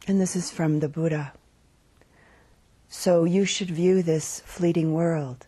and 0.06 0.20
this 0.20 0.34
is 0.34 0.50
from 0.50 0.80
the 0.80 0.88
Buddha. 0.88 1.34
So 2.88 3.24
you 3.24 3.44
should 3.44 3.70
view 3.70 4.02
this 4.02 4.40
fleeting 4.46 4.94
world 4.94 5.46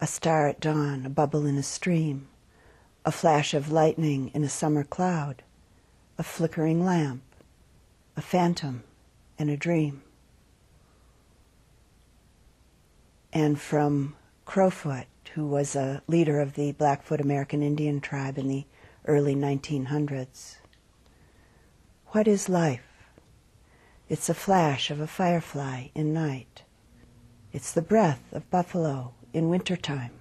a 0.00 0.06
star 0.08 0.48
at 0.48 0.58
dawn, 0.60 1.06
a 1.06 1.10
bubble 1.10 1.46
in 1.46 1.56
a 1.56 1.62
stream, 1.62 2.26
a 3.04 3.12
flash 3.12 3.54
of 3.54 3.70
lightning 3.70 4.30
in 4.34 4.42
a 4.42 4.48
summer 4.48 4.82
cloud, 4.82 5.42
a 6.18 6.22
flickering 6.24 6.84
lamp, 6.84 7.22
a 8.16 8.20
phantom 8.20 8.82
in 9.38 9.48
a 9.48 9.56
dream. 9.56 10.02
And 13.34 13.60
from 13.60 14.14
Crowfoot, 14.46 15.06
who 15.34 15.44
was 15.44 15.74
a 15.74 16.02
leader 16.06 16.40
of 16.40 16.54
the 16.54 16.70
Blackfoot 16.70 17.20
American 17.20 17.64
Indian 17.64 18.00
tribe 18.00 18.38
in 18.38 18.46
the 18.46 18.64
early 19.06 19.34
1900s. 19.34 20.58
What 22.12 22.28
is 22.28 22.48
life? 22.48 23.08
It's 24.08 24.28
a 24.28 24.34
flash 24.34 24.88
of 24.88 25.00
a 25.00 25.08
firefly 25.08 25.88
in 25.96 26.14
night. 26.14 26.62
It's 27.52 27.72
the 27.72 27.82
breath 27.82 28.22
of 28.32 28.48
buffalo 28.50 29.14
in 29.32 29.48
wintertime. 29.48 30.12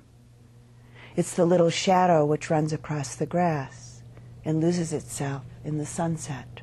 It's 1.15 1.35
the 1.35 1.45
little 1.45 1.69
shadow 1.69 2.25
which 2.25 2.49
runs 2.49 2.73
across 2.73 3.13
the 3.13 3.27
grass 3.27 4.01
and 4.43 4.59
loses 4.59 4.91
itself 4.91 5.43
in 5.63 5.77
the 5.77 5.85
sunset. 5.85 6.62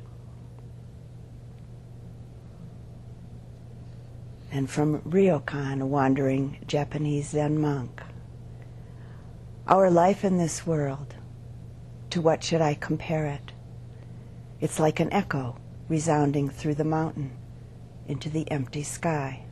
And 4.53 4.69
from 4.69 4.99
Ryokan, 5.03 5.81
a 5.81 5.85
wandering 5.85 6.57
Japanese 6.67 7.29
Zen 7.29 7.57
monk. 7.59 8.01
Our 9.65 9.89
life 9.89 10.25
in 10.25 10.37
this 10.37 10.67
world, 10.67 11.15
to 12.09 12.21
what 12.21 12.43
should 12.43 12.59
I 12.59 12.73
compare 12.73 13.27
it? 13.27 13.53
It's 14.59 14.77
like 14.77 14.99
an 14.99 15.13
echo 15.13 15.55
resounding 15.87 16.49
through 16.49 16.75
the 16.75 16.83
mountain 16.83 17.31
into 18.07 18.29
the 18.29 18.49
empty 18.51 18.83
sky. 18.83 19.45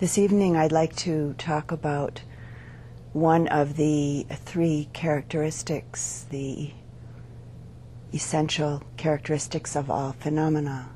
This 0.00 0.18
evening, 0.18 0.54
I'd 0.54 0.70
like 0.70 0.94
to 0.96 1.34
talk 1.38 1.72
about 1.72 2.20
one 3.14 3.48
of 3.48 3.76
the 3.76 4.26
three 4.30 4.90
characteristics, 4.92 6.26
the 6.28 6.72
essential 8.14 8.80
characteristics 8.96 9.74
of 9.74 9.90
all 9.90 10.12
phenomena. 10.12 10.88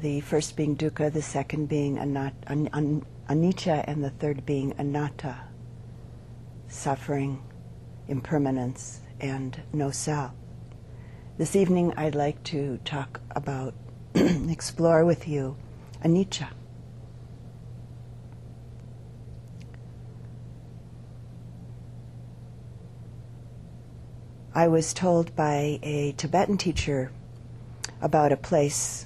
The 0.00 0.20
first 0.20 0.56
being 0.56 0.76
dukkha, 0.76 1.12
the 1.12 1.20
second 1.20 1.68
being 1.68 1.98
anat- 1.98 2.44
an- 2.46 2.68
an- 2.72 3.04
anicca, 3.28 3.84
and 3.88 4.04
the 4.04 4.10
third 4.10 4.46
being 4.46 4.72
anatta, 4.78 5.36
suffering, 6.68 7.42
impermanence, 8.06 9.00
and 9.20 9.60
no 9.72 9.90
self. 9.90 10.30
This 11.38 11.56
evening, 11.56 11.92
I'd 11.96 12.14
like 12.14 12.42
to 12.44 12.78
talk 12.84 13.20
about, 13.32 13.74
explore 14.14 15.04
with 15.04 15.26
you 15.26 15.56
anicca. 16.04 16.48
I 24.56 24.68
was 24.68 24.94
told 24.94 25.36
by 25.36 25.78
a 25.82 26.14
Tibetan 26.16 26.56
teacher 26.56 27.12
about 28.00 28.32
a 28.32 28.38
place 28.38 29.04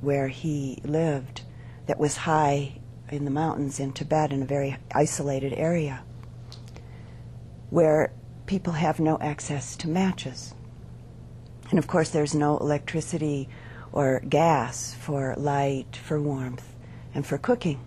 where 0.00 0.28
he 0.28 0.80
lived 0.84 1.42
that 1.86 1.98
was 1.98 2.18
high 2.18 2.78
in 3.10 3.24
the 3.24 3.30
mountains 3.32 3.80
in 3.80 3.92
Tibet 3.92 4.32
in 4.32 4.40
a 4.40 4.46
very 4.46 4.76
isolated 4.94 5.52
area 5.54 6.04
where 7.70 8.12
people 8.46 8.74
have 8.74 9.00
no 9.00 9.18
access 9.18 9.74
to 9.78 9.88
matches. 9.88 10.54
And 11.70 11.80
of 11.80 11.88
course, 11.88 12.10
there's 12.10 12.36
no 12.36 12.56
electricity 12.58 13.48
or 13.90 14.20
gas 14.20 14.94
for 14.94 15.34
light, 15.36 15.96
for 15.96 16.20
warmth, 16.20 16.76
and 17.12 17.26
for 17.26 17.36
cooking. 17.36 17.80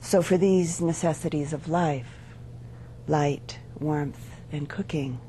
So, 0.00 0.20
for 0.20 0.36
these 0.36 0.82
necessities 0.82 1.54
of 1.54 1.66
life, 1.66 2.12
light, 3.08 3.58
warmth, 3.80 4.33
and 4.54 4.68
cooking, 4.68 5.20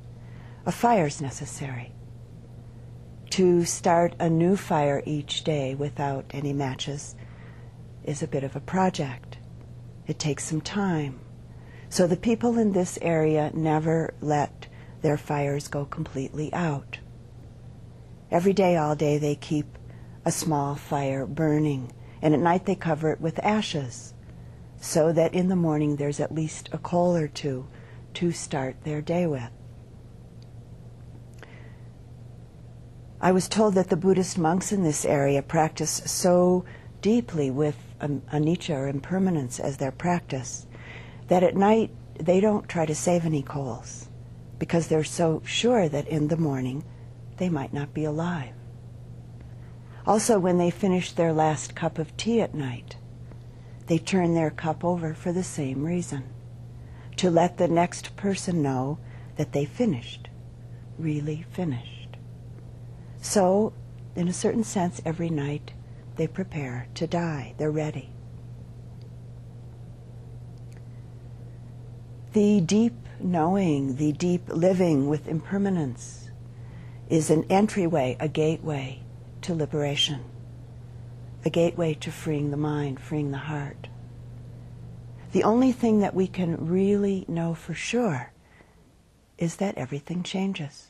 a 0.65 0.71
fire 0.71 1.07
is 1.07 1.21
necessary. 1.21 1.91
To 3.31 3.65
start 3.65 4.15
a 4.19 4.29
new 4.29 4.55
fire 4.55 5.03
each 5.05 5.43
day 5.43 5.75
without 5.75 6.25
any 6.31 6.53
matches 6.53 7.15
is 8.03 8.23
a 8.23 8.27
bit 8.27 8.43
of 8.43 8.55
a 8.55 8.61
project. 8.61 9.37
It 10.07 10.19
takes 10.19 10.45
some 10.45 10.61
time. 10.61 11.19
So 11.89 12.07
the 12.07 12.15
people 12.15 12.57
in 12.57 12.71
this 12.71 12.97
area 13.01 13.51
never 13.53 14.13
let 14.21 14.67
their 15.01 15.17
fires 15.17 15.67
go 15.67 15.85
completely 15.85 16.53
out. 16.53 16.99
Every 18.31 18.53
day, 18.53 18.75
all 18.77 18.95
day, 18.95 19.17
they 19.17 19.35
keep 19.35 19.77
a 20.23 20.31
small 20.31 20.75
fire 20.75 21.25
burning, 21.25 21.91
and 22.21 22.33
at 22.33 22.39
night 22.39 22.65
they 22.65 22.75
cover 22.75 23.11
it 23.11 23.21
with 23.21 23.43
ashes, 23.43 24.13
so 24.79 25.11
that 25.13 25.33
in 25.33 25.47
the 25.47 25.55
morning 25.55 25.95
there's 25.95 26.19
at 26.19 26.33
least 26.33 26.69
a 26.71 26.77
coal 26.77 27.15
or 27.15 27.27
two 27.27 27.67
to 28.15 28.31
start 28.31 28.83
their 28.83 29.01
day 29.01 29.27
with. 29.27 29.49
I 33.21 33.31
was 33.31 33.47
told 33.47 33.73
that 33.75 33.89
the 33.89 33.97
Buddhist 33.97 34.37
monks 34.37 34.71
in 34.71 34.83
this 34.83 35.05
area 35.05 35.41
practice 35.41 36.01
so 36.05 36.65
deeply 37.01 37.49
with 37.49 37.75
anicca 37.99 38.75
or 38.75 38.87
impermanence 38.87 39.59
as 39.59 39.77
their 39.77 39.91
practice 39.91 40.67
that 41.27 41.43
at 41.43 41.55
night 41.55 41.91
they 42.19 42.39
don't 42.39 42.69
try 42.69 42.85
to 42.85 42.93
save 42.93 43.25
any 43.25 43.41
coals 43.41 44.09
because 44.59 44.87
they're 44.87 45.03
so 45.03 45.41
sure 45.45 45.89
that 45.89 46.07
in 46.07 46.27
the 46.27 46.37
morning 46.37 46.83
they 47.37 47.49
might 47.49 47.73
not 47.73 47.93
be 47.93 48.03
alive. 48.03 48.53
Also, 50.05 50.37
when 50.37 50.57
they 50.57 50.69
finish 50.69 51.11
their 51.11 51.33
last 51.33 51.75
cup 51.75 51.97
of 51.97 52.15
tea 52.15 52.41
at 52.41 52.53
night, 52.53 52.95
they 53.87 53.97
turn 53.97 54.35
their 54.35 54.51
cup 54.51 54.85
over 54.85 55.13
for 55.13 55.31
the 55.31 55.43
same 55.43 55.83
reason 55.83 56.34
to 57.17 57.29
let 57.29 57.57
the 57.57 57.67
next 57.67 58.15
person 58.15 58.61
know 58.61 58.97
that 59.37 59.51
they 59.51 59.65
finished, 59.65 60.29
really 60.97 61.45
finished. 61.51 62.17
So, 63.21 63.73
in 64.15 64.27
a 64.27 64.33
certain 64.33 64.63
sense, 64.63 65.01
every 65.05 65.29
night 65.29 65.73
they 66.15 66.27
prepare 66.27 66.87
to 66.95 67.07
die, 67.07 67.55
they're 67.57 67.71
ready. 67.71 68.11
The 72.33 72.61
deep 72.61 72.93
knowing, 73.19 73.95
the 73.95 74.11
deep 74.11 74.49
living 74.49 75.07
with 75.07 75.27
impermanence 75.27 76.29
is 77.09 77.29
an 77.29 77.45
entryway, 77.49 78.17
a 78.19 78.27
gateway 78.27 79.03
to 79.41 79.53
liberation, 79.53 80.21
a 81.45 81.49
gateway 81.49 81.93
to 81.93 82.11
freeing 82.11 82.51
the 82.51 82.57
mind, 82.57 82.99
freeing 82.99 83.31
the 83.31 83.37
heart. 83.37 83.87
The 85.35 85.43
only 85.43 85.73
thing 85.73 85.99
that 85.99 86.15
we 86.15 86.27
can 86.27 86.65
really 86.65 87.25
know 87.27 87.53
for 87.53 87.73
sure 87.73 88.31
is 89.37 89.57
that 89.57 89.77
everything 89.77 90.23
changes. 90.23 90.87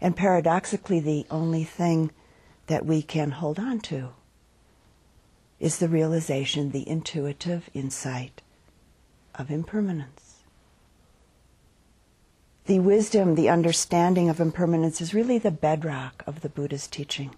And 0.00 0.16
paradoxically, 0.16 1.00
the 1.00 1.26
only 1.28 1.64
thing 1.64 2.12
that 2.68 2.86
we 2.86 3.02
can 3.02 3.32
hold 3.32 3.58
on 3.58 3.80
to 3.80 4.10
is 5.58 5.78
the 5.78 5.88
realization, 5.88 6.70
the 6.70 6.88
intuitive 6.88 7.68
insight 7.74 8.42
of 9.34 9.50
impermanence. 9.50 10.44
The 12.66 12.78
wisdom, 12.78 13.34
the 13.34 13.48
understanding 13.48 14.28
of 14.28 14.38
impermanence 14.38 15.00
is 15.00 15.14
really 15.14 15.38
the 15.38 15.50
bedrock 15.50 16.22
of 16.28 16.42
the 16.42 16.48
Buddha's 16.48 16.86
teaching. 16.86 17.34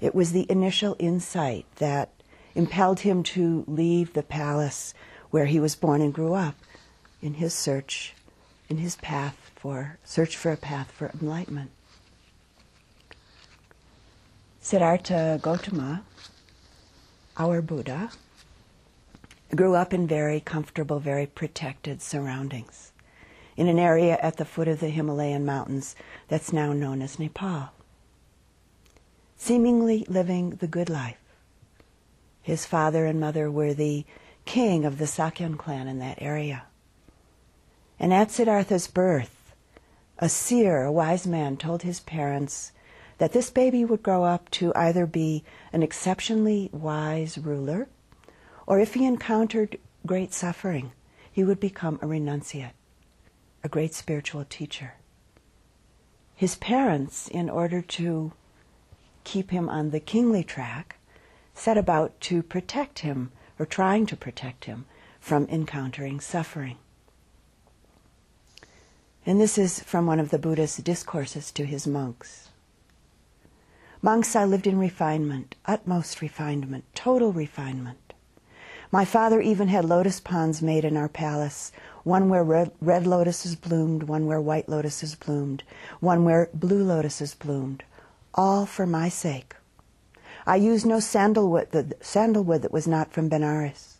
It 0.00 0.14
was 0.14 0.30
the 0.30 0.48
initial 0.48 0.94
insight 1.00 1.66
that 1.78 2.13
impelled 2.54 3.00
him 3.00 3.22
to 3.22 3.64
leave 3.66 4.12
the 4.12 4.22
palace 4.22 4.94
where 5.30 5.46
he 5.46 5.58
was 5.58 5.74
born 5.74 6.00
and 6.00 6.14
grew 6.14 6.34
up 6.34 6.54
in 7.20 7.34
his 7.34 7.54
search, 7.54 8.14
in 8.68 8.76
his 8.78 8.96
path 8.96 9.50
for, 9.56 9.98
search 10.04 10.36
for 10.36 10.52
a 10.52 10.56
path 10.56 10.90
for 10.92 11.10
enlightenment. 11.20 11.70
Siddhartha 14.60 15.40
Gautama, 15.42 16.04
our 17.36 17.60
Buddha, 17.60 18.10
grew 19.54 19.74
up 19.74 19.92
in 19.92 20.06
very 20.06 20.40
comfortable, 20.40 21.00
very 21.00 21.26
protected 21.26 22.00
surroundings 22.00 22.92
in 23.56 23.68
an 23.68 23.78
area 23.78 24.18
at 24.20 24.36
the 24.36 24.44
foot 24.44 24.68
of 24.68 24.80
the 24.80 24.88
Himalayan 24.88 25.44
mountains 25.44 25.94
that's 26.28 26.52
now 26.52 26.72
known 26.72 27.02
as 27.02 27.18
Nepal. 27.18 27.70
Seemingly 29.36 30.04
living 30.08 30.50
the 30.50 30.66
good 30.66 30.88
life. 30.88 31.18
His 32.44 32.66
father 32.66 33.06
and 33.06 33.18
mother 33.18 33.50
were 33.50 33.72
the 33.72 34.04
king 34.44 34.84
of 34.84 34.98
the 34.98 35.06
Sakyan 35.06 35.56
clan 35.56 35.88
in 35.88 35.98
that 36.00 36.20
area. 36.20 36.64
And 37.98 38.12
at 38.12 38.30
Siddhartha's 38.30 38.86
birth, 38.86 39.54
a 40.18 40.28
seer, 40.28 40.84
a 40.84 40.92
wise 40.92 41.26
man, 41.26 41.56
told 41.56 41.82
his 41.82 42.00
parents 42.00 42.70
that 43.16 43.32
this 43.32 43.48
baby 43.48 43.82
would 43.82 44.02
grow 44.02 44.24
up 44.24 44.50
to 44.50 44.74
either 44.76 45.06
be 45.06 45.42
an 45.72 45.82
exceptionally 45.82 46.68
wise 46.70 47.38
ruler, 47.38 47.88
or 48.66 48.78
if 48.78 48.92
he 48.92 49.06
encountered 49.06 49.78
great 50.04 50.34
suffering, 50.34 50.92
he 51.32 51.42
would 51.42 51.58
become 51.58 51.98
a 52.02 52.06
renunciate, 52.06 52.72
a 53.62 53.70
great 53.70 53.94
spiritual 53.94 54.44
teacher. 54.44 54.94
His 56.34 56.56
parents, 56.56 57.26
in 57.26 57.48
order 57.48 57.80
to 57.80 58.32
keep 59.24 59.50
him 59.50 59.70
on 59.70 59.90
the 59.90 60.00
kingly 60.00 60.44
track, 60.44 60.98
set 61.54 61.78
about 61.78 62.20
to 62.20 62.42
protect 62.42 63.00
him, 63.00 63.30
or 63.58 63.66
trying 63.66 64.06
to 64.06 64.16
protect 64.16 64.64
him, 64.64 64.84
from 65.20 65.46
encountering 65.46 66.20
suffering. 66.20 66.76
And 69.24 69.40
this 69.40 69.56
is 69.56 69.80
from 69.80 70.06
one 70.06 70.20
of 70.20 70.30
the 70.30 70.38
Buddha's 70.38 70.76
discourses 70.76 71.50
to 71.52 71.64
his 71.64 71.86
monks. 71.86 72.50
Monks, 74.02 74.36
I 74.36 74.44
lived 74.44 74.66
in 74.66 74.78
refinement, 74.78 75.54
utmost 75.64 76.20
refinement, 76.20 76.84
total 76.94 77.32
refinement. 77.32 78.12
My 78.92 79.06
father 79.06 79.40
even 79.40 79.68
had 79.68 79.86
lotus 79.86 80.20
ponds 80.20 80.60
made 80.60 80.84
in 80.84 80.96
our 80.96 81.08
palace, 81.08 81.72
one 82.02 82.28
where 82.28 82.44
red, 82.44 82.70
red, 82.82 83.06
lotuses 83.06 83.56
bloomed, 83.56 84.02
one 84.02 84.26
where 84.26 84.42
white 84.42 84.68
lotuses 84.68 85.14
bloomed, 85.14 85.62
one 86.00 86.24
where 86.24 86.50
blue 86.52 86.84
lotuses 86.84 87.34
bloomed, 87.34 87.82
all 88.34 88.66
for 88.66 88.86
my 88.86 89.08
sake. 89.08 89.56
I 90.46 90.56
used 90.56 90.84
no 90.84 91.00
sandalwood, 91.00 91.70
the 91.70 91.96
sandalwood 92.00 92.62
that 92.62 92.72
was 92.72 92.86
not 92.86 93.12
from 93.12 93.30
Benares. 93.30 93.96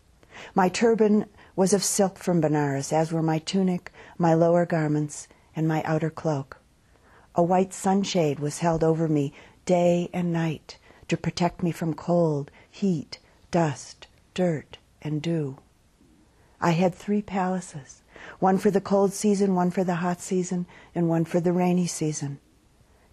My 0.55 0.69
turban 0.69 1.26
was 1.56 1.73
of 1.73 1.82
silk 1.82 2.19
from 2.19 2.41
Benares, 2.43 2.93
as 2.93 3.12
were 3.12 3.23
my 3.23 3.38
tunic, 3.38 3.91
my 4.19 4.35
lower 4.35 4.67
garments, 4.67 5.26
and 5.56 5.67
my 5.67 5.82
outer 5.85 6.11
cloak. 6.11 6.58
A 7.35 7.43
white 7.43 7.73
sunshade 7.73 8.41
was 8.41 8.58
held 8.58 8.85
over 8.85 9.08
me 9.08 9.32
day 9.64 10.11
and 10.12 10.32
night 10.32 10.79
to 11.08 11.17
protect 11.17 11.62
me 11.62 11.73
from 11.73 11.94
cold, 11.94 12.50
heat, 12.70 13.19
dust, 13.50 14.06
dirt, 14.35 14.79
and 15.00 15.23
dew. 15.23 15.58
I 16.61 16.73
had 16.73 16.94
three 16.94 17.23
palaces 17.23 18.02
one 18.38 18.58
for 18.58 18.70
the 18.70 18.81
cold 18.81 19.12
season, 19.12 19.55
one 19.55 19.70
for 19.70 19.85
the 19.85 19.97
hot 19.97 20.20
season, 20.20 20.67
and 20.94 21.08
one 21.08 21.25
for 21.25 21.40
the 21.40 21.52
rainy 21.52 21.87
season. 21.87 22.38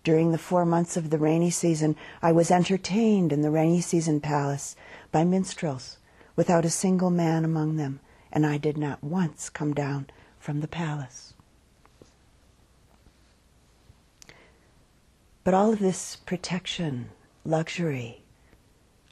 During 0.03 0.31
the 0.31 0.37
four 0.37 0.65
months 0.65 0.97
of 0.97 1.11
the 1.11 1.19
rainy 1.19 1.51
season, 1.51 1.95
I 2.21 2.31
was 2.31 2.49
entertained 2.49 3.31
in 3.31 3.41
the 3.41 3.51
rainy 3.51 3.81
season 3.81 4.19
palace 4.19 4.75
by 5.11 5.23
minstrels, 5.23 5.97
without 6.35 6.65
a 6.65 6.71
single 6.71 7.11
man 7.11 7.45
among 7.45 7.75
them, 7.75 7.99
and 8.31 8.45
I 8.45 8.57
did 8.57 8.77
not 8.77 9.03
once 9.03 9.49
come 9.49 9.73
down 9.73 10.09
from 10.39 10.61
the 10.61 10.67
palace. 10.67 11.33
But 15.43 15.53
all 15.53 15.73
of 15.73 15.79
this 15.79 16.15
protection, 16.15 17.09
luxury, 17.45 18.21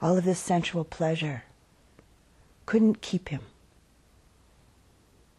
all 0.02 0.18
of 0.18 0.24
this 0.24 0.40
sensual 0.40 0.84
pleasure 0.84 1.44
couldn't 2.66 3.02
keep 3.02 3.30
him. 3.30 3.42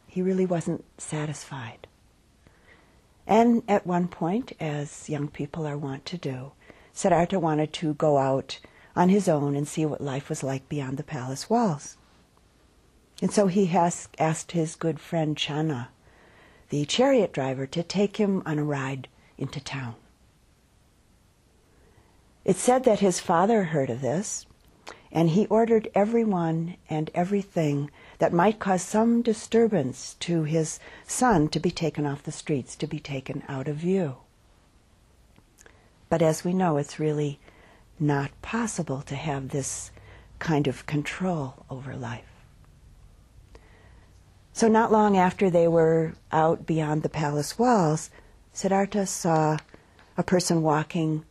He 0.06 0.22
really 0.22 0.46
wasn't 0.46 0.84
satisfied. 0.98 1.86
And 3.30 3.62
at 3.68 3.86
one 3.86 4.08
point, 4.08 4.52
as 4.58 5.08
young 5.08 5.28
people 5.28 5.64
are 5.64 5.78
wont 5.78 6.04
to 6.06 6.18
do, 6.18 6.50
Siddhartha 6.92 7.38
wanted 7.38 7.72
to 7.74 7.94
go 7.94 8.18
out 8.18 8.58
on 8.96 9.08
his 9.08 9.28
own 9.28 9.54
and 9.54 9.68
see 9.68 9.86
what 9.86 10.00
life 10.00 10.28
was 10.28 10.42
like 10.42 10.68
beyond 10.68 10.96
the 10.96 11.04
palace 11.04 11.48
walls. 11.48 11.96
And 13.22 13.30
so 13.30 13.46
he 13.46 13.66
has 13.66 14.08
asked 14.18 14.50
his 14.50 14.74
good 14.74 14.98
friend 14.98 15.36
Channa, 15.36 15.90
the 16.70 16.84
chariot 16.86 17.32
driver, 17.32 17.68
to 17.68 17.84
take 17.84 18.16
him 18.16 18.42
on 18.44 18.58
a 18.58 18.64
ride 18.64 19.06
into 19.38 19.60
town. 19.60 19.94
It 22.44 22.56
said 22.56 22.82
that 22.82 22.98
his 22.98 23.20
father 23.20 23.62
heard 23.62 23.90
of 23.90 24.00
this, 24.00 24.44
and 25.12 25.30
he 25.30 25.46
ordered 25.46 25.88
everyone 25.94 26.76
and 26.88 27.10
everything 27.14 27.90
that 28.18 28.32
might 28.32 28.58
cause 28.58 28.82
some 28.82 29.22
disturbance 29.22 30.16
to 30.20 30.44
his 30.44 30.78
son 31.06 31.48
to 31.48 31.58
be 31.58 31.70
taken 31.70 32.06
off 32.06 32.22
the 32.22 32.32
streets, 32.32 32.76
to 32.76 32.86
be 32.86 33.00
taken 33.00 33.42
out 33.48 33.66
of 33.66 33.76
view. 33.76 34.16
But 36.08 36.22
as 36.22 36.44
we 36.44 36.52
know, 36.52 36.76
it's 36.76 37.00
really 37.00 37.38
not 37.98 38.30
possible 38.42 39.02
to 39.02 39.14
have 39.14 39.48
this 39.48 39.90
kind 40.38 40.66
of 40.66 40.86
control 40.86 41.64
over 41.68 41.94
life. 41.96 42.24
So, 44.52 44.68
not 44.68 44.90
long 44.90 45.16
after 45.16 45.48
they 45.48 45.68
were 45.68 46.14
out 46.32 46.66
beyond 46.66 47.02
the 47.02 47.08
palace 47.08 47.58
walls, 47.58 48.10
Siddhartha 48.52 49.06
saw 49.06 49.58
a 50.16 50.22
person 50.22 50.62
walking 50.62 51.24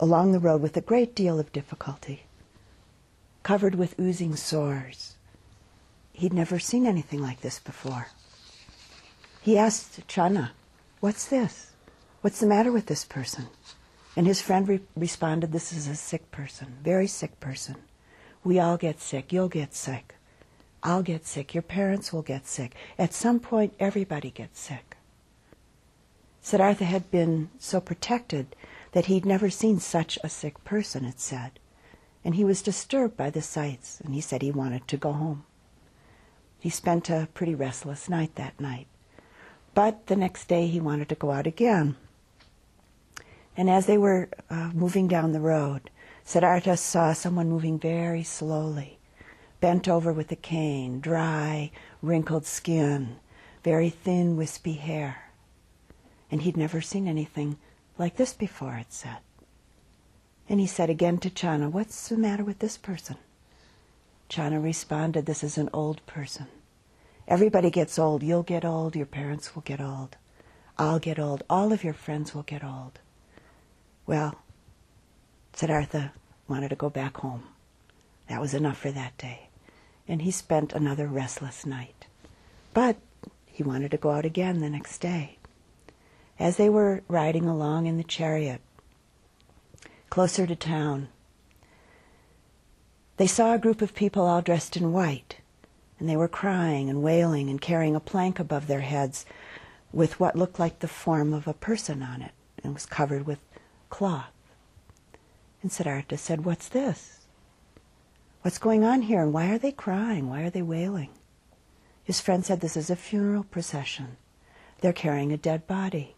along 0.00 0.32
the 0.32 0.40
road 0.40 0.62
with 0.62 0.76
a 0.76 0.80
great 0.80 1.14
deal 1.14 1.38
of 1.38 1.52
difficulty, 1.52 2.24
covered 3.42 3.74
with 3.74 3.98
oozing 3.98 4.36
sores. 4.36 5.16
He'd 6.12 6.32
never 6.32 6.58
seen 6.58 6.86
anything 6.86 7.22
like 7.22 7.40
this 7.40 7.58
before. 7.58 8.08
He 9.40 9.56
asked 9.56 10.06
Channa, 10.06 10.52
What's 11.00 11.26
this? 11.26 11.72
What's 12.20 12.40
the 12.40 12.46
matter 12.46 12.70
with 12.70 12.86
this 12.86 13.04
person? 13.04 13.48
And 14.14 14.26
his 14.26 14.42
friend 14.42 14.68
re- 14.68 14.80
responded, 14.94 15.52
This 15.52 15.72
is 15.72 15.86
a 15.88 15.94
sick 15.94 16.30
person, 16.30 16.76
very 16.82 17.06
sick 17.06 17.40
person. 17.40 17.76
We 18.44 18.58
all 18.58 18.76
get 18.76 19.00
sick. 19.00 19.32
You'll 19.32 19.48
get 19.48 19.74
sick. 19.74 20.14
I'll 20.82 21.02
get 21.02 21.26
sick. 21.26 21.54
Your 21.54 21.62
parents 21.62 22.12
will 22.12 22.22
get 22.22 22.46
sick. 22.46 22.74
At 22.98 23.12
some 23.12 23.40
point, 23.40 23.74
everybody 23.78 24.30
gets 24.30 24.60
sick. 24.60 24.96
Siddhartha 26.42 26.84
had 26.84 27.10
been 27.10 27.50
so 27.58 27.80
protected 27.80 28.56
that 28.92 29.06
he'd 29.06 29.26
never 29.26 29.50
seen 29.50 29.78
such 29.78 30.18
a 30.24 30.28
sick 30.28 30.62
person, 30.64 31.04
it 31.04 31.20
said. 31.20 31.58
And 32.24 32.34
he 32.34 32.44
was 32.44 32.62
disturbed 32.62 33.16
by 33.16 33.30
the 33.30 33.42
sights, 33.42 34.00
and 34.00 34.14
he 34.14 34.20
said 34.20 34.42
he 34.42 34.50
wanted 34.50 34.86
to 34.88 34.96
go 34.96 35.12
home. 35.12 35.44
He 36.58 36.68
spent 36.68 37.08
a 37.08 37.28
pretty 37.32 37.54
restless 37.54 38.08
night 38.08 38.34
that 38.34 38.60
night. 38.60 38.86
But 39.74 40.06
the 40.08 40.16
next 40.16 40.46
day 40.48 40.66
he 40.66 40.80
wanted 40.80 41.08
to 41.08 41.14
go 41.14 41.30
out 41.30 41.46
again. 41.46 41.96
And 43.56 43.70
as 43.70 43.86
they 43.86 43.98
were 43.98 44.28
uh, 44.50 44.70
moving 44.74 45.08
down 45.08 45.32
the 45.32 45.40
road, 45.40 45.90
Siddhartha 46.24 46.76
saw 46.76 47.12
someone 47.12 47.48
moving 47.48 47.78
very 47.78 48.22
slowly, 48.22 48.98
bent 49.60 49.88
over 49.88 50.12
with 50.12 50.30
a 50.30 50.36
cane, 50.36 51.00
dry, 51.00 51.70
wrinkled 52.02 52.46
skin, 52.46 53.16
very 53.64 53.90
thin, 53.90 54.36
wispy 54.36 54.74
hair. 54.74 55.30
And 56.30 56.42
he'd 56.42 56.56
never 56.56 56.80
seen 56.80 57.08
anything 57.08 57.58
like 57.98 58.16
this 58.16 58.32
before, 58.32 58.76
it 58.76 58.92
said. 58.92 59.18
And 60.50 60.58
he 60.58 60.66
said 60.66 60.90
again 60.90 61.18
to 61.18 61.30
Channa, 61.30 61.70
What's 61.70 62.08
the 62.08 62.16
matter 62.16 62.42
with 62.42 62.58
this 62.58 62.76
person? 62.76 63.16
Channa 64.28 64.58
responded, 64.58 65.24
This 65.24 65.44
is 65.44 65.56
an 65.56 65.70
old 65.72 66.04
person. 66.06 66.48
Everybody 67.28 67.70
gets 67.70 68.00
old. 68.00 68.24
You'll 68.24 68.42
get 68.42 68.64
old. 68.64 68.96
Your 68.96 69.06
parents 69.06 69.54
will 69.54 69.62
get 69.62 69.80
old. 69.80 70.16
I'll 70.76 70.98
get 70.98 71.20
old. 71.20 71.44
All 71.48 71.72
of 71.72 71.84
your 71.84 71.92
friends 71.92 72.34
will 72.34 72.42
get 72.42 72.64
old. 72.64 72.98
Well, 74.06 74.40
Siddhartha 75.52 76.12
wanted 76.48 76.70
to 76.70 76.76
go 76.76 76.90
back 76.90 77.18
home. 77.18 77.44
That 78.28 78.40
was 78.40 78.52
enough 78.52 78.78
for 78.78 78.90
that 78.90 79.16
day. 79.18 79.50
And 80.08 80.22
he 80.22 80.32
spent 80.32 80.72
another 80.72 81.06
restless 81.06 81.64
night. 81.64 82.06
But 82.74 82.96
he 83.46 83.62
wanted 83.62 83.92
to 83.92 83.98
go 83.98 84.10
out 84.10 84.24
again 84.24 84.58
the 84.58 84.70
next 84.70 84.98
day. 84.98 85.38
As 86.40 86.56
they 86.56 86.68
were 86.68 87.04
riding 87.06 87.46
along 87.46 87.86
in 87.86 87.98
the 87.98 88.02
chariot, 88.02 88.60
closer 90.10 90.46
to 90.46 90.56
town, 90.56 91.08
they 93.16 93.26
saw 93.26 93.54
a 93.54 93.58
group 93.58 93.80
of 93.82 93.94
people 93.94 94.26
all 94.26 94.42
dressed 94.42 94.76
in 94.76 94.92
white, 94.92 95.36
and 95.98 96.08
they 96.08 96.16
were 96.16 96.28
crying 96.28 96.88
and 96.88 97.02
wailing 97.02 97.48
and 97.48 97.60
carrying 97.60 97.94
a 97.94 98.00
plank 98.00 98.38
above 98.38 98.66
their 98.66 98.80
heads 98.80 99.24
with 99.92 100.18
what 100.18 100.36
looked 100.36 100.58
like 100.58 100.78
the 100.78 100.88
form 100.88 101.32
of 101.32 101.46
a 101.46 101.54
person 101.54 102.02
on 102.02 102.22
it 102.22 102.32
and 102.62 102.74
was 102.74 102.86
covered 102.86 103.26
with 103.26 103.38
cloth. 103.88 104.32
And 105.62 105.70
Siddhartha 105.70 106.16
said, 106.16 106.44
What's 106.44 106.68
this? 106.68 107.26
What's 108.42 108.58
going 108.58 108.84
on 108.84 109.02
here? 109.02 109.22
And 109.22 109.32
why 109.32 109.50
are 109.50 109.58
they 109.58 109.72
crying? 109.72 110.30
Why 110.30 110.42
are 110.42 110.50
they 110.50 110.62
wailing? 110.62 111.10
His 112.02 112.20
friend 112.20 112.44
said, 112.44 112.60
This 112.60 112.76
is 112.76 112.88
a 112.88 112.96
funeral 112.96 113.44
procession. 113.44 114.16
They're 114.80 114.92
carrying 114.94 115.32
a 115.32 115.36
dead 115.36 115.66
body. 115.66 116.14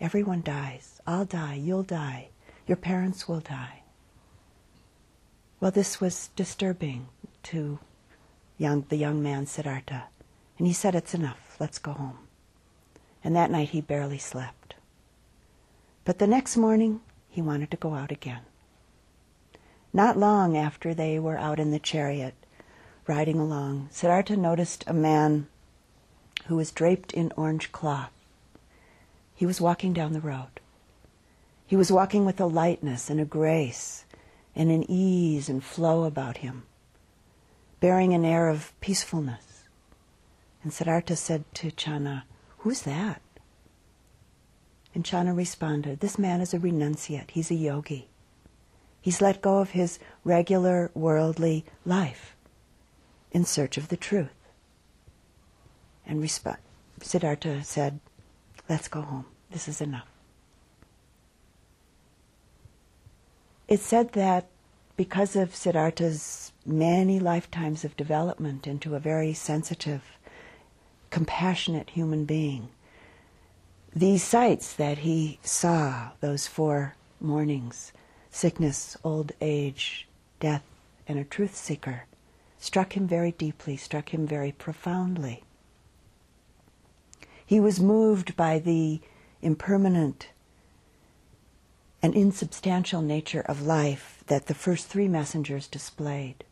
Everyone 0.00 0.40
dies. 0.42 1.00
I'll 1.06 1.26
die. 1.26 1.54
You'll 1.54 1.82
die. 1.82 2.28
Your 2.66 2.76
parents 2.76 3.28
will 3.28 3.40
die. 3.40 3.82
Well, 5.60 5.70
this 5.70 6.00
was 6.00 6.30
disturbing 6.36 7.08
to 7.44 7.78
young, 8.58 8.86
the 8.88 8.96
young 8.96 9.22
man 9.22 9.46
Siddhartha. 9.46 10.04
And 10.58 10.66
he 10.66 10.72
said, 10.72 10.94
It's 10.94 11.14
enough. 11.14 11.56
Let's 11.58 11.78
go 11.78 11.92
home. 11.92 12.18
And 13.22 13.34
that 13.34 13.50
night 13.50 13.70
he 13.70 13.80
barely 13.80 14.18
slept. 14.18 14.74
But 16.04 16.18
the 16.18 16.26
next 16.26 16.56
morning 16.56 17.00
he 17.28 17.42
wanted 17.42 17.70
to 17.70 17.76
go 17.76 17.94
out 17.94 18.12
again. 18.12 18.42
Not 19.92 20.18
long 20.18 20.56
after 20.56 20.92
they 20.92 21.18
were 21.18 21.38
out 21.38 21.60
in 21.60 21.70
the 21.70 21.78
chariot, 21.78 22.34
riding 23.06 23.38
along, 23.38 23.88
Siddhartha 23.90 24.36
noticed 24.36 24.84
a 24.86 24.92
man 24.92 25.46
who 26.46 26.56
was 26.56 26.72
draped 26.72 27.12
in 27.12 27.32
orange 27.36 27.72
cloth 27.72 28.10
he 29.34 29.46
was 29.46 29.60
walking 29.60 29.92
down 29.92 30.12
the 30.12 30.20
road. 30.20 30.60
He 31.66 31.76
was 31.76 31.90
walking 31.90 32.24
with 32.24 32.40
a 32.40 32.46
lightness 32.46 33.08
and 33.08 33.20
a 33.20 33.24
grace 33.24 34.04
and 34.54 34.70
an 34.70 34.88
ease 34.90 35.48
and 35.48 35.64
flow 35.64 36.04
about 36.04 36.38
him, 36.38 36.64
bearing 37.80 38.12
an 38.12 38.24
air 38.24 38.48
of 38.48 38.78
peacefulness. 38.80 39.64
And 40.62 40.72
Siddhartha 40.72 41.16
said 41.16 41.44
to 41.54 41.70
Channa, 41.70 42.24
Who's 42.58 42.82
that? 42.82 43.20
And 44.94 45.04
Channa 45.04 45.34
responded, 45.34 46.00
This 46.00 46.18
man 46.18 46.40
is 46.40 46.54
a 46.54 46.58
renunciate. 46.58 47.32
He's 47.32 47.50
a 47.50 47.54
yogi. 47.54 48.08
He's 49.00 49.20
let 49.20 49.42
go 49.42 49.58
of 49.58 49.70
his 49.70 49.98
regular 50.22 50.90
worldly 50.94 51.64
life 51.84 52.36
in 53.32 53.44
search 53.44 53.76
of 53.76 53.88
the 53.88 53.96
truth. 53.96 54.32
And 56.06 56.22
resp- 56.22 56.56
Siddhartha 57.02 57.64
said, 57.64 58.00
Let's 58.68 58.88
go 58.88 59.02
home. 59.02 59.26
This 59.50 59.68
is 59.68 59.80
enough. 59.80 60.13
It's 63.66 63.82
said 63.82 64.12
that 64.12 64.46
because 64.96 65.36
of 65.36 65.54
Siddhartha's 65.54 66.52
many 66.66 67.18
lifetimes 67.18 67.84
of 67.84 67.96
development 67.96 68.66
into 68.66 68.94
a 68.94 69.00
very 69.00 69.32
sensitive, 69.32 70.02
compassionate 71.10 71.90
human 71.90 72.26
being, 72.26 72.68
these 73.96 74.22
sights 74.22 74.74
that 74.74 74.98
he 74.98 75.38
saw 75.42 76.10
those 76.20 76.46
four 76.46 76.94
mornings 77.20 77.92
sickness, 78.30 78.96
old 79.04 79.30
age, 79.40 80.08
death, 80.40 80.64
and 81.06 81.18
a 81.18 81.24
truth 81.24 81.54
seeker 81.54 82.04
struck 82.58 82.96
him 82.96 83.06
very 83.06 83.30
deeply, 83.30 83.76
struck 83.76 84.12
him 84.12 84.26
very 84.26 84.50
profoundly. 84.50 85.44
He 87.46 87.60
was 87.60 87.78
moved 87.78 88.36
by 88.36 88.58
the 88.58 89.00
impermanent 89.40 90.30
and 92.04 92.14
insubstantial 92.14 93.00
nature 93.00 93.40
of 93.46 93.62
life 93.62 94.22
that 94.26 94.44
the 94.44 94.52
first 94.52 94.88
three 94.88 95.08
messengers 95.08 95.66
displayed, 95.66 96.44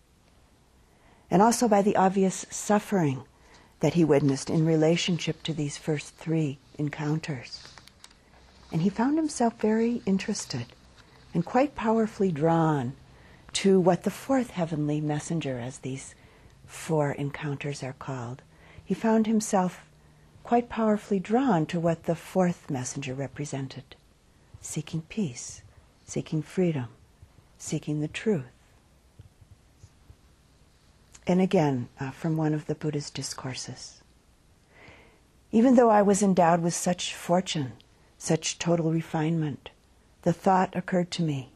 and 1.30 1.42
also 1.42 1.68
by 1.68 1.82
the 1.82 1.94
obvious 1.94 2.46
suffering 2.48 3.22
that 3.80 3.92
he 3.92 4.02
witnessed 4.02 4.48
in 4.48 4.64
relationship 4.64 5.42
to 5.42 5.52
these 5.52 5.76
first 5.76 6.16
three 6.16 6.56
encounters. 6.78 7.68
And 8.72 8.80
he 8.80 8.88
found 8.88 9.18
himself 9.18 9.60
very 9.60 10.00
interested 10.06 10.64
and 11.34 11.44
quite 11.44 11.74
powerfully 11.74 12.32
drawn 12.32 12.94
to 13.52 13.78
what 13.78 14.04
the 14.04 14.10
fourth 14.10 14.52
heavenly 14.52 15.02
messenger, 15.02 15.58
as 15.58 15.80
these 15.80 16.14
four 16.64 17.12
encounters 17.12 17.82
are 17.82 17.96
called. 17.98 18.40
He 18.82 18.94
found 18.94 19.26
himself 19.26 19.84
quite 20.44 20.70
powerfully 20.70 21.20
drawn 21.20 21.66
to 21.66 21.78
what 21.78 22.04
the 22.04 22.14
fourth 22.14 22.70
messenger 22.70 23.12
represented 23.12 23.96
seeking 24.62 25.02
peace, 25.02 25.62
seeking 26.04 26.40
freedom, 26.40 26.88
seeking 27.58 28.00
the 28.00 28.08
truth. 28.08 28.46
And 31.26 31.40
again, 31.40 31.88
uh, 32.00 32.10
from 32.10 32.36
one 32.36 32.54
of 32.54 32.66
the 32.66 32.74
Buddha's 32.74 33.10
discourses. 33.10 34.02
Even 35.50 35.74
though 35.74 35.90
I 35.90 36.00
was 36.00 36.22
endowed 36.22 36.62
with 36.62 36.74
such 36.74 37.14
fortune, 37.14 37.72
such 38.16 38.58
total 38.58 38.90
refinement, 38.90 39.70
the 40.22 40.32
thought 40.32 40.74
occurred 40.74 41.10
to 41.12 41.22
me 41.22 41.52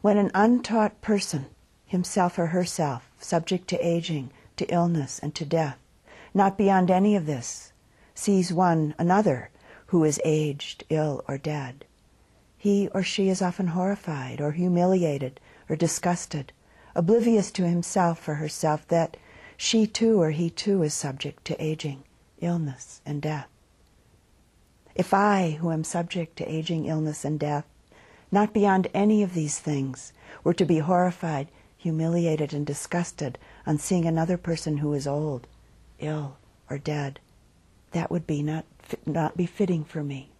when 0.00 0.16
an 0.16 0.30
untaught 0.34 1.00
person, 1.00 1.46
himself 1.84 2.38
or 2.38 2.46
herself, 2.46 3.10
subject 3.18 3.68
to 3.68 3.86
aging, 3.86 4.30
to 4.56 4.64
illness, 4.72 5.18
and 5.18 5.34
to 5.34 5.44
death, 5.44 5.78
not 6.32 6.56
beyond 6.56 6.90
any 6.90 7.16
of 7.16 7.26
this, 7.26 7.72
sees 8.14 8.52
one 8.52 8.94
another 8.98 9.50
who 9.86 10.04
is 10.04 10.20
aged, 10.24 10.84
ill, 10.90 11.24
or 11.28 11.38
dead, 11.38 11.84
he 12.66 12.88
or 12.88 13.00
she 13.00 13.28
is 13.28 13.40
often 13.40 13.68
horrified 13.68 14.40
or 14.40 14.50
humiliated 14.50 15.38
or 15.68 15.76
disgusted, 15.76 16.52
oblivious 16.96 17.52
to 17.52 17.64
himself 17.64 18.26
or 18.26 18.34
herself 18.34 18.88
that 18.88 19.16
she 19.56 19.86
too 19.86 20.20
or 20.20 20.32
he 20.32 20.50
too 20.50 20.82
is 20.82 20.92
subject 20.92 21.44
to 21.44 21.64
aging, 21.64 22.02
illness, 22.40 23.00
and 23.06 23.22
death. 23.22 23.46
If 24.96 25.14
I, 25.14 25.58
who 25.60 25.70
am 25.70 25.84
subject 25.84 26.34
to 26.38 26.52
aging, 26.52 26.86
illness, 26.86 27.24
and 27.24 27.38
death, 27.38 27.66
not 28.32 28.52
beyond 28.52 28.88
any 28.92 29.22
of 29.22 29.32
these 29.32 29.60
things, 29.60 30.12
were 30.42 30.54
to 30.54 30.64
be 30.64 30.78
horrified, 30.78 31.46
humiliated, 31.76 32.52
and 32.52 32.66
disgusted 32.66 33.38
on 33.64 33.78
seeing 33.78 34.06
another 34.06 34.36
person 34.36 34.78
who 34.78 34.92
is 34.92 35.06
old, 35.06 35.46
ill, 36.00 36.36
or 36.68 36.78
dead, 36.78 37.20
that 37.92 38.10
would 38.10 38.26
be 38.26 38.42
not, 38.42 38.64
not 39.06 39.36
be 39.36 39.46
fitting 39.46 39.84
for 39.84 40.02
me. 40.02 40.32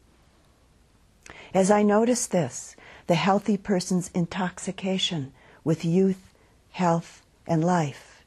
As 1.54 1.70
I 1.70 1.82
noticed 1.82 2.30
this, 2.30 2.76
the 3.06 3.14
healthy 3.14 3.56
person's 3.56 4.10
intoxication 4.14 5.32
with 5.64 5.84
youth, 5.84 6.34
health, 6.70 7.22
and 7.46 7.64
life 7.64 8.24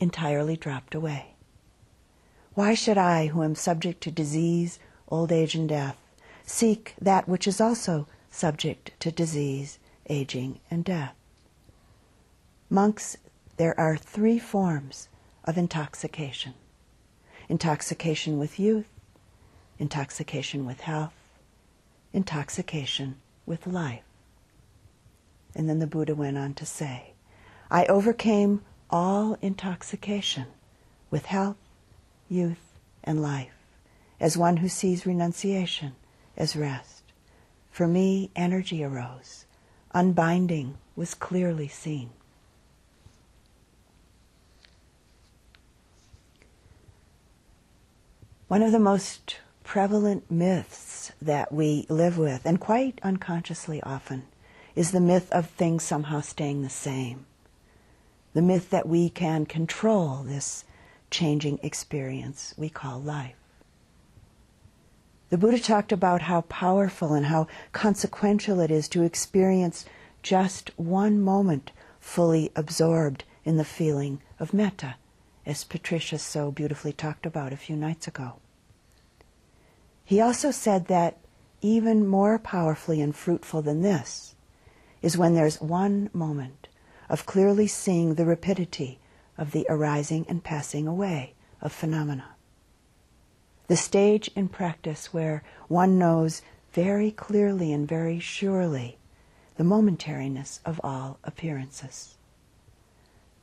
entirely 0.00 0.56
dropped 0.56 0.94
away. 0.94 1.34
Why 2.54 2.74
should 2.74 2.98
I, 2.98 3.28
who 3.28 3.42
am 3.42 3.54
subject 3.54 4.02
to 4.02 4.10
disease, 4.10 4.78
old 5.08 5.32
age, 5.32 5.54
and 5.54 5.68
death, 5.68 5.96
seek 6.44 6.94
that 7.00 7.28
which 7.28 7.46
is 7.46 7.60
also 7.60 8.06
subject 8.30 8.92
to 9.00 9.12
disease, 9.12 9.78
aging, 10.08 10.58
and 10.70 10.84
death. 10.84 11.14
Monks, 12.68 13.16
there 13.58 13.78
are 13.78 13.96
three 13.96 14.38
forms 14.38 15.08
of 15.44 15.58
intoxication 15.58 16.54
intoxication 17.48 18.38
with 18.38 18.58
youth, 18.58 18.88
intoxication 19.78 20.64
with 20.64 20.80
health, 20.80 21.12
intoxication 22.12 23.16
with 23.46 23.66
life. 23.66 24.02
And 25.54 25.68
then 25.68 25.78
the 25.78 25.86
Buddha 25.86 26.14
went 26.14 26.38
on 26.38 26.54
to 26.54 26.66
say, 26.66 27.12
I 27.70 27.84
overcame 27.86 28.62
all 28.90 29.36
intoxication 29.40 30.46
with 31.10 31.26
health, 31.26 31.56
youth, 32.28 32.78
and 33.04 33.22
life, 33.22 33.54
as 34.20 34.36
one 34.36 34.58
who 34.58 34.68
sees 34.68 35.06
renunciation 35.06 35.94
as 36.36 36.56
rest. 36.56 37.02
For 37.70 37.86
me, 37.86 38.30
energy 38.36 38.84
arose. 38.84 39.46
Unbinding 39.94 40.76
was 40.96 41.14
clearly 41.14 41.68
seen. 41.68 42.10
One 48.48 48.62
of 48.62 48.72
the 48.72 48.78
most 48.78 49.38
prevalent 49.72 50.30
myths 50.30 51.12
that 51.22 51.50
we 51.50 51.86
live 51.88 52.18
with, 52.18 52.44
and 52.44 52.60
quite 52.60 53.00
unconsciously 53.02 53.82
often, 53.84 54.22
is 54.76 54.90
the 54.90 55.00
myth 55.00 55.32
of 55.32 55.46
things 55.46 55.82
somehow 55.82 56.20
staying 56.20 56.60
the 56.60 56.68
same. 56.68 57.24
The 58.34 58.42
myth 58.42 58.68
that 58.68 58.86
we 58.86 59.08
can 59.08 59.46
control 59.46 60.24
this 60.24 60.66
changing 61.10 61.58
experience 61.62 62.52
we 62.58 62.68
call 62.68 63.00
life. 63.00 63.34
The 65.30 65.38
Buddha 65.38 65.58
talked 65.58 65.90
about 65.90 66.20
how 66.20 66.42
powerful 66.42 67.14
and 67.14 67.24
how 67.24 67.46
consequential 67.72 68.60
it 68.60 68.70
is 68.70 68.88
to 68.88 69.04
experience 69.04 69.86
just 70.22 70.70
one 70.76 71.18
moment 71.18 71.72
fully 71.98 72.52
absorbed 72.54 73.24
in 73.42 73.56
the 73.56 73.64
feeling 73.64 74.20
of 74.38 74.52
metta, 74.52 74.96
as 75.46 75.64
Patricia 75.64 76.18
so 76.18 76.52
beautifully 76.52 76.92
talked 76.92 77.24
about 77.24 77.54
a 77.54 77.56
few 77.56 77.74
nights 77.74 78.06
ago. 78.06 78.34
He 80.12 80.20
also 80.20 80.50
said 80.50 80.88
that 80.88 81.16
even 81.62 82.06
more 82.06 82.38
powerfully 82.38 83.00
and 83.00 83.16
fruitful 83.16 83.62
than 83.62 83.80
this 83.80 84.34
is 85.00 85.16
when 85.16 85.32
there's 85.32 85.58
one 85.58 86.10
moment 86.12 86.68
of 87.08 87.24
clearly 87.24 87.66
seeing 87.66 88.16
the 88.16 88.26
rapidity 88.26 88.98
of 89.38 89.52
the 89.52 89.64
arising 89.70 90.26
and 90.28 90.44
passing 90.44 90.86
away 90.86 91.32
of 91.62 91.72
phenomena 91.72 92.34
the 93.68 93.76
stage 93.78 94.30
in 94.36 94.48
practice 94.48 95.14
where 95.14 95.42
one 95.68 95.98
knows 95.98 96.42
very 96.74 97.10
clearly 97.10 97.72
and 97.72 97.88
very 97.88 98.18
surely 98.18 98.98
the 99.56 99.64
momentariness 99.64 100.60
of 100.66 100.78
all 100.84 101.18
appearances. 101.24 102.18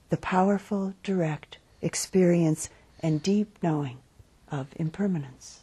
The 0.09 0.17
powerful, 0.17 0.93
direct 1.01 1.57
experience 1.81 2.69
and 2.99 3.23
deep 3.23 3.57
knowing 3.63 3.97
of 4.51 4.67
impermanence. 4.75 5.58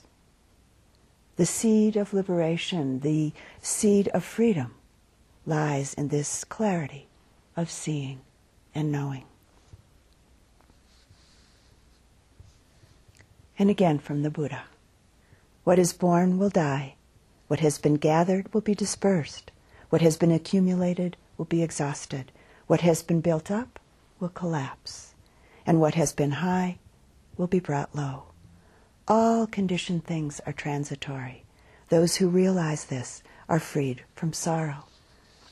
The 1.37 1.47
seed 1.47 1.97
of 1.97 2.15
liberation, 2.15 3.01
the 3.01 3.33
seed 3.61 4.09
of 4.09 4.25
freedom, 4.25 4.75
lies 5.45 5.95
in 5.95 6.09
this 6.09 6.45
clarity 6.45 7.09
of 7.57 7.71
seeing 7.71 8.21
and 8.75 8.91
knowing. 8.91 9.25
and 13.59 13.71
again 13.71 13.99
from 13.99 14.23
the 14.23 14.31
Buddha. 14.31 14.65
What 15.65 15.79
is 15.79 15.93
born 15.93 16.39
will 16.39 16.51
die. 16.51 16.95
What 17.49 17.61
has 17.61 17.79
been 17.79 17.95
gathered 17.95 18.53
will 18.53 18.61
be 18.61 18.75
dispersed. 18.75 19.51
What 19.89 20.03
has 20.03 20.17
been 20.17 20.33
accumulated 20.33 21.17
will 21.37 21.45
be 21.45 21.63
exhausted. 21.63 22.33
What 22.67 22.81
has 22.81 23.03
been 23.03 23.21
built 23.21 23.51
up 23.51 23.79
will 24.21 24.29
collapse. 24.29 25.15
And 25.65 25.81
what 25.81 25.95
has 25.95 26.13
been 26.13 26.33
high 26.33 26.79
will 27.37 27.47
be 27.47 27.61
brought 27.61 27.95
low. 27.95 28.25
All 29.09 29.47
conditioned 29.47 30.05
things 30.05 30.41
are 30.47 30.53
transitory. 30.53 31.45
Those 31.91 32.17
who 32.17 32.29
realize 32.29 32.87
this 32.87 33.23
are 33.49 33.61
freed 33.61 34.03
from 34.17 34.33
sorrow. 34.33 34.87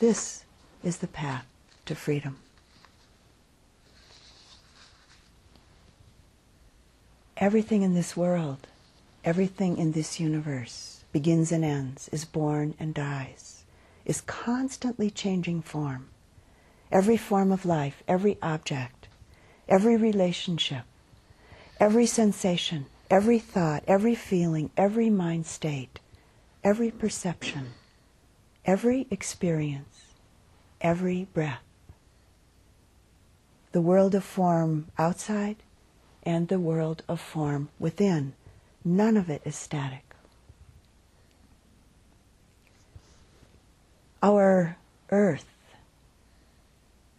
This 0.00 0.44
is 0.82 0.99
the 0.99 1.06
path 1.06 1.46
to 1.87 1.94
freedom. 1.94 2.38
Everything 7.37 7.82
in 7.82 7.94
this 7.94 8.16
world, 8.16 8.66
everything 9.25 9.78
in 9.78 9.92
this 9.92 10.18
universe 10.18 11.04
begins 11.12 11.52
and 11.52 11.64
ends, 11.64 12.08
is 12.08 12.25
born 12.25 12.75
and 12.80 12.92
dies, 12.92 13.64
is 14.04 14.20
constantly 14.20 15.11
changing 15.11 15.62
form. 15.62 16.08
Every 16.90 17.16
form 17.16 17.52
of 17.52 17.64
life, 17.64 18.02
every 18.08 18.37
object, 18.42 19.06
every 19.68 19.96
relationship, 19.96 20.82
every 21.78 22.06
sensation, 22.06 22.87
every 23.11 23.38
thought, 23.38 23.84
every 23.87 24.14
feeling, 24.14 24.70
every 24.76 25.11
mind 25.11 25.46
state, 25.46 26.00
every 26.62 26.90
perception, 26.90 27.73
every 28.64 29.06
experience, 29.11 30.14
every 30.80 31.28
breath. 31.34 31.62
The 33.73 33.80
world 33.80 34.14
of 34.14 34.25
form 34.25 34.87
outside 34.99 35.56
and 36.23 36.49
the 36.49 36.61
world 36.61 37.02
of 37.08 37.20
form 37.20 37.68
within. 37.78 38.34
None 38.84 39.16
of 39.16 39.28
it 39.28 39.42
is 39.44 39.56
static. 39.56 40.14
Our 44.23 44.76
earth 45.11 45.46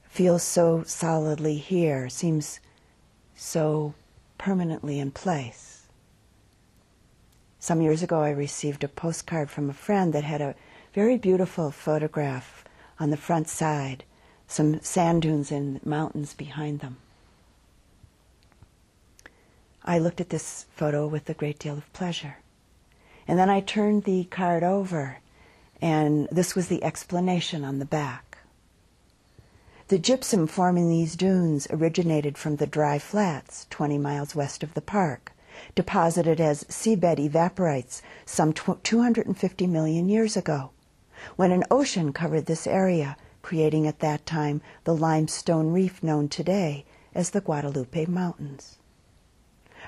feels 0.09 0.43
so 0.43 0.83
solidly 0.83 1.57
here, 1.57 2.09
seems 2.09 2.59
so 3.35 3.93
permanently 4.37 4.99
in 4.99 5.11
place. 5.11 5.74
Some 7.65 7.81
years 7.81 8.03
ago, 8.03 8.21
I 8.21 8.29
received 8.29 8.83
a 8.83 8.87
postcard 8.87 9.49
from 9.49 9.71
a 9.71 9.73
friend 9.73 10.13
that 10.13 10.23
had 10.23 10.39
a 10.39 10.53
very 10.93 11.17
beautiful 11.17 11.71
photograph 11.71 12.63
on 12.99 13.09
the 13.09 13.17
front 13.17 13.47
side, 13.47 14.03
some 14.45 14.79
sand 14.81 15.23
dunes 15.23 15.51
and 15.51 15.83
mountains 15.83 16.35
behind 16.35 16.81
them. 16.81 16.97
I 19.83 19.97
looked 19.97 20.21
at 20.21 20.29
this 20.29 20.67
photo 20.75 21.07
with 21.07 21.27
a 21.27 21.33
great 21.33 21.57
deal 21.57 21.75
of 21.75 21.91
pleasure. 21.91 22.37
And 23.27 23.39
then 23.39 23.49
I 23.49 23.61
turned 23.61 24.03
the 24.03 24.25
card 24.25 24.61
over, 24.61 25.17
and 25.81 26.27
this 26.31 26.53
was 26.53 26.67
the 26.67 26.83
explanation 26.83 27.63
on 27.63 27.79
the 27.79 27.85
back. 27.85 28.37
The 29.87 29.97
gypsum 29.97 30.45
forming 30.45 30.87
these 30.87 31.15
dunes 31.15 31.65
originated 31.71 32.37
from 32.37 32.57
the 32.57 32.67
dry 32.67 32.99
flats 32.99 33.65
20 33.71 33.97
miles 33.97 34.35
west 34.35 34.61
of 34.61 34.75
the 34.75 34.81
park, 34.81 35.31
deposited 35.75 36.39
as 36.39 36.63
seabed 36.65 37.19
evaporites 37.19 38.01
some 38.25 38.53
250 38.53 39.67
million 39.67 40.09
years 40.09 40.35
ago, 40.35 40.71
when 41.35 41.51
an 41.51 41.63
ocean 41.71 42.13
covered 42.13 42.45
this 42.45 42.67
area, 42.67 43.17
creating 43.41 43.87
at 43.87 43.99
that 43.99 44.25
time 44.25 44.61
the 44.83 44.95
limestone 44.95 45.71
reef 45.71 46.01
known 46.03 46.27
today 46.27 46.85
as 47.13 47.29
the 47.29 47.41
Guadalupe 47.41 48.05
Mountains 48.05 48.77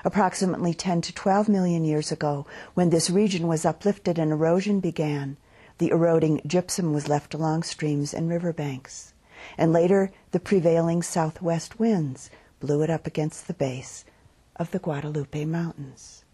approximately 0.04 0.74
10 0.74 1.00
to 1.02 1.12
12 1.12 1.48
million 1.48 1.84
years 1.84 2.12
ago, 2.12 2.46
when 2.74 2.90
this 2.90 3.10
region 3.10 3.48
was 3.48 3.64
uplifted 3.64 4.18
and 4.18 4.30
erosion 4.30 4.80
began, 4.80 5.36
the 5.78 5.90
eroding 5.90 6.40
gypsum 6.46 6.92
was 6.92 7.08
left 7.08 7.34
along 7.34 7.62
streams 7.62 8.12
and 8.14 8.28
riverbanks. 8.28 9.12
And 9.56 9.72
later, 9.72 10.10
the 10.32 10.40
prevailing 10.40 11.02
southwest 11.02 11.78
winds 11.78 12.30
blew 12.60 12.82
it 12.82 12.90
up 12.90 13.06
against 13.06 13.46
the 13.46 13.54
base 13.54 14.04
of 14.58 14.70
the 14.70 14.78
Guadalupe 14.78 15.44
Mountains. 15.44 16.24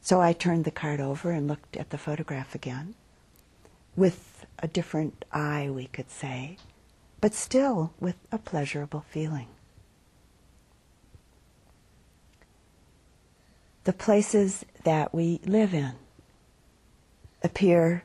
So 0.00 0.20
I 0.20 0.32
turned 0.32 0.64
the 0.64 0.70
card 0.70 1.00
over 1.00 1.30
and 1.30 1.48
looked 1.48 1.76
at 1.76 1.90
the 1.90 1.98
photograph 1.98 2.54
again, 2.54 2.94
with 3.96 4.44
a 4.58 4.68
different 4.68 5.24
eye, 5.32 5.70
we 5.70 5.86
could 5.86 6.10
say, 6.10 6.58
but 7.20 7.32
still 7.32 7.92
with 8.00 8.16
a 8.30 8.38
pleasurable 8.38 9.04
feeling. 9.08 9.48
the 13.84 13.92
places 13.92 14.64
that 14.82 15.14
we 15.14 15.40
live 15.44 15.74
in 15.74 15.92
appear 17.42 18.02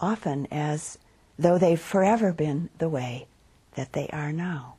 often 0.00 0.48
as 0.50 0.98
though 1.38 1.58
they've 1.58 1.80
forever 1.80 2.32
been 2.32 2.70
the 2.78 2.88
way 2.88 3.26
that 3.74 3.92
they 3.92 4.08
are 4.08 4.32
now. 4.32 4.76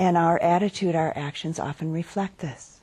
And 0.00 0.16
our 0.16 0.40
attitude, 0.42 0.96
our 0.96 1.12
actions 1.14 1.58
often 1.58 1.92
reflect 1.92 2.38
this. 2.38 2.80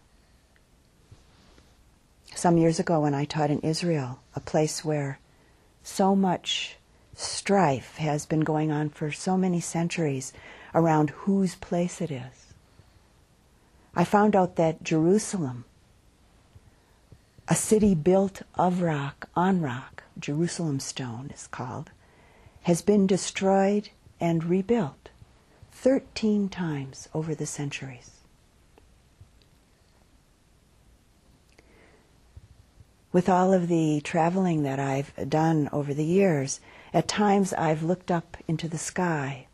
Some 2.36 2.60
years 2.60 2.80
ago, 2.80 3.00
when 3.00 3.16
I 3.16 3.26
taught 3.26 3.50
in 3.50 3.60
Israel, 3.62 4.20
a 4.36 4.40
place 4.40 4.86
where 4.86 5.18
so 5.82 6.16
much 6.16 6.76
strife 7.16 7.96
has 7.98 8.28
been 8.28 8.42
going 8.42 8.72
on 8.72 8.90
for 8.90 9.12
so 9.12 9.36
many 9.36 9.60
centuries 9.60 10.32
around 10.76 11.10
whose 11.10 11.56
place 11.56 12.02
it 12.02 12.12
is, 12.12 12.54
I 13.96 14.04
found 14.04 14.36
out 14.36 14.56
that 14.58 14.84
Jerusalem, 14.84 15.66
a 17.48 17.56
city 17.56 17.96
built 17.96 18.44
of 18.54 18.84
rock, 18.84 19.28
on 19.36 19.60
rock, 19.60 20.04
Jerusalem 20.20 20.80
stone 20.80 21.32
is 21.34 21.48
called, 21.48 21.90
has 22.62 22.84
been 22.84 23.08
destroyed 23.08 23.90
and 24.20 24.44
rebuilt 24.44 25.10
13 25.88 26.50
times 26.50 27.08
over 27.14 27.34
the 27.34 27.46
centuries. 27.46 28.20
With 33.14 33.30
all 33.30 33.54
of 33.54 33.70
the 33.70 34.02
traveling 34.02 34.64
that 34.64 34.82
I've 34.82 35.14
done 35.30 35.70
over 35.72 35.94
the 35.94 36.04
years, 36.04 36.60
at 36.94 37.08
times 37.08 37.54
I've 37.54 37.84
looked 37.84 38.12
up 38.12 38.36
into 38.50 38.68
the 38.68 38.78
sky. 38.78 39.48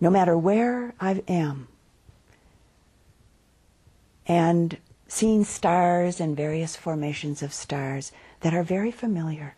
No 0.00 0.08
matter 0.08 0.38
where 0.38 0.94
I 0.98 1.22
am, 1.28 1.68
and 4.26 4.78
seeing 5.06 5.44
stars 5.44 6.18
and 6.18 6.34
various 6.34 6.76
formations 6.76 7.42
of 7.42 7.52
stars 7.52 8.10
that 8.40 8.54
are 8.54 8.62
very 8.62 8.90
familiar, 8.90 9.54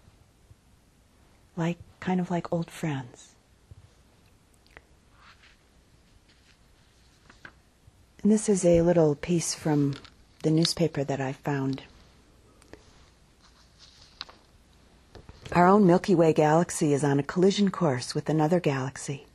like 1.57 1.79
kind 2.01 2.19
of 2.19 2.33
like 2.33 2.53
old 2.53 2.69
friends. 2.69 3.28
And 8.23 8.33
this 8.33 8.49
is 8.49 8.65
a 8.65 8.83
little 8.83 9.15
piece 9.15 9.55
from 9.55 9.95
the 10.43 10.51
newspaper 10.51 11.05
that 11.05 11.21
I 11.21 11.33
found. 11.33 11.83
Our 15.53 15.67
own 15.67 15.87
Milky 15.87 16.15
Way 16.15 16.33
galaxy 16.33 16.93
is 16.93 17.05
on 17.05 17.19
a 17.19 17.23
collision 17.23 17.71
course 17.71 18.15
with 18.15 18.29
another 18.29 18.61
galaxy, 18.61 19.27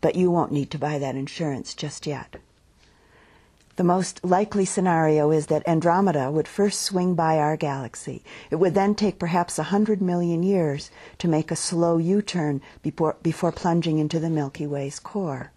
but 0.00 0.14
you 0.14 0.30
won't 0.30 0.52
need 0.52 0.70
to 0.70 0.78
buy 0.78 0.98
that 0.98 1.16
insurance 1.16 1.74
just 1.74 2.06
yet. 2.06 2.36
The 3.76 3.84
most 3.84 4.24
likely 4.24 4.66
scenario 4.66 5.30
is 5.30 5.46
that 5.46 5.66
Andromeda 5.66 6.30
would 6.30 6.46
first 6.46 6.82
swing 6.82 7.14
by 7.14 7.38
our 7.38 7.56
galaxy. 7.56 8.22
It 8.50 8.56
would 8.56 8.74
then 8.74 8.94
take 8.94 9.18
perhaps 9.18 9.58
a 9.58 9.64
hundred 9.64 10.00
million 10.00 10.42
years 10.42 10.90
to 11.18 11.28
make 11.28 11.50
a 11.50 11.56
slow 11.56 11.98
U-turn 11.98 12.60
before, 12.82 13.16
before 13.22 13.50
plunging 13.50 13.98
into 13.98 14.20
the 14.20 14.30
Milky 14.30 14.66
Way's 14.66 14.98
core. 14.98 15.50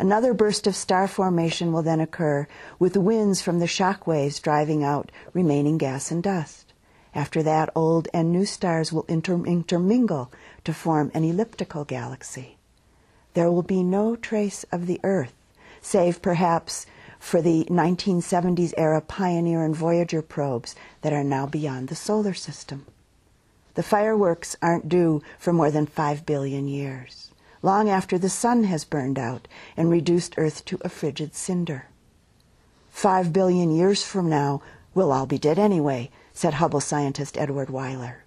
Another 0.00 0.32
burst 0.32 0.66
of 0.66 0.74
star 0.74 1.06
formation 1.06 1.74
will 1.74 1.82
then 1.82 2.00
occur, 2.00 2.48
with 2.78 2.96
winds 2.96 3.42
from 3.42 3.58
the 3.58 3.66
shock 3.66 4.06
waves 4.06 4.40
driving 4.40 4.82
out 4.82 5.12
remaining 5.34 5.76
gas 5.76 6.10
and 6.10 6.22
dust. 6.22 6.72
After 7.14 7.42
that, 7.42 7.68
old 7.76 8.08
and 8.14 8.32
new 8.32 8.46
stars 8.46 8.94
will 8.94 9.04
inter- 9.08 9.44
intermingle 9.44 10.32
to 10.64 10.72
form 10.72 11.10
an 11.12 11.24
elliptical 11.24 11.84
galaxy. 11.84 12.56
There 13.34 13.52
will 13.52 13.62
be 13.62 13.82
no 13.82 14.16
trace 14.16 14.64
of 14.72 14.86
the 14.86 14.98
Earth, 15.04 15.34
save 15.82 16.22
perhaps 16.22 16.86
for 17.18 17.42
the 17.42 17.66
1970s 17.66 18.72
era 18.78 19.02
Pioneer 19.02 19.62
and 19.62 19.76
Voyager 19.76 20.22
probes 20.22 20.74
that 21.02 21.12
are 21.12 21.22
now 21.22 21.44
beyond 21.44 21.88
the 21.88 21.94
solar 21.94 22.32
system. 22.32 22.86
The 23.74 23.82
fireworks 23.82 24.56
aren't 24.62 24.88
due 24.88 25.20
for 25.38 25.52
more 25.52 25.70
than 25.70 25.84
5 25.84 26.24
billion 26.24 26.68
years, 26.68 27.29
long 27.62 27.88
after 27.88 28.18
the 28.18 28.28
sun 28.28 28.64
has 28.64 28.84
burned 28.84 29.18
out 29.18 29.46
and 29.76 29.90
reduced 29.90 30.34
Earth 30.36 30.64
to 30.64 30.78
a 30.82 30.88
frigid 30.88 31.34
cinder. 31.34 31.86
Five 32.90 33.32
billion 33.32 33.70
years 33.70 34.02
from 34.02 34.28
now, 34.28 34.62
we'll 34.94 35.12
all 35.12 35.26
be 35.26 35.38
dead 35.38 35.58
anyway, 35.58 36.10
said 36.32 36.54
Hubble 36.54 36.80
scientist 36.80 37.38
Edward 37.38 37.70
Weiler. 37.70 38.24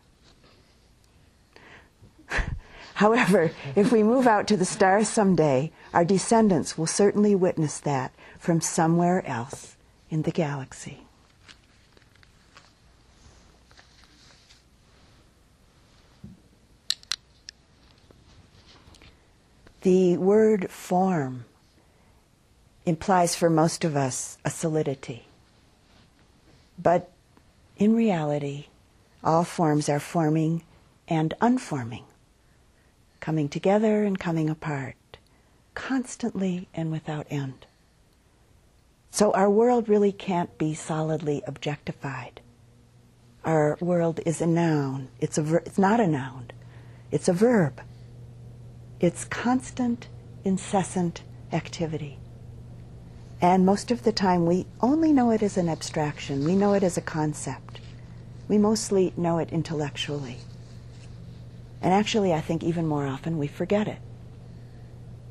However, 2.95 3.51
if 3.75 3.91
we 3.91 4.03
move 4.03 4.27
out 4.27 4.47
to 4.47 4.57
the 4.57 4.65
stars 4.65 5.09
someday, 5.09 5.71
our 5.93 6.05
descendants 6.05 6.77
will 6.77 6.87
certainly 6.87 7.35
witness 7.35 7.79
that 7.79 8.13
from 8.37 8.61
somewhere 8.61 9.25
else 9.27 9.75
in 10.09 10.21
the 10.23 10.31
galaxy. 10.31 11.02
The 19.83 20.15
word 20.15 20.71
form 20.71 21.43
implies 22.85 23.35
for 23.35 23.49
most 23.49 23.83
of 23.83 23.97
us 23.97 24.37
a 24.45 24.49
solidity. 24.49 25.27
But 26.81 27.11
in 27.75 27.93
reality, 27.93 28.67
all 29.25 29.43
forms 29.43 29.89
are 29.89 29.99
forming 29.99 30.63
and 31.09 31.33
unforming, 31.41 32.05
coming 33.19 33.49
together 33.49 34.05
and 34.05 34.17
coming 34.17 34.49
apart, 34.49 34.95
constantly 35.73 36.69
and 36.73 36.89
without 36.89 37.27
end. 37.29 37.65
So 39.11 39.33
our 39.33 39.49
world 39.49 39.89
really 39.89 40.13
can't 40.13 40.57
be 40.57 40.73
solidly 40.73 41.43
objectified. 41.45 42.39
Our 43.43 43.77
world 43.81 44.21
is 44.25 44.39
a 44.39 44.47
noun. 44.47 45.09
It's, 45.19 45.37
a 45.37 45.41
ver- 45.41 45.63
it's 45.65 45.77
not 45.77 45.99
a 45.99 46.07
noun. 46.07 46.51
It's 47.11 47.27
a 47.27 47.33
verb. 47.33 47.81
It's 49.03 49.25
constant, 49.25 50.07
incessant 50.45 51.23
activity. 51.51 52.19
And 53.41 53.65
most 53.65 53.91
of 53.91 54.03
the 54.03 54.13
time, 54.13 54.45
we 54.45 54.65
only 54.79 55.11
know 55.11 55.29
it 55.31 55.43
as 55.43 55.57
an 55.57 55.67
abstraction. 55.67 56.45
We 56.45 56.55
know 56.55 56.71
it 56.71 56.83
as 56.83 56.95
a 56.95 57.01
concept. 57.01 57.81
We 58.47 58.57
mostly 58.57 59.11
know 59.17 59.39
it 59.39 59.51
intellectually. 59.51 60.37
And 61.81 61.93
actually, 61.93 62.31
I 62.31 62.39
think 62.39 62.63
even 62.63 62.87
more 62.87 63.05
often 63.05 63.37
we 63.37 63.47
forget 63.47 63.89
it, 63.89 63.99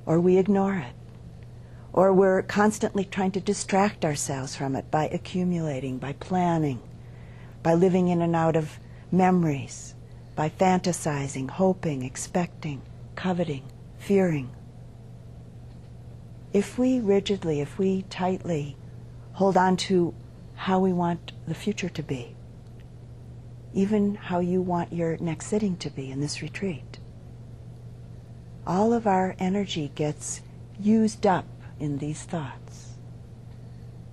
or 0.04 0.20
we 0.20 0.36
ignore 0.36 0.74
it 0.74 0.92
or 1.94 2.12
we're 2.12 2.42
constantly 2.42 3.06
trying 3.06 3.30
to 3.30 3.40
distract 3.40 4.04
ourselves 4.04 4.54
from 4.54 4.76
it 4.76 4.90
by 4.90 5.08
accumulating, 5.08 5.96
by 5.96 6.12
planning, 6.14 6.80
by 7.62 7.72
living 7.72 8.08
in 8.08 8.20
and 8.20 8.36
out 8.36 8.56
of 8.56 8.78
memories, 9.10 9.94
by 10.36 10.48
fantasizing, 10.48 11.48
hoping, 11.48 12.02
expecting, 12.02 12.82
coveting, 13.14 13.64
fearing. 13.98 14.50
If 16.52 16.78
we 16.78 17.00
rigidly, 17.00 17.60
if 17.60 17.78
we 17.78 18.02
tightly 18.10 18.76
hold 19.32 19.56
on 19.56 19.76
to 19.76 20.14
how 20.54 20.78
we 20.78 20.92
want 20.92 21.32
the 21.46 21.54
future 21.54 21.88
to 21.88 22.02
be, 22.02 22.36
even 23.72 24.14
how 24.14 24.40
you 24.40 24.60
want 24.60 24.92
your 24.92 25.16
next 25.18 25.46
sitting 25.46 25.76
to 25.78 25.90
be 25.90 26.10
in 26.10 26.20
this 26.20 26.42
retreat, 26.42 26.98
all 28.66 28.92
of 28.92 29.06
our 29.06 29.34
energy 29.38 29.90
gets 29.94 30.42
used 30.78 31.26
up 31.26 31.46
in 31.80 31.98
these 31.98 32.22
thoughts. 32.22 32.94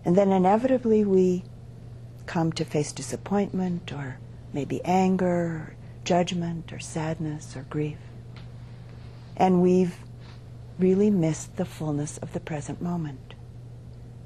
And 0.06 0.16
then 0.16 0.32
inevitably 0.32 1.04
we 1.04 1.44
come 2.26 2.52
to 2.54 2.64
face 2.64 2.92
disappointment 2.92 3.92
or 3.92 4.18
maybe 4.54 4.84
anger, 4.84 5.28
or 5.28 5.76
judgment, 6.04 6.72
or 6.74 6.80
sadness, 6.80 7.56
or 7.56 7.64
grief. 7.70 7.98
And 9.40 9.62
we've 9.62 9.96
really 10.78 11.10
missed 11.10 11.56
the 11.56 11.66
fullness 11.66 12.18
of 12.18 12.34
the 12.34 12.40
present 12.40 12.82
moment. 12.82 13.34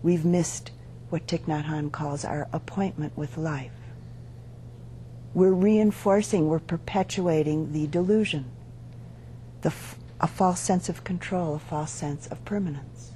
We've 0.02 0.26
missed 0.26 0.72
what 1.10 1.28
Thich 1.28 1.46
Nhat 1.46 1.66
Hanh 1.66 1.92
calls 1.92 2.26
our 2.26 2.48
appointment 2.52 3.16
with 3.16 3.38
life. 3.38 3.72
We're 5.34 5.52
reinforcing, 5.52 6.48
we're 6.48 6.60
perpetuating 6.60 7.72
the 7.72 7.88
delusion, 7.88 8.46
the 9.62 9.70
f- 9.70 9.98
a 10.20 10.28
false 10.28 10.60
sense 10.60 10.90
of 10.90 11.04
control, 11.04 11.56
a 11.56 11.60
false 11.60 11.92
sense 11.92 12.28
of 12.28 12.44
permanence. 12.46 13.12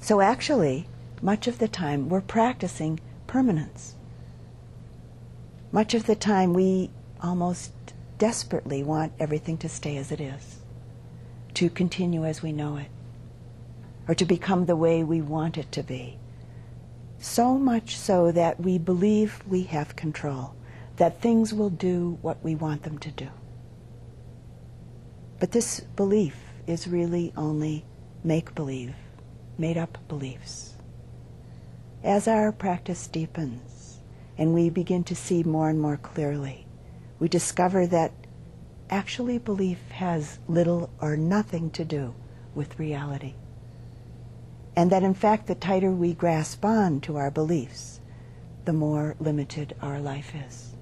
So 0.00 0.20
actually, 0.20 0.88
much 1.20 1.46
of 1.46 1.58
the 1.58 1.68
time, 1.68 2.08
we're 2.08 2.20
practicing 2.20 3.00
permanence. 3.26 3.94
Much 5.70 5.94
of 5.94 6.06
the 6.06 6.16
time, 6.16 6.54
we 6.54 6.90
almost 7.22 7.72
desperately 8.18 8.82
want 8.82 9.12
everything 9.18 9.56
to 9.58 9.68
stay 9.68 9.96
as 9.96 10.12
it 10.12 10.20
is, 10.20 10.56
to 11.54 11.70
continue 11.70 12.24
as 12.24 12.42
we 12.42 12.52
know 12.52 12.76
it, 12.76 12.88
or 14.06 14.14
to 14.14 14.24
become 14.24 14.66
the 14.66 14.76
way 14.76 15.02
we 15.02 15.20
want 15.20 15.56
it 15.56 15.70
to 15.72 15.82
be. 15.82 16.18
So 17.18 17.58
much 17.58 17.96
so 17.96 18.30
that 18.32 18.60
we 18.60 18.78
believe 18.78 19.42
we 19.46 19.62
have 19.64 19.96
control, 19.96 20.54
that 20.96 21.20
things 21.20 21.52
will 21.54 21.70
do 21.70 22.18
what 22.22 22.42
we 22.44 22.54
want 22.54 22.82
them 22.82 22.98
to 22.98 23.10
do. 23.10 23.28
But 25.40 25.52
this 25.52 25.80
belief 25.80 26.36
is 26.66 26.86
really 26.86 27.32
only 27.36 27.84
make 28.24 28.54
believe 28.54 28.94
made 29.58 29.76
up 29.76 29.98
beliefs. 30.06 30.74
As 32.04 32.28
our 32.28 32.52
practice 32.52 33.08
deepens 33.08 33.98
and 34.36 34.54
we 34.54 34.70
begin 34.70 35.02
to 35.04 35.16
see 35.16 35.42
more 35.42 35.68
and 35.68 35.80
more 35.80 35.96
clearly, 35.96 36.67
we 37.18 37.28
discover 37.28 37.86
that 37.86 38.12
actually 38.90 39.38
belief 39.38 39.78
has 39.90 40.38
little 40.48 40.90
or 41.00 41.16
nothing 41.16 41.70
to 41.70 41.84
do 41.84 42.14
with 42.54 42.78
reality. 42.78 43.34
And 44.76 44.90
that 44.92 45.02
in 45.02 45.14
fact, 45.14 45.46
the 45.46 45.54
tighter 45.54 45.90
we 45.90 46.14
grasp 46.14 46.64
on 46.64 47.00
to 47.02 47.16
our 47.16 47.30
beliefs, 47.30 48.00
the 48.64 48.72
more 48.72 49.16
limited 49.18 49.74
our 49.82 49.98
life 50.00 50.32
is. 50.48 50.74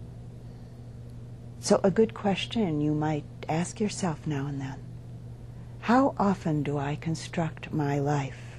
So, 1.61 1.81
a 1.83 1.90
good 1.90 2.14
question 2.14 2.81
you 2.81 2.92
might 2.94 3.25
ask 3.49 3.81
yourself 3.81 4.27
now 4.27 4.46
and 4.46 4.61
then 4.61 4.83
how 5.87 6.16
often 6.18 6.64
do 6.64 6.79
I 6.79 6.96
construct 6.96 7.72
my 7.72 8.01
life 8.01 8.59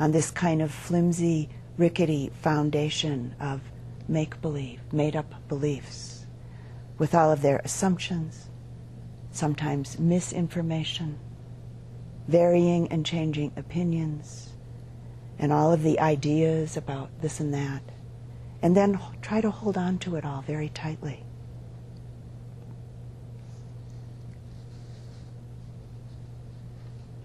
on 0.00 0.10
this 0.10 0.32
kind 0.32 0.60
of 0.60 0.72
flimsy, 0.72 1.48
rickety 1.76 2.32
foundation 2.42 3.36
of 3.38 3.60
make 4.08 4.40
believe, 4.42 4.80
made 4.92 5.14
up 5.14 5.32
beliefs, 5.48 6.07
with 6.98 7.14
all 7.14 7.30
of 7.30 7.42
their 7.42 7.60
assumptions, 7.64 8.48
sometimes 9.30 9.98
misinformation, 9.98 11.18
varying 12.26 12.88
and 12.88 13.06
changing 13.06 13.52
opinions, 13.56 14.50
and 15.38 15.52
all 15.52 15.72
of 15.72 15.82
the 15.82 16.00
ideas 16.00 16.76
about 16.76 17.10
this 17.20 17.40
and 17.40 17.54
that, 17.54 17.82
and 18.60 18.76
then 18.76 18.98
try 19.22 19.40
to 19.40 19.50
hold 19.50 19.78
on 19.78 19.98
to 19.98 20.16
it 20.16 20.24
all 20.24 20.42
very 20.42 20.68
tightly. 20.68 21.22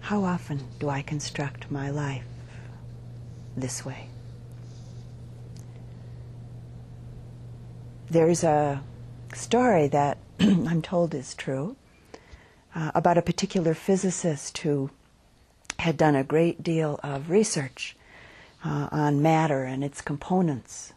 How 0.00 0.22
often 0.22 0.60
do 0.78 0.88
I 0.88 1.02
construct 1.02 1.70
my 1.70 1.90
life 1.90 2.24
this 3.56 3.84
way. 3.84 4.08
There's 8.10 8.44
a 8.44 8.82
story 9.34 9.88
that 9.88 10.18
I'm 10.40 10.82
told 10.82 11.14
is 11.14 11.34
true 11.34 11.76
uh, 12.74 12.90
about 12.94 13.18
a 13.18 13.22
particular 13.22 13.74
physicist 13.74 14.58
who 14.58 14.90
had 15.78 15.96
done 15.96 16.14
a 16.14 16.24
great 16.24 16.62
deal 16.62 16.98
of 17.02 17.30
research 17.30 17.96
uh, 18.64 18.88
on 18.90 19.22
matter 19.22 19.64
and 19.64 19.84
its 19.84 20.00
components, 20.00 20.92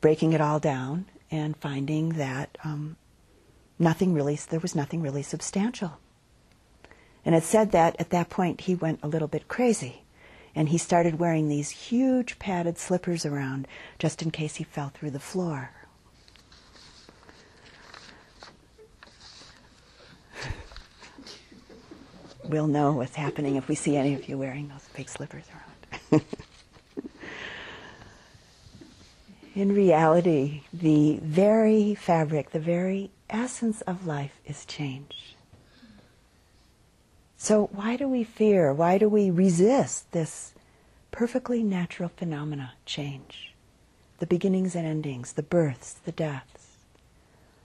breaking 0.00 0.32
it 0.32 0.40
all 0.40 0.60
down 0.60 1.06
and 1.30 1.56
finding 1.56 2.10
that 2.10 2.56
um, 2.64 2.96
nothing 3.78 4.12
really, 4.12 4.38
there 4.50 4.60
was 4.60 4.74
nothing 4.74 5.00
really 5.00 5.22
substantial. 5.22 5.98
And 7.24 7.34
it 7.34 7.42
said 7.42 7.72
that 7.72 7.96
at 7.98 8.10
that 8.10 8.28
point 8.28 8.62
he 8.62 8.74
went 8.74 9.00
a 9.02 9.08
little 9.08 9.28
bit 9.28 9.48
crazy 9.48 10.02
and 10.54 10.68
he 10.68 10.78
started 10.78 11.18
wearing 11.18 11.48
these 11.48 11.70
huge 11.70 12.38
padded 12.38 12.78
slippers 12.78 13.26
around 13.26 13.66
just 13.98 14.22
in 14.22 14.30
case 14.30 14.56
he 14.56 14.64
fell 14.64 14.90
through 14.90 15.10
the 15.10 15.18
floor. 15.18 15.70
We'll 22.54 22.66
know 22.68 22.92
what's 22.92 23.16
happening 23.16 23.56
if 23.56 23.66
we 23.66 23.74
see 23.74 23.96
any 23.96 24.14
of 24.14 24.28
you 24.28 24.38
wearing 24.38 24.68
those 24.68 24.88
big 24.94 25.08
slippers 25.08 25.42
around. 26.12 26.22
in 29.56 29.74
reality, 29.74 30.62
the 30.72 31.18
very 31.20 31.96
fabric, 31.96 32.52
the 32.52 32.60
very 32.60 33.10
essence 33.28 33.80
of 33.80 34.06
life 34.06 34.38
is 34.46 34.64
change. 34.66 35.34
So, 37.36 37.70
why 37.72 37.96
do 37.96 38.06
we 38.06 38.22
fear? 38.22 38.72
Why 38.72 38.98
do 38.98 39.08
we 39.08 39.30
resist 39.30 40.12
this 40.12 40.54
perfectly 41.10 41.64
natural 41.64 42.08
phenomena, 42.08 42.74
change? 42.86 43.52
The 44.20 44.28
beginnings 44.28 44.76
and 44.76 44.86
endings, 44.86 45.32
the 45.32 45.42
births, 45.42 45.94
the 46.04 46.12
deaths. 46.12 46.76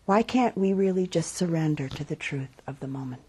Why 0.07 0.23
can't 0.23 0.57
we 0.57 0.73
really 0.73 1.05
just 1.05 1.35
surrender 1.35 1.87
to 1.89 2.03
the 2.03 2.15
truth 2.15 2.63
of 2.65 2.79
the 2.79 2.87
moment? 2.87 3.28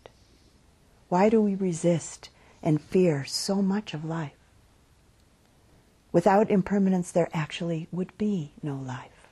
Why 1.11 1.29
do 1.29 1.43
we 1.43 1.57
resist 1.57 2.31
and 2.63 2.81
fear 2.81 3.25
so 3.25 3.61
much 3.61 3.95
of 3.95 4.05
life? 4.05 4.39
Without 6.13 6.49
impermanence, 6.51 7.11
there 7.11 7.29
actually 7.35 7.89
would 7.91 8.17
be 8.17 8.53
no 8.63 8.77
life. 8.77 9.29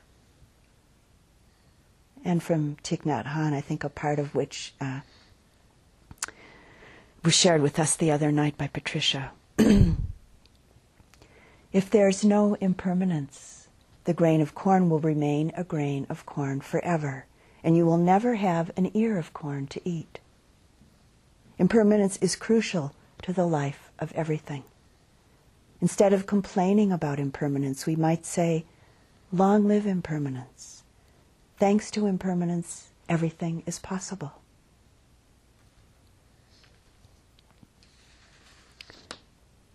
And 2.24 2.42
from 2.42 2.76
Thich 2.82 3.02
Nhat 3.02 3.26
Hanh, 3.26 3.54
I 3.54 3.60
think 3.60 3.84
a 3.84 3.88
part 3.88 4.18
of 4.18 4.34
which 4.34 4.74
uh, 4.80 5.00
was 7.24 7.34
shared 7.34 7.62
with 7.62 7.78
us 7.78 7.94
the 7.94 8.10
other 8.10 8.32
night 8.32 8.58
by 8.58 8.66
Patricia. 8.66 9.30
if 11.72 11.88
there's 11.90 12.24
no 12.24 12.54
impermanence, 12.54 13.68
the 14.02 14.14
grain 14.14 14.40
of 14.40 14.52
corn 14.52 14.90
will 14.90 14.98
remain 14.98 15.52
a 15.56 15.62
grain 15.62 16.06
of 16.08 16.26
corn 16.26 16.60
forever, 16.60 17.26
and 17.62 17.76
you 17.76 17.86
will 17.86 17.98
never 17.98 18.34
have 18.34 18.72
an 18.76 18.90
ear 18.94 19.16
of 19.16 19.32
corn 19.32 19.68
to 19.68 19.80
eat. 19.88 20.18
Impermanence 21.58 22.16
is 22.18 22.36
crucial 22.36 22.94
to 23.22 23.32
the 23.32 23.46
life 23.46 23.90
of 23.98 24.12
everything. 24.12 24.62
Instead 25.80 26.12
of 26.12 26.26
complaining 26.26 26.92
about 26.92 27.18
impermanence, 27.18 27.86
we 27.86 27.96
might 27.96 28.24
say, 28.24 28.64
Long 29.32 29.68
live 29.68 29.86
impermanence. 29.86 30.84
Thanks 31.58 31.90
to 31.90 32.06
impermanence, 32.06 32.88
everything 33.08 33.62
is 33.66 33.78
possible. 33.78 34.32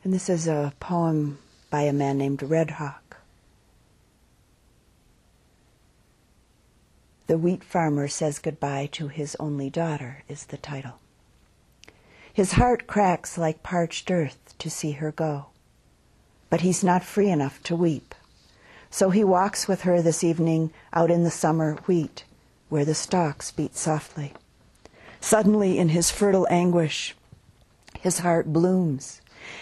And 0.03 0.13
this 0.13 0.29
is 0.29 0.47
a 0.47 0.73
poem 0.79 1.37
by 1.69 1.83
a 1.83 1.93
man 1.93 2.17
named 2.17 2.43
Red 2.43 2.71
Hawk. 2.71 3.17
The 7.27 7.37
wheat 7.37 7.63
farmer 7.63 8.07
says 8.07 8.39
goodbye 8.39 8.89
to 8.93 9.07
his 9.07 9.35
only 9.39 9.69
daughter 9.69 10.23
is 10.27 10.45
the 10.45 10.57
title. 10.57 10.99
His 12.33 12.53
heart 12.53 12.87
cracks 12.87 13.37
like 13.37 13.61
parched 13.61 14.09
earth 14.09 14.55
to 14.57 14.67
see 14.67 14.93
her 14.93 15.11
go. 15.11 15.45
But 16.49 16.61
he's 16.61 16.83
not 16.83 17.03
free 17.03 17.29
enough 17.29 17.61
to 17.63 17.75
weep. 17.75 18.15
So 18.89 19.11
he 19.11 19.23
walks 19.23 19.67
with 19.67 19.81
her 19.81 20.01
this 20.01 20.23
evening 20.23 20.71
out 20.93 21.11
in 21.11 21.23
the 21.23 21.29
summer 21.29 21.75
wheat, 21.85 22.23
where 22.69 22.85
the 22.85 22.95
stalks 22.95 23.51
beat 23.51 23.75
softly. 23.75 24.33
Suddenly, 25.21 25.77
in 25.77 25.89
his 25.89 26.09
fertile 26.09 26.47
anguish, 26.49 27.15
his 27.99 28.19
heart 28.19 28.51
blooms, 28.51 29.21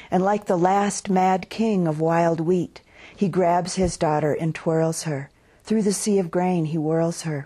and 0.09 0.23
like 0.23 0.45
the 0.45 0.57
last 0.57 1.09
mad 1.09 1.49
king 1.49 1.87
of 1.87 1.99
wild 1.99 2.39
wheat, 2.39 2.81
he 3.13 3.27
grabs 3.27 3.75
his 3.75 3.97
daughter 3.97 4.33
and 4.33 4.55
twirls 4.55 5.03
her. 5.03 5.29
Through 5.65 5.83
the 5.83 5.93
sea 5.93 6.19
of 6.19 6.31
grain, 6.31 6.65
he 6.65 6.77
whirls 6.77 7.23
her. 7.23 7.45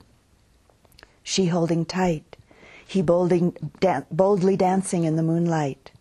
She 1.23 1.47
holding 1.47 1.83
tight, 1.83 2.34
he 2.87 3.01
bolding, 3.01 3.51
dan- 3.79 4.05
boldly 4.11 4.55
dancing 4.55 5.03
in 5.03 5.15
the 5.15 5.23
moonlight. 5.23 5.91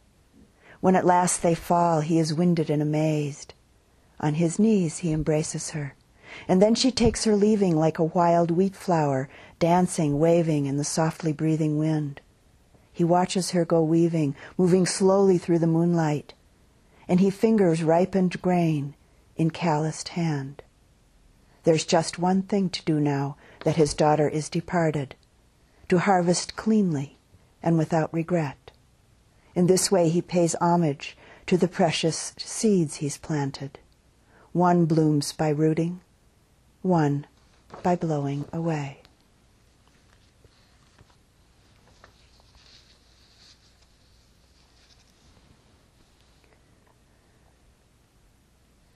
When 0.80 0.96
at 0.96 1.06
last 1.06 1.42
they 1.42 1.54
fall, 1.54 2.00
he 2.00 2.18
is 2.18 2.34
winded 2.34 2.68
and 2.68 2.82
amazed. 2.82 3.54
On 4.20 4.34
his 4.34 4.58
knees, 4.58 4.98
he 4.98 5.12
embraces 5.12 5.70
her. 5.70 5.94
And 6.46 6.60
then 6.60 6.74
she 6.74 6.90
takes 6.90 7.24
her 7.24 7.36
leaving 7.36 7.76
like 7.76 7.98
a 7.98 8.04
wild 8.04 8.50
wheat 8.50 8.76
flower, 8.76 9.28
dancing, 9.58 10.18
waving 10.18 10.66
in 10.66 10.76
the 10.76 10.84
softly 10.84 11.32
breathing 11.32 11.78
wind. 11.78 12.20
He 12.92 13.02
watches 13.04 13.52
her 13.52 13.64
go 13.64 13.82
weaving, 13.82 14.36
moving 14.58 14.86
slowly 14.86 15.38
through 15.38 15.60
the 15.60 15.66
moonlight, 15.66 16.34
and 17.08 17.20
he 17.20 17.30
fingers 17.30 17.82
ripened 17.82 18.40
grain 18.42 18.94
in 19.36 19.50
calloused 19.50 20.10
hand. 20.10 20.62
There's 21.64 21.84
just 21.84 22.18
one 22.18 22.42
thing 22.42 22.68
to 22.70 22.84
do 22.84 23.00
now 23.00 23.36
that 23.64 23.76
his 23.76 23.94
daughter 23.94 24.28
is 24.28 24.48
departed 24.48 25.16
to 25.88 25.98
harvest 25.98 26.56
cleanly 26.56 27.18
and 27.62 27.78
without 27.78 28.12
regret. 28.12 28.70
In 29.54 29.66
this 29.66 29.90
way, 29.90 30.08
he 30.08 30.22
pays 30.22 30.54
homage 30.60 31.16
to 31.46 31.56
the 31.56 31.68
precious 31.68 32.32
seeds 32.38 32.96
he's 32.96 33.18
planted. 33.18 33.78
One 34.52 34.86
blooms 34.86 35.32
by 35.32 35.50
rooting, 35.50 36.00
one 36.82 37.26
by 37.82 37.96
blowing 37.96 38.46
away. 38.52 39.00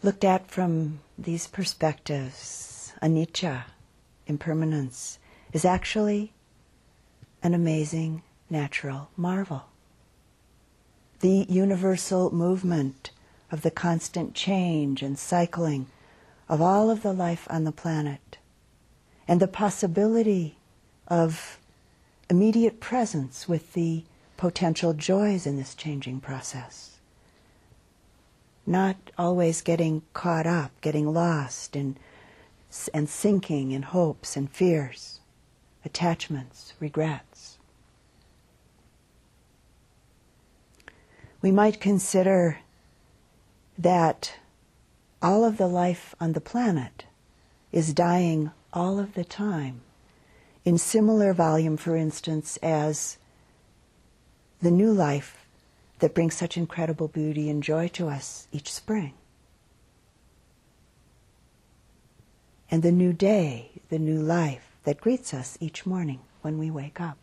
Looked 0.03 0.25
at 0.25 0.49
from 0.49 1.01
these 1.19 1.49
perspectives, 1.49 2.93
anicca, 3.03 3.65
impermanence, 4.27 5.19
is 5.53 5.65
actually 5.65 6.33
an 7.43 7.55
amazing 7.55 8.23
natural 8.51 9.11
marvel. 9.17 9.65
The 11.21 11.47
universal 11.49 12.33
movement 12.35 13.11
of 13.51 13.63
the 13.63 13.71
constant 13.71 14.35
change 14.35 15.03
and 15.03 15.19
cycling 15.19 15.87
of 16.49 16.63
all 16.63 16.91
of 16.91 17.03
the 17.03 17.13
life 17.13 17.47
on 17.51 17.65
the 17.65 17.73
planet, 17.73 18.39
and 19.27 19.41
the 19.41 19.49
possibility 19.49 20.57
of 21.07 21.59
immediate 22.31 22.81
presence 22.81 23.49
with 23.49 23.75
the 23.75 24.03
potential 24.37 24.93
joys 24.95 25.47
in 25.47 25.57
this 25.57 25.75
changing 25.75 26.21
process. 26.21 26.99
Not 28.67 28.97
always 29.19 29.61
getting 29.61 30.03
caught 30.13 30.47
up, 30.47 30.71
getting 30.81 31.13
lost 31.13 31.77
in, 31.77 31.97
and 32.95 33.09
sinking 33.09 33.73
in 33.73 33.83
hopes 33.83 34.37
and 34.37 34.51
fears, 34.51 35.21
attachments, 35.85 36.75
regrets. 36.81 37.28
We 41.41 41.51
might 41.53 41.81
consider 41.81 42.59
that 43.79 44.35
all 45.23 45.45
of 45.45 45.57
the 45.57 45.69
life 45.69 46.15
on 46.21 46.33
the 46.33 46.41
planet 46.41 47.05
is 47.71 47.95
dying 47.95 48.51
all 48.73 48.99
of 48.99 49.15
the 49.15 49.25
time 49.25 49.81
in 50.65 50.79
similar 50.79 51.33
volume, 51.33 51.77
for 51.77 51.97
instance, 51.97 52.59
as 52.63 53.19
the 54.61 54.71
new 54.71 54.93
life 54.93 55.47
that 56.01 56.15
brings 56.15 56.35
such 56.35 56.57
incredible 56.57 57.09
beauty 57.09 57.49
and 57.49 57.63
joy 57.63 57.89
to 57.89 58.09
us 58.09 58.49
each 58.53 58.73
spring. 58.73 59.15
And 62.71 62.83
the 62.83 62.93
new 62.93 63.13
day, 63.13 63.71
the 63.89 63.99
new 63.99 64.21
life 64.21 64.77
that 64.85 65.01
greets 65.01 65.33
us 65.33 65.57
each 65.61 65.87
morning 65.87 66.21
when 66.43 66.59
we 66.59 66.71
wake 66.71 67.01
up. 67.01 67.17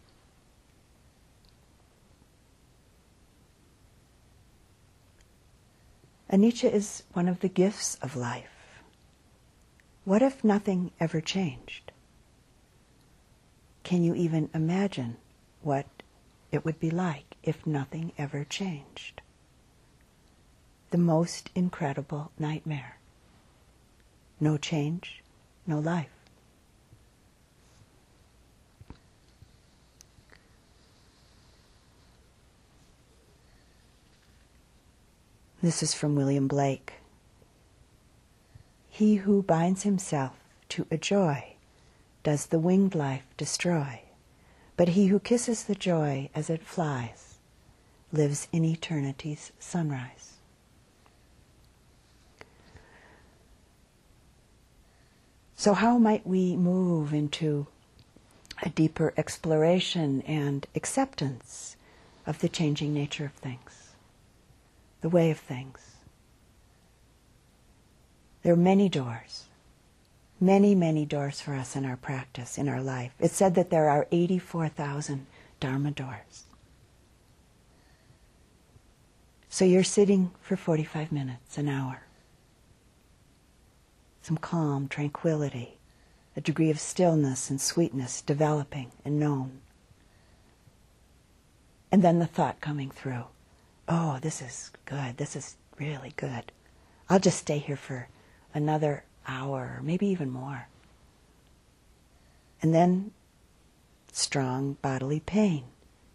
Anicca 6.32 6.72
is 6.72 7.04
one 7.14 7.28
of 7.28 7.42
the 7.42 7.50
gifts 7.50 7.96
of 8.02 8.16
life. 8.16 8.82
What 10.06 10.22
if 10.22 10.44
nothing 10.44 10.92
ever 11.00 11.22
changed? 11.22 11.92
Can 13.84 14.04
you 14.04 14.16
even 14.16 14.50
imagine 14.54 15.18
what 15.62 15.86
it 16.52 16.66
would 16.66 16.80
be 16.80 16.90
like 16.90 17.36
if 17.44 17.68
nothing 17.68 18.12
ever 18.18 18.44
changed? 18.44 19.22
The 20.90 20.98
most 20.98 21.52
incredible 21.54 22.32
nightmare. 22.40 22.98
No 24.40 24.58
change, 24.58 25.24
no 25.68 25.80
life. 25.80 26.15
This 35.66 35.82
is 35.82 35.96
from 35.96 36.16
William 36.16 36.48
Blake. 36.48 36.94
He 38.88 39.16
who 39.16 39.42
binds 39.42 39.82
himself 39.82 40.34
to 40.70 40.86
a 40.92 40.98
joy 40.98 41.56
does 42.22 42.46
the 42.46 42.60
winged 42.60 42.94
life 42.94 43.24
destroy, 43.36 44.02
but 44.78 44.90
he 44.90 45.08
who 45.08 45.20
kisses 45.20 45.64
the 45.64 45.74
joy 45.74 46.30
as 46.36 46.52
it 46.52 46.62
flies 46.62 47.40
lives 48.12 48.48
in 48.52 48.64
eternity's 48.64 49.54
sunrise. 49.58 50.34
So, 55.56 55.74
how 55.74 55.98
might 55.98 56.28
we 56.28 56.56
move 56.56 57.12
into 57.12 57.66
a 58.62 58.70
deeper 58.70 59.16
exploration 59.18 60.22
and 60.28 60.68
acceptance 60.76 61.76
of 62.28 62.38
the 62.38 62.50
changing 62.50 62.94
nature 62.94 63.26
of 63.26 63.34
things? 63.34 63.85
The 65.06 65.10
way 65.10 65.30
of 65.30 65.38
things. 65.38 65.98
There 68.42 68.54
are 68.54 68.58
many 68.58 68.90
doors, 68.90 69.44
many, 70.40 70.74
many 70.74 71.06
doors 71.06 71.40
for 71.40 71.54
us 71.54 71.76
in 71.76 71.86
our 71.86 71.96
practice, 71.96 72.58
in 72.58 72.68
our 72.68 72.82
life. 72.82 73.14
It's 73.20 73.36
said 73.36 73.54
that 73.54 73.70
there 73.70 73.88
are 73.88 74.08
84,000 74.12 75.28
Dharma 75.60 75.92
doors. 75.92 76.46
So 79.48 79.64
you're 79.64 79.84
sitting 79.84 80.32
for 80.42 80.58
45 80.58 81.12
minutes, 81.12 81.60
an 81.60 81.70
hour. 81.70 82.02
Some 84.24 84.38
calm, 84.38 84.88
tranquility, 84.88 85.78
a 86.36 86.42
degree 86.42 86.72
of 86.72 86.80
stillness 86.80 87.52
and 87.52 87.62
sweetness 87.62 88.24
developing 88.24 88.92
and 89.06 89.20
known. 89.20 89.62
And 91.92 92.02
then 92.02 92.18
the 92.18 92.26
thought 92.26 92.60
coming 92.60 92.90
through 92.90 93.26
oh, 93.88 94.20
this 94.22 94.42
is 94.42 94.72
good. 94.86 95.18
This 95.18 95.36
is 95.36 95.58
really 95.80 96.14
good. 96.16 96.52
I'll 97.10 97.20
just 97.20 97.40
stay 97.40 97.60
here 97.60 97.76
for 97.76 98.08
another 98.54 99.04
hour, 99.28 99.80
maybe 99.84 100.08
even 100.08 100.32
more. 100.32 100.68
And 102.62 102.74
then 102.74 103.12
strong 104.12 104.78
bodily 104.82 105.20
pain, 105.20 105.66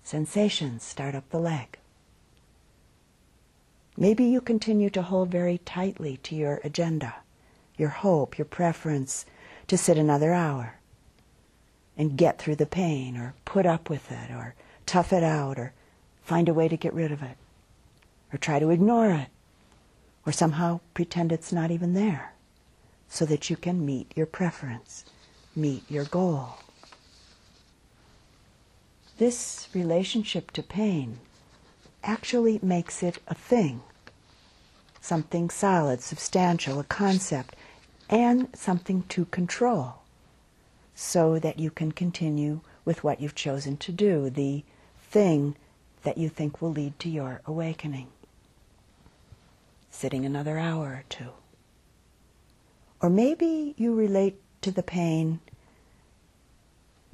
sensations 0.02 0.82
start 0.82 1.14
up 1.14 1.28
the 1.30 1.38
leg. 1.38 1.78
Maybe 3.96 4.24
you 4.24 4.40
continue 4.40 4.90
to 4.90 5.02
hold 5.02 5.30
very 5.30 5.58
tightly 5.58 6.16
to 6.22 6.34
your 6.34 6.60
agenda, 6.64 7.16
your 7.76 7.90
hope, 7.90 8.38
your 8.38 8.46
preference 8.46 9.26
to 9.66 9.76
sit 9.76 9.98
another 9.98 10.32
hour 10.32 10.76
and 11.96 12.16
get 12.16 12.38
through 12.38 12.56
the 12.56 12.66
pain 12.66 13.16
or 13.16 13.34
put 13.44 13.66
up 13.66 13.90
with 13.90 14.10
it 14.10 14.30
or 14.30 14.54
tough 14.86 15.12
it 15.12 15.22
out 15.22 15.58
or 15.58 15.72
find 16.22 16.48
a 16.48 16.54
way 16.54 16.66
to 16.66 16.76
get 16.76 16.94
rid 16.94 17.12
of 17.12 17.22
it 17.22 17.36
or 18.32 18.38
try 18.38 18.58
to 18.58 18.70
ignore 18.70 19.10
it, 19.10 19.28
or 20.26 20.32
somehow 20.32 20.80
pretend 20.94 21.32
it's 21.32 21.52
not 21.52 21.70
even 21.70 21.94
there. 21.94 22.32
so 23.10 23.26
that 23.26 23.50
you 23.50 23.56
can 23.56 23.84
meet 23.84 24.12
your 24.16 24.24
preference, 24.26 25.04
meet 25.54 25.82
your 25.90 26.04
goal. 26.04 26.54
This 29.18 29.68
relationship 29.74 30.52
to 30.52 30.62
pain 30.62 31.18
actually 32.04 32.60
makes 32.62 33.02
it 33.02 33.18
a 33.26 33.34
thing, 33.34 33.82
something 35.00 35.50
solid, 35.50 36.00
substantial, 36.00 36.78
a 36.80 36.84
concept, 36.84 37.56
and 38.08 38.48
something 38.54 39.02
to 39.08 39.24
control 39.26 39.96
so 40.94 41.38
that 41.38 41.58
you 41.58 41.70
can 41.70 41.92
continue 41.92 42.60
with 42.84 43.02
what 43.04 43.20
you've 43.20 43.34
chosen 43.34 43.76
to 43.76 43.92
do, 43.92 44.30
the 44.30 44.62
thing 45.10 45.56
that 46.04 46.16
you 46.16 46.28
think 46.28 46.62
will 46.62 46.72
lead 46.72 46.98
to 47.00 47.08
your 47.10 47.40
awakening. 47.44 48.06
Sitting 49.90 50.24
another 50.24 50.58
hour 50.58 50.86
or 50.86 51.04
two. 51.08 51.30
Or 53.02 53.10
maybe 53.10 53.74
you 53.76 53.94
relate 53.94 54.40
to 54.62 54.70
the 54.70 54.82
pain 54.82 55.40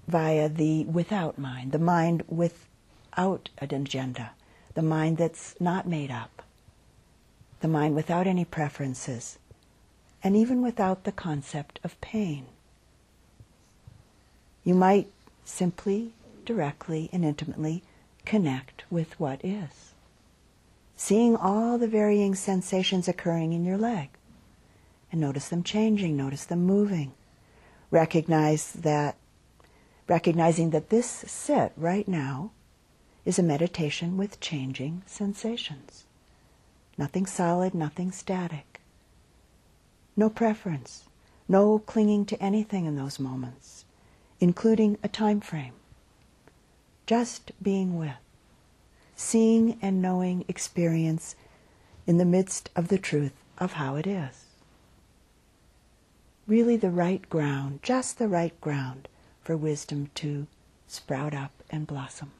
via 0.07 0.49
the 0.49 0.85
without 0.85 1.39
mind, 1.39 1.73
the 1.73 1.79
mind 1.79 2.23
without 2.29 3.49
an 3.59 3.75
agenda, 3.75 4.33
the 4.75 4.83
mind 4.83 5.17
that's 5.17 5.55
not 5.61 5.89
made 5.89 6.11
up, 6.11 6.43
the 7.61 7.69
mind 7.69 7.95
without 7.95 8.27
any 8.27 8.45
preferences, 8.45 9.39
and 10.23 10.37
even 10.37 10.63
without 10.63 11.05
the 11.05 11.13
concept 11.13 11.81
of 11.83 12.01
pain. 12.01 12.47
You 14.65 14.75
might 14.75 15.11
simply, 15.45 16.13
directly, 16.45 17.09
and 17.13 17.25
intimately 17.25 17.83
connect 18.25 18.85
with 18.91 19.19
what 19.19 19.45
is. 19.45 19.93
Seeing 20.97 21.37
all 21.37 21.79
the 21.79 21.89
varying 21.89 22.35
sensations 22.35 23.07
occurring 23.07 23.53
in 23.53 23.65
your 23.65 23.77
leg. 23.77 24.09
And 25.13 25.21
notice 25.21 25.49
them 25.49 25.63
changing, 25.63 26.17
notice 26.17 26.45
them 26.45 26.65
moving. 26.65 27.13
Recognize 27.91 28.73
that, 28.73 29.17
recognizing 30.09 30.71
that 30.71 30.89
this 30.91 31.07
sit 31.07 31.73
right 31.77 32.09
now 32.09 32.51
is 33.25 33.39
a 33.39 33.43
meditation 33.43 34.17
with 34.17 34.41
changing 34.41 35.03
sensations. 35.07 36.05
Nothing 36.99 37.27
solid, 37.27 37.75
nothing 37.75 38.11
static. 38.11 38.81
No 40.17 40.31
preference, 40.31 41.05
no 41.47 41.79
clinging 41.79 42.25
to 42.27 42.43
anything 42.43 42.87
in 42.87 42.97
those 42.97 43.21
moments, 43.21 43.85
including 44.41 44.99
a 45.03 45.09
time 45.09 45.41
frame 45.41 45.75
just 47.07 47.53
being 47.63 47.97
with, 47.97 48.11
seeing 49.17 49.79
and 49.81 50.01
knowing 50.03 50.45
experience 50.47 51.35
in 52.07 52.19
the 52.19 52.25
midst 52.25 52.71
of 52.77 52.89
the 52.89 52.99
truth 52.99 53.33
of 53.59 53.73
how 53.73 53.97
it 53.97 54.07
is. 54.07 54.45
Really, 56.47 56.77
the 56.77 56.91
right 56.91 57.29
ground, 57.29 57.81
just 57.83 58.19
the 58.19 58.29
right 58.29 58.59
ground 58.61 59.09
for 59.43 59.57
wisdom 59.57 60.11
to 60.17 60.47
sprout 60.87 61.35
up 61.35 61.51
and 61.71 61.87
blossom. 61.87 62.31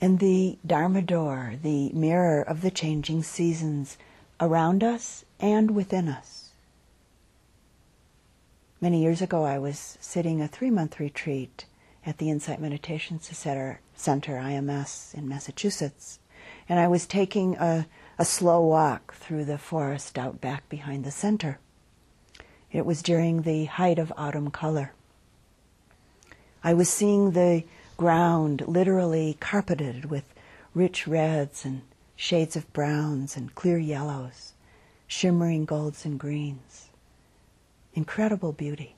And 0.00 0.20
the 0.20 0.58
Dharma 0.64 1.02
door, 1.02 1.54
the 1.60 1.90
mirror 1.90 2.40
of 2.40 2.60
the 2.60 2.70
changing 2.70 3.24
seasons 3.24 3.98
around 4.40 4.84
us 4.84 5.24
and 5.40 5.72
within 5.72 6.08
us 6.08 6.37
Many 8.80 9.02
years 9.02 9.20
ago, 9.20 9.42
I 9.42 9.58
was 9.58 9.98
sitting 10.00 10.40
a 10.40 10.46
three 10.46 10.70
month 10.70 11.00
retreat 11.00 11.64
at 12.06 12.18
the 12.18 12.30
Insight 12.30 12.60
Meditation 12.60 13.20
Center, 13.20 13.80
IMS, 13.96 15.12
in 15.14 15.28
Massachusetts. 15.28 16.20
And 16.68 16.78
I 16.78 16.86
was 16.86 17.04
taking 17.04 17.56
a, 17.56 17.88
a 18.20 18.24
slow 18.24 18.60
walk 18.60 19.14
through 19.14 19.46
the 19.46 19.58
forest 19.58 20.16
out 20.16 20.40
back 20.40 20.68
behind 20.68 21.02
the 21.04 21.10
center. 21.10 21.58
It 22.70 22.86
was 22.86 23.02
during 23.02 23.42
the 23.42 23.64
height 23.64 23.98
of 23.98 24.12
autumn 24.16 24.52
color. 24.52 24.92
I 26.62 26.72
was 26.72 26.88
seeing 26.88 27.32
the 27.32 27.64
ground 27.96 28.62
literally 28.68 29.36
carpeted 29.40 30.04
with 30.04 30.32
rich 30.72 31.08
reds 31.08 31.64
and 31.64 31.82
shades 32.14 32.54
of 32.54 32.72
browns 32.72 33.36
and 33.36 33.56
clear 33.56 33.78
yellows, 33.78 34.52
shimmering 35.08 35.64
golds 35.64 36.04
and 36.04 36.16
greens 36.16 36.87
incredible 37.94 38.52
beauty. 38.52 38.94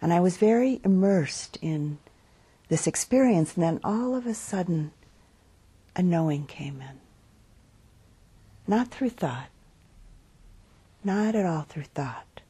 And 0.00 0.12
I 0.12 0.20
was 0.20 0.36
very 0.36 0.80
immersed 0.84 1.58
in 1.60 1.98
this 2.68 2.86
experience, 2.86 3.54
and 3.54 3.62
then 3.62 3.80
all 3.84 4.14
of 4.14 4.26
a 4.26 4.34
sudden, 4.34 4.92
a 5.94 6.02
knowing 6.02 6.46
came 6.46 6.80
in. 6.80 7.00
Not 8.66 8.88
through 8.88 9.10
thought, 9.10 9.48
not 11.02 11.34
at 11.34 11.44
all 11.44 11.62
through 11.62 11.84
thought, 11.94 12.40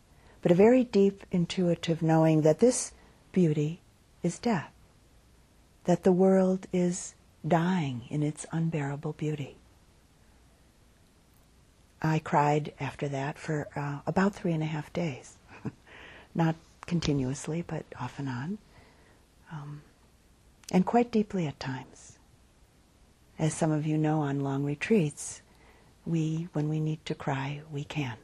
but 0.43 0.53
a 0.53 0.57
very 0.57 0.85
deep 0.85 1.25
intuitive 1.31 2.03
knowing 2.03 2.43
that 2.43 2.59
this 2.59 2.93
beauty 3.33 3.81
is 4.23 4.39
death, 4.39 4.73
that 5.85 6.05
the 6.05 6.13
world 6.13 6.67
is 6.73 7.15
dying 7.47 8.03
in 8.11 8.23
its 8.23 8.45
unbearable 8.53 9.15
beauty. 9.15 9.57
I 12.03 12.19
cried 12.19 12.73
after 12.81 13.09
that 13.09 13.39
for 13.39 13.69
uh, 13.77 13.99
about 14.07 14.35
three 14.35 14.53
and 14.53 14.63
a 14.63 14.67
half 14.67 14.93
days. 14.93 15.37
Not 16.35 16.57
continuously, 16.87 17.63
but 17.67 17.85
off 18.01 18.19
and 18.19 18.29
on. 18.29 18.59
Um, 19.53 19.83
and 20.71 20.87
quite 20.87 21.11
deeply 21.11 21.47
at 21.47 21.61
times. 21.61 22.19
As 23.39 23.53
some 23.53 23.71
of 23.71 23.87
you 23.87 23.99
know 23.99 24.21
on 24.21 24.41
long 24.41 24.65
retreats, 24.65 25.43
we, 26.07 26.49
when 26.53 26.69
we 26.69 26.81
need 26.81 27.05
to 27.07 27.15
cry, 27.15 27.61
we 27.71 27.85
can. 27.85 28.17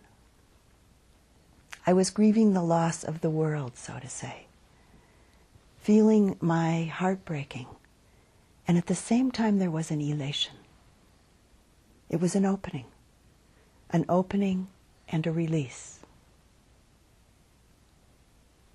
I 1.87 1.93
was 1.93 2.11
grieving 2.11 2.53
the 2.53 2.63
loss 2.63 3.05
of 3.05 3.21
the 3.21 3.31
world, 3.31 3.77
so 3.77 3.99
to 3.99 4.09
say, 4.09 4.47
feeling 5.79 6.37
my 6.41 6.85
heart 6.85 7.25
breaking, 7.25 7.67
and 8.67 8.77
at 8.77 8.87
the 8.87 8.95
same 8.95 9.31
time 9.31 9.59
there 9.59 9.71
was 9.71 9.91
an 9.91 10.01
elation. 10.01 10.57
It 12.09 12.21
was 12.21 12.35
an 12.35 12.45
opening 12.45 12.87
an 13.91 14.05
opening 14.09 14.69
and 15.09 15.27
a 15.27 15.33
release. 15.33 16.01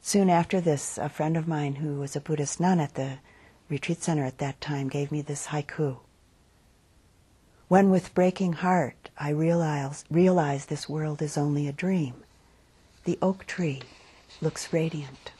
Soon 0.01 0.29
after 0.29 0.59
this, 0.59 0.97
a 0.97 1.09
friend 1.09 1.37
of 1.37 1.47
mine 1.47 1.75
who 1.75 1.99
was 1.99 2.15
a 2.15 2.21
Buddhist 2.21 2.59
nun 2.59 2.79
at 2.79 2.95
the 2.95 3.19
retreat 3.69 4.01
center 4.01 4.25
at 4.25 4.39
that 4.39 4.59
time 4.59 4.89
gave 4.89 5.11
me 5.11 5.21
this 5.21 5.47
haiku. 5.47 5.97
When 7.67 7.89
with 7.89 8.13
breaking 8.13 8.53
heart 8.53 9.09
I 9.17 9.29
realize, 9.29 10.03
realize 10.09 10.65
this 10.65 10.89
world 10.89 11.21
is 11.21 11.37
only 11.37 11.67
a 11.67 11.71
dream, 11.71 12.15
the 13.05 13.17
oak 13.21 13.45
tree 13.45 13.81
looks 14.41 14.73
radiant. 14.73 15.31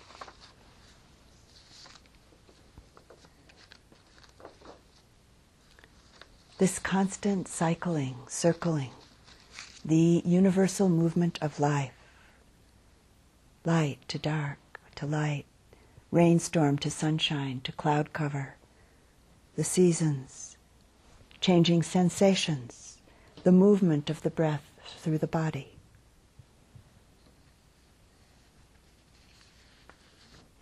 This 6.57 6.77
constant 6.77 7.47
cycling, 7.47 8.15
circling, 8.27 8.91
the 9.83 10.21
universal 10.25 10.89
movement 10.89 11.39
of 11.41 11.59
life. 11.59 11.93
Light 13.65 13.97
to 14.07 14.19
dark 14.19 14.57
to 14.95 15.05
light, 15.05 15.45
rainstorm 16.11 16.77
to 16.77 16.91
sunshine 16.91 17.61
to 17.63 17.71
cloud 17.71 18.13
cover, 18.13 18.55
the 19.55 19.63
seasons, 19.63 20.57
changing 21.39 21.81
sensations, 21.81 22.97
the 23.43 23.51
movement 23.51 24.09
of 24.09 24.21
the 24.21 24.29
breath 24.29 24.63
through 24.97 25.17
the 25.17 25.27
body. 25.27 25.77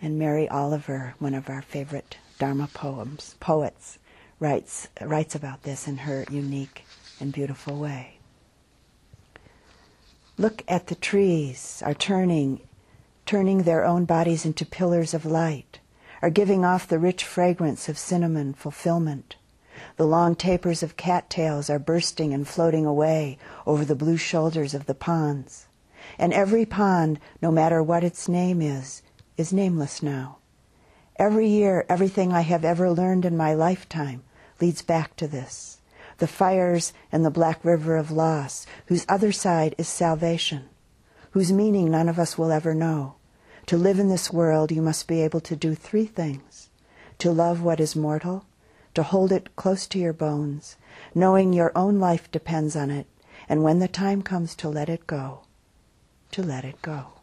And 0.02 0.18
Mary 0.18 0.48
Oliver, 0.48 1.16
one 1.20 1.34
of 1.34 1.50
our 1.50 1.62
favorite 1.62 2.18
Dharma 2.38 2.70
poems, 2.74 3.36
poets, 3.42 4.00
writes, 4.40 4.88
writes 5.02 5.36
about 5.36 5.64
this 5.64 5.90
in 5.90 5.98
her 5.98 6.24
unique 6.32 6.86
and 7.20 7.34
beautiful 7.34 7.78
way. 7.78 8.19
Look 10.40 10.64
at 10.70 10.88
the 10.88 10.96
trees 10.96 11.84
are 11.86 11.94
turning, 11.94 12.62
turning 13.26 13.64
their 13.64 13.84
own 13.84 14.06
bodies 14.06 14.46
into 14.46 14.66
pillars 14.66 15.14
of 15.14 15.26
light, 15.26 15.82
are 16.22 16.30
giving 16.30 16.64
off 16.64 16.88
the 16.88 16.98
rich 16.98 17.26
fragrance 17.26 17.90
of 17.90 17.98
cinnamon 17.98 18.54
fulfillment. 18.54 19.36
The 19.98 20.08
long 20.08 20.36
tapers 20.36 20.82
of 20.82 20.96
cattails 20.96 21.70
are 21.70 21.78
bursting 21.78 22.34
and 22.34 22.48
floating 22.48 22.86
away 22.86 23.38
over 23.68 23.84
the 23.84 23.98
blue 23.98 24.16
shoulders 24.16 24.74
of 24.74 24.86
the 24.86 24.96
ponds. 24.96 25.68
And 26.18 26.32
every 26.32 26.66
pond, 26.66 27.20
no 27.42 27.52
matter 27.52 27.84
what 27.84 28.06
its 28.06 28.30
name 28.30 28.62
is, 28.62 29.02
is 29.36 29.52
nameless 29.52 30.02
now. 30.02 30.38
Every 31.18 31.50
year, 31.50 31.86
everything 31.90 32.32
I 32.32 32.42
have 32.42 32.64
ever 32.64 32.90
learned 32.90 33.26
in 33.26 33.36
my 33.36 33.54
lifetime 33.54 34.24
leads 34.62 34.84
back 34.84 35.18
to 35.18 35.28
this 35.28 35.79
the 36.20 36.28
fires 36.28 36.94
and 37.12 37.26
the 37.26 37.32
black 37.32 37.64
river 37.66 37.98
of 37.98 38.12
loss, 38.12 38.66
whose 38.86 39.06
other 39.10 39.32
side 39.32 39.76
is 39.78 39.88
salvation, 39.88 40.70
whose 41.32 41.52
meaning 41.52 41.90
none 41.90 42.08
of 42.08 42.20
us 42.20 42.38
will 42.38 42.52
ever 42.52 42.74
know. 42.74 43.16
To 43.68 43.78
live 43.78 44.00
in 44.00 44.10
this 44.10 44.32
world, 44.32 44.72
you 44.72 44.82
must 44.82 45.08
be 45.08 45.22
able 45.22 45.42
to 45.42 45.56
do 45.56 45.76
three 45.76 46.06
things 46.06 46.70
to 47.20 47.32
love 47.32 47.62
what 47.62 47.82
is 47.82 47.98
mortal, 47.98 48.46
to 48.96 49.04
hold 49.04 49.32
it 49.32 49.56
close 49.58 49.86
to 49.88 50.00
your 50.00 50.14
bones, 50.14 50.78
knowing 51.14 51.52
your 51.52 51.72
own 51.76 52.00
life 52.00 52.32
depends 52.32 52.76
on 52.76 52.90
it, 52.90 53.08
and 53.48 53.62
when 53.62 53.80
the 53.80 53.88
time 53.88 54.22
comes 54.22 54.56
to 54.56 54.70
let 54.70 54.90
it 54.90 55.06
go, 55.06 55.42
to 56.32 56.42
let 56.42 56.64
it 56.64 56.82
go. 56.82 57.19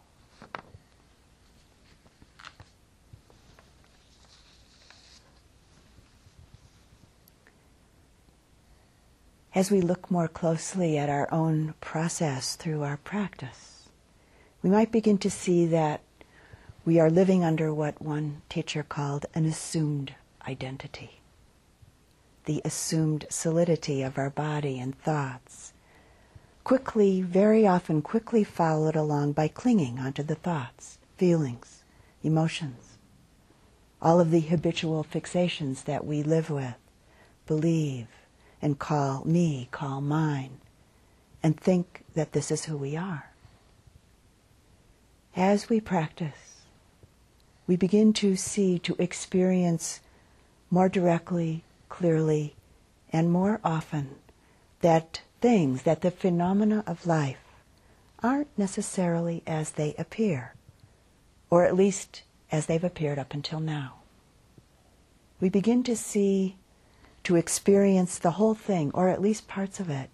As 9.57 9.70
we 9.70 9.80
look 9.80 10.11
more 10.11 10.28
closely 10.28 10.98
at 10.98 11.09
our 11.09 11.32
own 11.32 11.72
process 11.80 12.57
through 12.57 12.82
our 12.82 12.98
practice, 12.98 13.88
we 14.62 14.68
might 14.68 14.92
begin 14.92 15.16
to 15.16 15.30
see 15.30 15.64
that 15.64 16.02
we 16.84 17.00
are 17.00 17.09
living 17.09 17.42
under 17.42 17.72
what 17.72 18.02
one 18.02 18.42
teacher 18.50 18.82
called 18.82 19.24
an 19.34 19.46
assumed 19.46 20.14
identity. 20.46 21.22
The 22.44 22.61
assumed 22.66 23.24
solidity 23.30 24.02
of 24.02 24.18
our 24.18 24.28
body 24.28 24.78
and 24.78 24.94
thoughts. 25.00 25.72
Quickly, 26.62 27.22
very 27.22 27.66
often 27.66 28.02
quickly 28.02 28.44
followed 28.44 28.94
along 28.94 29.32
by 29.32 29.48
clinging 29.48 29.98
onto 29.98 30.22
the 30.22 30.34
thoughts, 30.34 30.98
feelings, 31.16 31.82
emotions. 32.22 32.98
All 34.02 34.20
of 34.20 34.30
the 34.30 34.40
habitual 34.40 35.02
fixations 35.02 35.84
that 35.84 36.04
we 36.04 36.22
live 36.22 36.50
with, 36.50 36.76
believe, 37.46 38.09
and 38.66 38.80
call 38.80 39.24
me, 39.24 39.68
call 39.70 40.00
mine, 40.00 40.58
and 41.40 41.56
think 41.56 42.02
that 42.14 42.32
this 42.32 42.50
is 42.50 42.64
who 42.64 42.76
we 42.76 42.96
are. 42.96 43.30
As 45.36 45.68
we 45.68 45.80
practice, 45.80 46.64
we 47.68 47.76
begin 47.76 48.12
to 48.14 48.34
see, 48.34 48.80
to 48.80 48.96
experience 48.98 50.00
more 50.68 50.88
directly, 50.88 51.62
clearly, 51.88 52.56
and 53.12 53.30
more 53.30 53.60
often 53.62 54.16
that 54.80 55.20
things, 55.40 55.82
that 55.82 56.00
the 56.00 56.10
phenomena 56.10 56.82
of 56.88 57.06
life 57.06 57.44
aren't 58.20 58.58
necessarily 58.58 59.44
as 59.46 59.70
they 59.70 59.94
appear, 59.96 60.54
or 61.50 61.64
at 61.64 61.76
least 61.76 62.24
as 62.50 62.66
they've 62.66 62.82
appeared 62.82 63.16
up 63.20 63.32
until 63.32 63.60
now. 63.60 64.00
We 65.38 65.50
begin 65.50 65.84
to 65.84 65.94
see, 65.94 66.56
to 67.26 67.34
experience 67.34 68.18
the 68.18 68.30
whole 68.32 68.54
thing, 68.54 68.88
or 68.94 69.08
at 69.08 69.20
least 69.20 69.48
parts 69.48 69.80
of 69.80 69.90
it, 69.90 70.08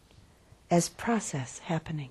as 0.70 0.88
process 0.88 1.58
happening, 1.58 2.08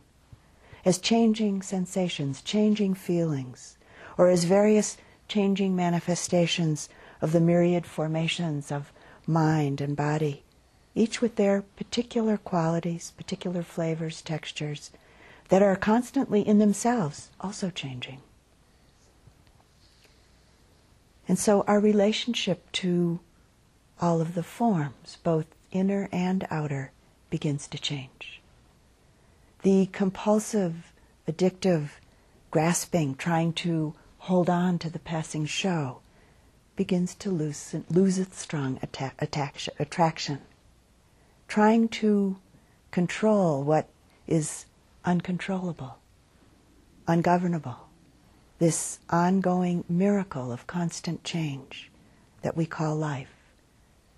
as 0.85 0.99
changing 0.99 1.59
sensations, 1.59 2.39
changing 2.39 2.93
feelings, 2.93 3.79
or 4.15 4.29
as 4.29 4.43
various 4.43 4.97
changing 5.27 5.75
manifestations 5.75 6.87
of 7.19 7.31
the 7.31 7.39
myriad 7.39 7.83
formations 7.83 8.71
of 8.71 8.93
mind 9.25 9.81
and 9.81 9.97
body, 9.97 10.43
each 10.93 11.19
with 11.19 11.35
their 11.35 11.63
particular 11.63 12.37
qualities, 12.37 13.11
particular 13.17 13.63
flavors, 13.63 14.21
textures, 14.21 14.91
that 15.49 15.63
are 15.63 15.75
constantly 15.75 16.47
in 16.47 16.59
themselves 16.59 17.31
also 17.39 17.71
changing. 17.71 18.21
And 21.27 21.39
so 21.39 21.63
our 21.63 21.79
relationship 21.79 22.71
to 22.73 23.19
all 24.01 24.19
of 24.19 24.33
the 24.33 24.43
forms, 24.43 25.17
both 25.23 25.45
inner 25.71 26.09
and 26.11 26.47
outer, 26.49 26.91
begins 27.29 27.67
to 27.67 27.77
change. 27.77 28.41
The 29.61 29.87
compulsive, 29.91 30.91
addictive, 31.27 31.89
grasping, 32.49 33.15
trying 33.15 33.53
to 33.53 33.93
hold 34.17 34.49
on 34.49 34.79
to 34.79 34.89
the 34.89 34.99
passing 34.99 35.45
show 35.45 35.99
begins 36.75 37.13
to 37.15 37.29
lose, 37.29 37.75
lose 37.89 38.17
its 38.17 38.39
strong 38.39 38.79
atta- 38.81 39.13
attraction. 39.79 40.39
Trying 41.47 41.89
to 41.89 42.37
control 42.89 43.63
what 43.63 43.87
is 44.25 44.65
uncontrollable, 45.05 45.97
ungovernable, 47.07 47.87
this 48.57 48.99
ongoing 49.09 49.83
miracle 49.87 50.51
of 50.51 50.65
constant 50.65 51.23
change 51.23 51.91
that 52.41 52.57
we 52.57 52.65
call 52.65 52.95
life 52.95 53.40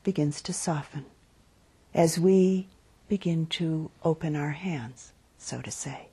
begins 0.03 0.41
to 0.41 0.53
soften 0.53 1.05
as 1.93 2.19
we 2.19 2.67
begin 3.07 3.45
to 3.45 3.91
open 4.03 4.35
our 4.35 4.51
hands, 4.51 5.11
so 5.37 5.61
to 5.61 5.71
say. 5.71 6.07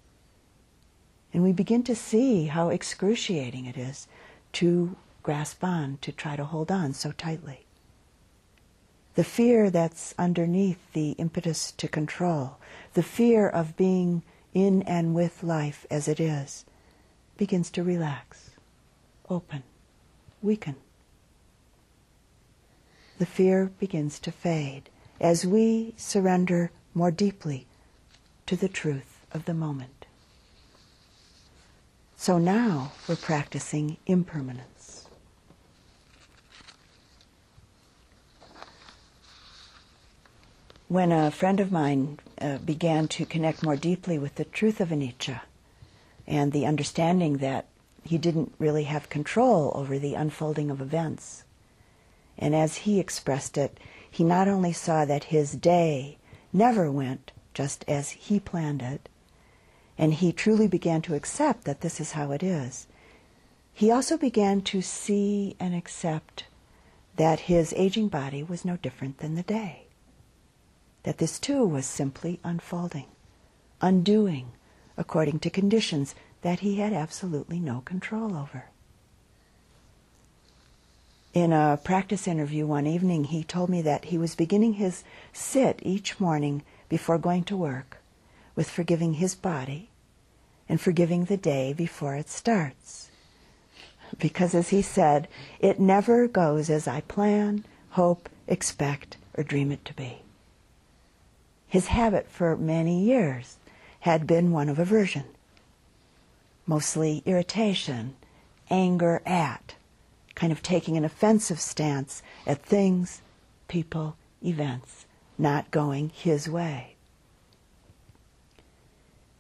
And 1.32 1.43
we 1.43 1.53
begin 1.53 1.82
to 1.84 1.95
see 1.95 2.47
how 2.47 2.68
excruciating 2.68 3.66
it 3.66 3.76
is 3.76 4.09
to 4.55 4.97
grasp 5.22 5.62
on, 5.62 5.99
to 6.03 6.12
try 6.12 6.36
to 6.36 6.45
hold 6.45 6.70
on 6.70 6.93
so 6.93 7.12
tightly. 7.12 7.64
The 9.14 9.24
fear 9.24 9.70
that's 9.70 10.14
underneath 10.18 10.93
the 10.93 11.12
impetus 11.12 11.72
to 11.72 11.88
control, 11.88 12.59
the 12.95 13.03
fear 13.03 13.49
of 13.49 13.76
being 13.76 14.22
in 14.55 14.82
and 14.82 15.14
with 15.14 15.43
life 15.43 15.86
as 15.91 16.09
it 16.09 16.20
is, 16.20 16.64
begins 17.36 17.70
to 17.70 17.82
relax, 17.82 18.51
open, 19.28 19.62
weaken. 20.43 20.76
The 23.20 23.26
fear 23.26 23.70
begins 23.78 24.18
to 24.20 24.32
fade 24.32 24.88
as 25.20 25.44
we 25.44 25.92
surrender 25.98 26.70
more 26.94 27.10
deeply 27.10 27.66
to 28.46 28.56
the 28.56 28.66
truth 28.66 29.26
of 29.30 29.44
the 29.44 29.52
moment. 29.52 30.06
So 32.16 32.38
now 32.38 32.92
we're 33.06 33.16
practicing 33.16 33.98
impermanence. 34.06 35.06
When 40.88 41.12
a 41.12 41.30
friend 41.30 41.60
of 41.60 41.70
mine 41.70 42.20
uh, 42.40 42.56
began 42.56 43.06
to 43.08 43.26
connect 43.26 43.62
more 43.62 43.76
deeply 43.76 44.18
with 44.18 44.36
the 44.36 44.46
truth 44.46 44.80
of 44.80 44.88
anicca 44.88 45.42
and 46.26 46.52
the 46.52 46.64
understanding 46.64 47.36
that 47.36 47.66
he 48.02 48.16
didn't 48.16 48.54
really 48.58 48.84
have 48.84 49.10
control 49.10 49.72
over 49.74 49.98
the 49.98 50.14
unfolding 50.14 50.70
of 50.70 50.80
events, 50.80 51.44
and 52.41 52.55
as 52.55 52.78
he 52.78 52.99
expressed 52.99 53.59
it, 53.59 53.78
he 54.11 54.24
not 54.24 54.49
only 54.49 54.72
saw 54.72 55.05
that 55.05 55.24
his 55.24 55.53
day 55.53 56.18
never 56.53 56.91
went 56.91 57.30
just 57.55 57.84
as 57.86 58.11
he 58.11 58.41
planned 58.41 58.82
it, 58.82 59.09
and 59.99 60.14
he 60.14 60.32
truly 60.32 60.66
began 60.66 61.03
to 61.03 61.14
accept 61.14 61.64
that 61.64 61.82
this 61.82 62.01
is 62.01 62.12
how 62.12 62.32
it 62.32 62.43
is. 62.43 62.86
He 63.72 63.91
also 63.91 64.16
began 64.16 64.62
to 64.62 64.82
see 64.82 65.55
and 65.61 65.74
accept 65.74 66.45
that 67.16 67.41
his 67.41 67.74
aging 67.76 68.09
body 68.09 68.43
was 68.43 68.64
no 68.64 68.76
different 68.76 69.18
than 69.18 69.34
the 69.34 69.43
day. 69.43 69.84
That 71.03 71.18
this 71.18 71.38
too 71.38 71.66
was 71.66 71.86
simply 71.86 72.41
unfolding, 72.43 73.07
undoing 73.80 74.53
according 74.97 75.38
to 75.41 75.51
conditions 75.51 76.14
that 76.43 76.61
he 76.61 76.76
had 76.76 76.93
absolutely 76.93 77.61
no 77.61 77.82
control 77.82 78.36
over. 78.36 78.66
In 81.33 81.53
a 81.53 81.78
practice 81.83 82.26
interview 82.26 82.66
one 82.66 82.89
evening, 82.89 83.24
he 83.24 83.45
told 83.45 83.70
me 83.70 83.83
that 83.83 84.07
he 84.07 84.18
was 84.18 84.35
beginning 84.35 84.74
his 84.74 85.05
sit 85.33 85.78
each 85.83 86.18
morning 86.18 86.62
before 86.89 87.18
going 87.18 87.45
to 87.45 87.57
work 87.57 87.99
with 88.57 88.68
forgiving 88.68 89.14
his 89.14 89.37
body 89.37 89.91
and 90.68 90.81
forgiving 90.81 91.26
the 91.26 91.37
day 91.37 91.72
before 91.72 92.16
it 92.16 92.28
starts. 92.28 93.11
Because 94.18 94.57
as 94.57 94.70
he 94.70 94.83
said, 94.83 95.28
it 95.61 95.78
never 95.78 96.26
goes 96.26 96.68
as 96.68 96.89
I 96.89 97.03
plan, 97.03 97.64
hope, 97.91 98.28
expect, 98.49 99.16
or 99.35 99.45
dream 99.45 99.70
it 99.70 99.85
to 99.85 99.95
be. 99.95 100.22
His 101.68 101.87
habit 101.89 102.28
for 102.28 102.57
many 102.57 103.05
years 103.05 103.57
had 104.01 104.26
been 104.26 104.51
one 104.51 104.68
of 104.68 104.81
aversion, 104.81 105.26
mostly 106.66 107.22
irritation, 107.24 108.16
anger 108.68 109.22
at, 109.24 109.74
kind 110.35 110.53
of 110.53 110.62
taking 110.62 110.97
an 110.97 111.05
offensive 111.05 111.61
stance 111.61 112.22
at 112.47 112.62
things, 112.62 113.22
people, 113.68 114.16
events 114.45 115.07
not 115.41 115.70
going 115.70 116.11
his 116.11 116.49
way. 116.49 116.97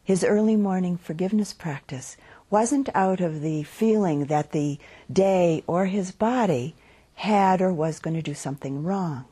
His 0.02 0.24
early 0.24 0.56
morning 0.56 0.96
forgiveness 0.96 1.52
practice 1.52 2.16
wasn't 2.48 2.88
out 2.94 3.20
of 3.20 3.42
the 3.42 3.62
feeling 3.62 4.24
that 4.24 4.52
the 4.52 4.78
day 5.12 5.62
or 5.66 5.86
his 5.86 6.10
body 6.10 6.74
had 7.14 7.60
or 7.60 7.72
was 7.72 8.00
going 8.00 8.16
to 8.16 8.22
do 8.22 8.34
something 8.34 8.82
wrong 8.82 9.26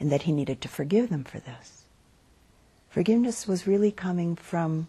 and 0.00 0.10
that 0.10 0.22
he 0.22 0.32
needed 0.32 0.60
to 0.60 0.68
forgive 0.68 1.10
them 1.10 1.22
for 1.22 1.38
this. 1.38 1.84
Forgiveness 2.88 3.46
was 3.46 3.66
really 3.66 3.92
coming 3.92 4.34
from 4.34 4.88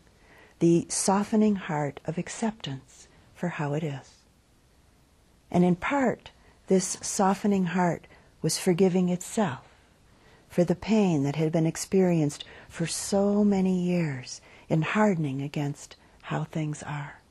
the 0.59 0.85
softening 0.89 1.57
heart 1.57 1.99
of 2.05 2.17
acceptance 2.17 3.07
for 3.35 3.49
how 3.49 3.73
it 3.73 3.83
is. 3.83 4.12
And 5.53 5.63
in 5.63 5.75
part, 5.75 6.31
this 6.65 6.97
softening 7.01 7.65
heart 7.67 8.07
was 8.41 8.57
forgiving 8.57 9.09
itself 9.09 9.61
for 10.49 10.63
the 10.63 10.75
pain 10.75 11.23
that 11.23 11.35
had 11.35 11.51
been 11.51 11.67
experienced 11.67 12.43
for 12.67 12.87
so 12.87 13.43
many 13.43 13.79
years 13.79 14.41
in 14.67 14.81
hardening 14.81 15.41
against 15.41 15.95
how 16.23 16.43
things 16.43 16.81
are, 16.81 17.21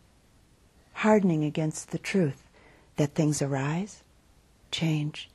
hardening 0.94 1.44
against 1.44 1.90
the 1.90 1.98
truth 1.98 2.48
that 2.96 3.14
things 3.14 3.42
arise, 3.42 4.04
change, 4.70 5.28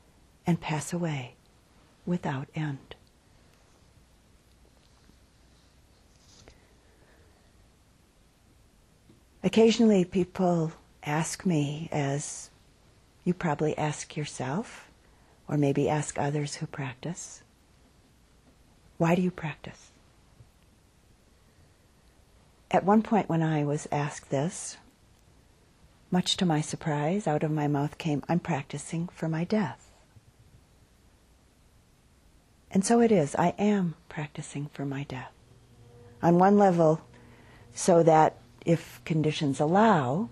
and 0.46 0.62
pass 0.62 0.94
away 0.94 1.36
without 2.06 2.48
end. 2.56 2.96
Occasionally, 9.44 10.06
people 10.06 10.72
ask 11.04 11.46
me, 11.46 11.90
as 11.92 12.50
you 13.28 13.34
probably 13.34 13.78
ask 13.78 14.16
yourself, 14.16 14.90
or 15.50 15.58
maybe 15.58 15.90
ask 15.90 16.18
others 16.18 16.56
who 16.56 16.66
practice, 16.66 17.44
why 18.98 19.16
do 19.16 19.22
you 19.22 19.30
practice? 19.30 19.92
At 22.72 22.86
one 22.86 23.02
point, 23.02 23.28
when 23.28 23.44
I 23.44 23.66
was 23.66 23.86
asked 23.92 24.30
this, 24.30 24.78
much 26.10 26.38
to 26.38 26.46
my 26.46 26.62
surprise, 26.62 27.28
out 27.28 27.44
of 27.44 27.52
my 27.52 27.68
mouth 27.68 27.98
came, 27.98 28.24
I'm 28.30 28.40
practicing 28.40 29.10
for 29.10 29.28
my 29.28 29.44
death. 29.44 29.92
And 32.72 32.86
so 32.86 33.02
it 33.02 33.12
is, 33.12 33.36
I 33.36 33.54
am 33.60 33.96
practicing 34.08 34.68
for 34.68 34.86
my 34.86 35.04
death. 35.04 35.34
On 36.24 36.40
one 36.40 36.58
level, 36.58 37.02
so 37.74 38.04
that 38.04 38.38
if 38.66 39.02
conditions 39.04 39.60
allow, 39.60 40.30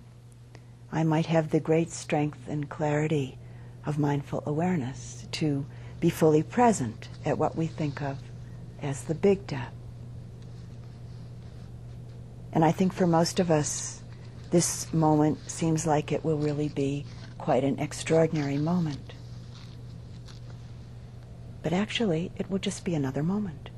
I 0.92 1.04
might 1.04 1.26
have 1.26 1.50
the 1.50 1.60
great 1.60 1.92
strength 1.92 2.48
and 2.48 2.70
clarity 2.70 3.38
of 3.86 3.98
mindful 4.00 4.44
awareness 4.46 5.28
to 5.34 5.66
be 6.00 6.10
fully 6.10 6.44
present 6.44 7.10
at 7.26 7.38
what 7.38 7.56
we 7.56 7.68
think 7.68 8.02
of 8.02 8.18
as 8.82 9.04
the 9.04 9.16
big 9.16 9.48
death. 9.48 9.74
And 12.54 12.64
I 12.64 12.72
think 12.72 12.94
for 12.94 13.06
most 13.06 13.40
of 13.40 13.52
us, 13.52 14.02
this 14.52 14.94
moment 14.94 15.50
seems 15.50 15.86
like 15.86 16.12
it 16.12 16.24
will 16.24 16.38
really 16.38 16.70
be 16.70 17.06
quite 17.38 17.64
an 17.64 17.80
extraordinary 17.80 18.58
moment. 18.58 19.14
But 21.62 21.74
actually, 21.74 22.32
it 22.38 22.50
will 22.50 22.60
just 22.60 22.86
be 22.86 22.96
another 22.96 23.24
moment. 23.24 23.70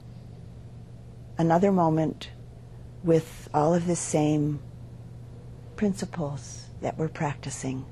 Another 1.37 1.71
moment 1.71 2.29
with 3.03 3.49
all 3.53 3.73
of 3.73 3.87
the 3.87 3.95
same 3.95 4.59
principles 5.75 6.66
that 6.82 6.97
we're 6.97 7.07
practicing, 7.07 7.86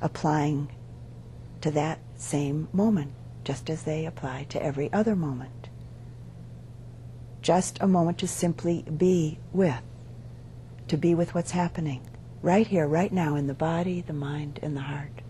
applying 0.00 0.70
to 1.60 1.70
that 1.70 1.98
same 2.16 2.68
moment, 2.72 3.12
just 3.44 3.68
as 3.68 3.82
they 3.82 4.06
apply 4.06 4.44
to 4.48 4.62
every 4.62 4.92
other 4.92 5.16
moment. 5.16 5.68
Just 7.42 7.78
a 7.80 7.86
moment 7.86 8.18
to 8.18 8.28
simply 8.28 8.82
be 8.82 9.38
with, 9.52 9.82
to 10.88 10.96
be 10.96 11.14
with 11.14 11.34
what's 11.34 11.52
happening 11.52 12.02
right 12.42 12.66
here, 12.66 12.86
right 12.86 13.12
now, 13.12 13.34
in 13.36 13.46
the 13.46 13.54
body, 13.54 14.00
the 14.00 14.12
mind, 14.12 14.58
and 14.62 14.76
the 14.76 14.80
heart. 14.80 15.22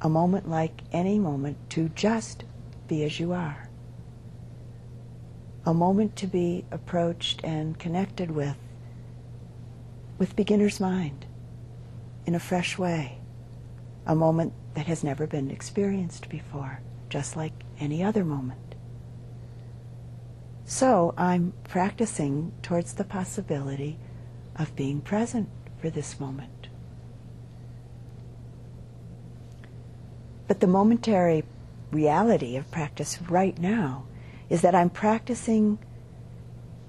A 0.00 0.08
moment 0.08 0.48
like 0.48 0.82
any 0.92 1.18
moment 1.18 1.58
to 1.70 1.88
just 1.90 2.44
be 2.88 3.04
as 3.04 3.18
you 3.18 3.32
are 3.32 3.68
a 5.64 5.72
moment 5.72 6.16
to 6.16 6.26
be 6.26 6.64
approached 6.70 7.40
and 7.44 7.78
connected 7.78 8.30
with, 8.30 8.56
with 10.22 10.36
beginner's 10.36 10.78
mind, 10.78 11.26
in 12.26 12.36
a 12.36 12.38
fresh 12.38 12.78
way, 12.78 13.18
a 14.06 14.14
moment 14.14 14.52
that 14.74 14.86
has 14.86 15.02
never 15.02 15.26
been 15.26 15.50
experienced 15.50 16.28
before, 16.28 16.80
just 17.08 17.34
like 17.34 17.64
any 17.80 18.04
other 18.04 18.24
moment. 18.24 18.76
So 20.64 21.12
I'm 21.18 21.52
practicing 21.64 22.52
towards 22.62 22.94
the 22.94 23.02
possibility 23.02 23.98
of 24.54 24.76
being 24.76 25.00
present 25.00 25.48
for 25.80 25.90
this 25.90 26.20
moment. 26.20 26.68
But 30.46 30.60
the 30.60 30.68
momentary 30.68 31.42
reality 31.90 32.56
of 32.56 32.70
practice 32.70 33.20
right 33.22 33.58
now 33.58 34.04
is 34.48 34.60
that 34.60 34.76
I'm 34.76 34.90
practicing 34.90 35.80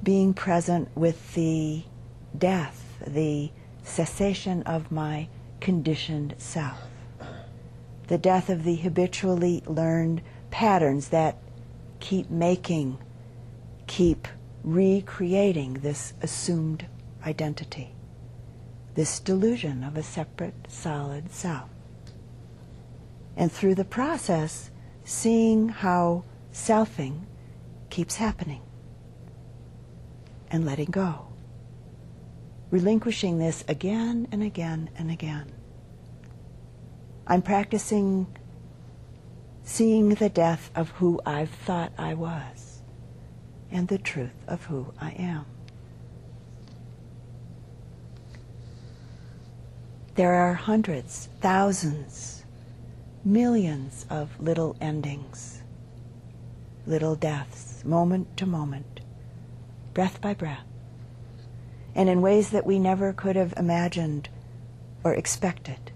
being 0.04 0.36
present 0.36 0.96
with 0.96 1.34
the 1.34 1.82
death, 2.38 2.83
the 3.06 3.51
cessation 3.84 4.64
of 4.64 4.91
my 4.91 5.28
conditioned 5.60 6.36
self, 6.38 6.78
the 8.08 8.18
death 8.18 8.49
of 8.49 8.64
the 8.64 8.76
habitually 8.76 9.64
learned 9.66 10.22
patterns 10.51 11.10
that 11.10 11.38
keep 11.99 12.30
making, 12.30 12.97
keep 13.88 14.28
recreating 14.64 15.76
this 15.76 16.14
assumed 16.22 16.86
identity, 17.26 17.93
this 18.95 19.20
delusion 19.20 19.84
of 19.84 19.97
a 19.97 20.04
separate, 20.04 20.54
solid 20.68 21.32
self. 21.32 21.70
And 23.36 23.51
through 23.51 23.76
the 23.76 23.86
process, 23.86 24.70
seeing 25.04 25.70
how 25.70 26.24
selfing 26.54 27.22
keeps 27.89 28.16
happening 28.16 28.62
and 30.51 30.66
letting 30.66 30.91
go. 30.91 31.33
Relinquishing 32.74 33.38
this 33.38 33.63
again 33.67 34.28
and 34.32 34.41
again 34.41 34.89
and 34.97 35.11
again. 35.11 35.51
I'm 37.28 37.43
practicing 37.43 38.26
seeing 39.63 40.09
the 40.09 40.28
death 40.28 40.71
of 40.74 40.89
who 40.89 41.21
I've 41.24 41.51
thought 41.51 41.93
I 41.99 42.15
was 42.15 42.82
and 43.69 43.88
the 43.88 43.99
truth 43.99 44.34
of 44.47 44.65
who 44.65 44.91
I 44.99 45.11
am. 45.11 45.45
There 50.15 50.34
are 50.34 50.55
hundreds, 50.55 51.30
thousands, 51.41 52.43
millions 53.24 54.07
of 54.09 54.32
little 54.41 54.76
endings, 54.82 55.61
little 56.88 57.13
deaths 57.13 57.86
moment 57.86 58.36
to 58.38 58.47
moment, 58.47 59.01
breath 59.93 60.19
by 60.19 60.34
breath, 60.34 60.65
and 61.96 62.10
in 62.10 62.22
ways 62.22 62.50
that 62.50 62.66
we 62.66 62.80
never 62.80 63.14
could 63.14 63.36
have 63.36 63.54
imagined 63.58 64.30
or 65.04 65.14
expected. 65.14 65.91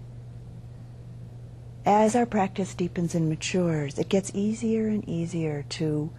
As 1.84 2.14
our 2.14 2.26
practice 2.26 2.74
deepens 2.74 3.14
and 3.14 3.28
matures, 3.28 3.98
it 3.98 4.08
gets 4.08 4.30
easier 4.34 4.88
and 4.88 5.08
easier 5.08 5.64
to 5.70 6.10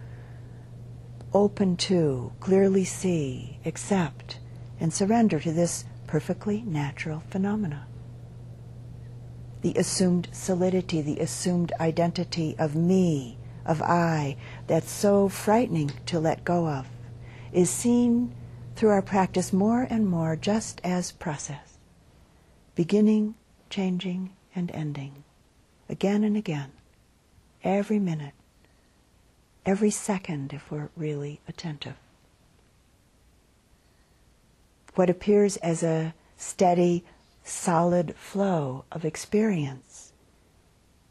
open 1.32 1.76
to, 1.76 2.32
clearly 2.40 2.84
see, 2.84 3.58
accept, 3.64 4.40
and 4.80 4.92
surrender 4.92 5.38
to 5.38 5.52
this 5.52 5.84
perfectly 6.06 6.62
natural 6.62 7.22
phenomena. 7.30 7.86
The 9.62 9.74
assumed 9.76 10.28
solidity, 10.32 11.02
the 11.02 11.20
assumed 11.20 11.72
identity 11.78 12.56
of 12.58 12.74
me 12.74 13.38
of 13.64 13.80
I 13.82 14.36
that's 14.66 14.90
so 14.90 15.28
frightening 15.28 15.92
to 16.06 16.18
let 16.18 16.44
go 16.44 16.66
of 16.66 16.88
is 17.52 17.70
seen 17.70 18.34
through 18.80 18.88
our 18.88 19.02
practice 19.02 19.52
more 19.52 19.86
and 19.90 20.08
more 20.08 20.34
just 20.34 20.80
as 20.82 21.12
process, 21.12 21.76
beginning, 22.74 23.34
changing, 23.68 24.32
and 24.54 24.70
ending, 24.70 25.22
again 25.90 26.24
and 26.24 26.34
again, 26.34 26.72
every 27.62 27.98
minute, 27.98 28.32
every 29.66 29.90
second 29.90 30.54
if 30.54 30.70
we're 30.70 30.88
really 30.96 31.42
attentive. 31.46 31.96
What 34.94 35.10
appears 35.10 35.58
as 35.58 35.82
a 35.82 36.14
steady, 36.38 37.04
solid 37.44 38.16
flow 38.16 38.86
of 38.90 39.04
experience, 39.04 40.14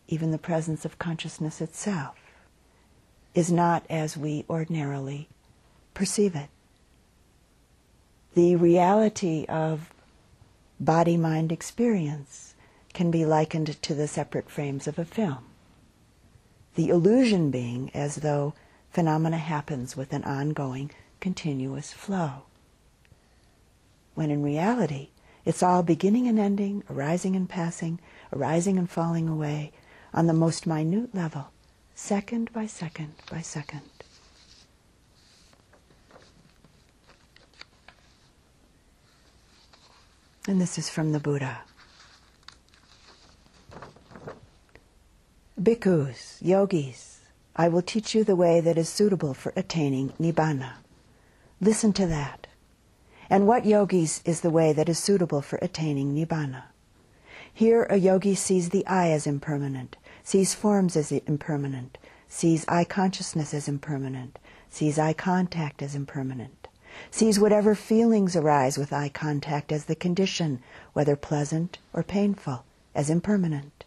even 0.08 0.32
the 0.32 0.40
presence 0.40 0.86
of 0.86 0.98
consciousness 0.98 1.62
itself, 1.62 2.16
is 3.36 3.52
not 3.52 3.86
as 3.92 4.18
we 4.18 4.44
ordinarily 4.50 5.30
perceive 5.94 6.36
it. 6.36 6.50
The 8.40 8.56
reality 8.56 9.46
of 9.50 9.94
body 10.80 11.18
mind 11.18 11.52
experience 11.52 12.56
can 12.94 13.12
be 13.12 13.26
likened 13.26 13.82
to 13.82 13.94
the 13.94 14.08
separate 14.08 14.50
frames 14.50 14.88
of 14.88 14.98
a 14.98 15.04
film. 15.04 15.44
The 16.76 16.88
illusion 16.88 17.52
being 17.52 17.92
as 17.94 18.16
though 18.16 18.54
phenomena 18.92 19.40
happens 19.40 19.98
with 19.98 20.14
an 20.14 20.24
ongoing, 20.24 20.90
continuous 21.20 21.92
flow. 21.92 22.44
When 24.16 24.32
in 24.32 24.42
reality, 24.42 25.10
it's 25.44 25.62
all 25.62 25.84
beginning 25.84 26.26
and 26.26 26.40
ending, 26.40 26.84
arising 26.90 27.36
and 27.36 27.50
passing, 27.50 28.00
arising 28.32 28.78
and 28.78 28.90
falling 28.90 29.28
away 29.28 29.74
on 30.14 30.28
the 30.28 30.34
most 30.34 30.66
minute 30.66 31.14
level 31.14 31.52
second 31.94 32.54
by 32.54 32.68
second 32.68 33.16
by 33.30 33.42
second. 33.42 33.99
And 40.50 40.60
this 40.60 40.80
is 40.80 40.90
from 40.90 41.12
the 41.12 41.20
Buddha. 41.20 41.60
Bhikkhus, 45.62 46.42
yogis, 46.42 47.20
I 47.56 47.68
will 47.68 47.84
teach 47.84 48.16
you 48.16 48.24
the 48.24 48.36
way 48.36 48.60
that 48.60 48.76
is 48.76 48.90
suitable 48.90 49.36
for 49.36 49.54
attaining 49.56 50.10
nibbana. 50.20 50.78
Listen 51.62 51.94
to 51.94 52.08
that. 52.08 52.48
And 53.30 53.46
what 53.46 53.68
yogis 53.68 54.24
is 54.26 54.42
the 54.42 54.50
way 54.50 54.74
that 54.74 54.90
is 54.90 54.98
suitable 54.98 55.44
for 55.44 55.60
attaining 55.62 56.16
nibbana? 56.16 56.64
Here 57.54 57.84
a 57.84 57.98
yogi 57.98 58.34
sees 58.34 58.70
the 58.70 58.88
eye 58.88 59.12
as 59.12 59.28
impermanent, 59.28 59.98
sees 60.24 60.56
forms 60.56 60.98
as 60.98 61.12
impermanent, 61.12 62.00
sees 62.28 62.66
eye 62.68 62.86
consciousness 62.86 63.54
as 63.54 63.68
impermanent, 63.68 64.40
sees 64.68 64.98
eye 64.98 65.14
contact 65.14 65.84
as 65.84 65.94
impermanent, 65.94 66.59
sees 67.12 67.40
whatever 67.40 67.76
feelings 67.76 68.36
arise 68.36 68.78
with 68.78 68.94
eye 68.94 69.10
contact 69.10 69.72
as 69.72 69.86
the 69.86 69.96
condition, 69.96 70.62
whether 70.94 71.16
pleasant 71.16 71.80
or 71.94 72.04
painful, 72.04 72.66
as 72.94 73.10
impermanent. 73.10 73.86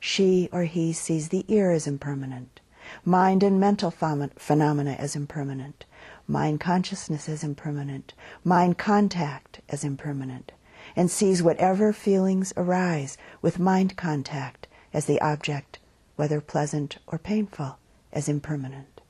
She 0.00 0.48
or 0.52 0.64
he 0.64 0.92
sees 0.92 1.28
the 1.28 1.44
ear 1.48 1.70
as 1.70 1.86
impermanent, 1.86 2.60
mind 3.04 3.42
and 3.42 3.60
mental 3.60 3.90
phenomena 3.90 4.96
as 4.98 5.14
impermanent, 5.14 5.84
mind 6.26 6.60
consciousness 6.60 7.28
as 7.28 7.44
impermanent, 7.44 8.14
mind 8.42 8.78
contact 8.78 9.60
as 9.68 9.84
impermanent, 9.84 10.52
and 10.96 11.10
sees 11.10 11.42
whatever 11.42 11.92
feelings 11.92 12.52
arise 12.56 13.16
with 13.40 13.60
mind 13.60 13.96
contact 13.96 14.66
as 14.92 15.06
the 15.06 15.20
object, 15.20 15.78
whether 16.16 16.40
pleasant 16.40 16.98
or 17.06 17.18
painful, 17.18 17.78
as 18.12 18.28
impermanent. 18.28 19.00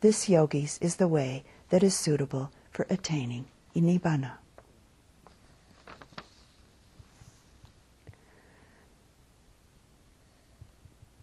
This, 0.00 0.28
yogis, 0.28 0.78
is 0.80 0.96
the 0.96 1.08
way 1.08 1.44
that 1.70 1.82
is 1.82 1.96
suitable 1.96 2.50
for 2.70 2.86
attaining 2.90 3.46
nibbana. 3.74 4.32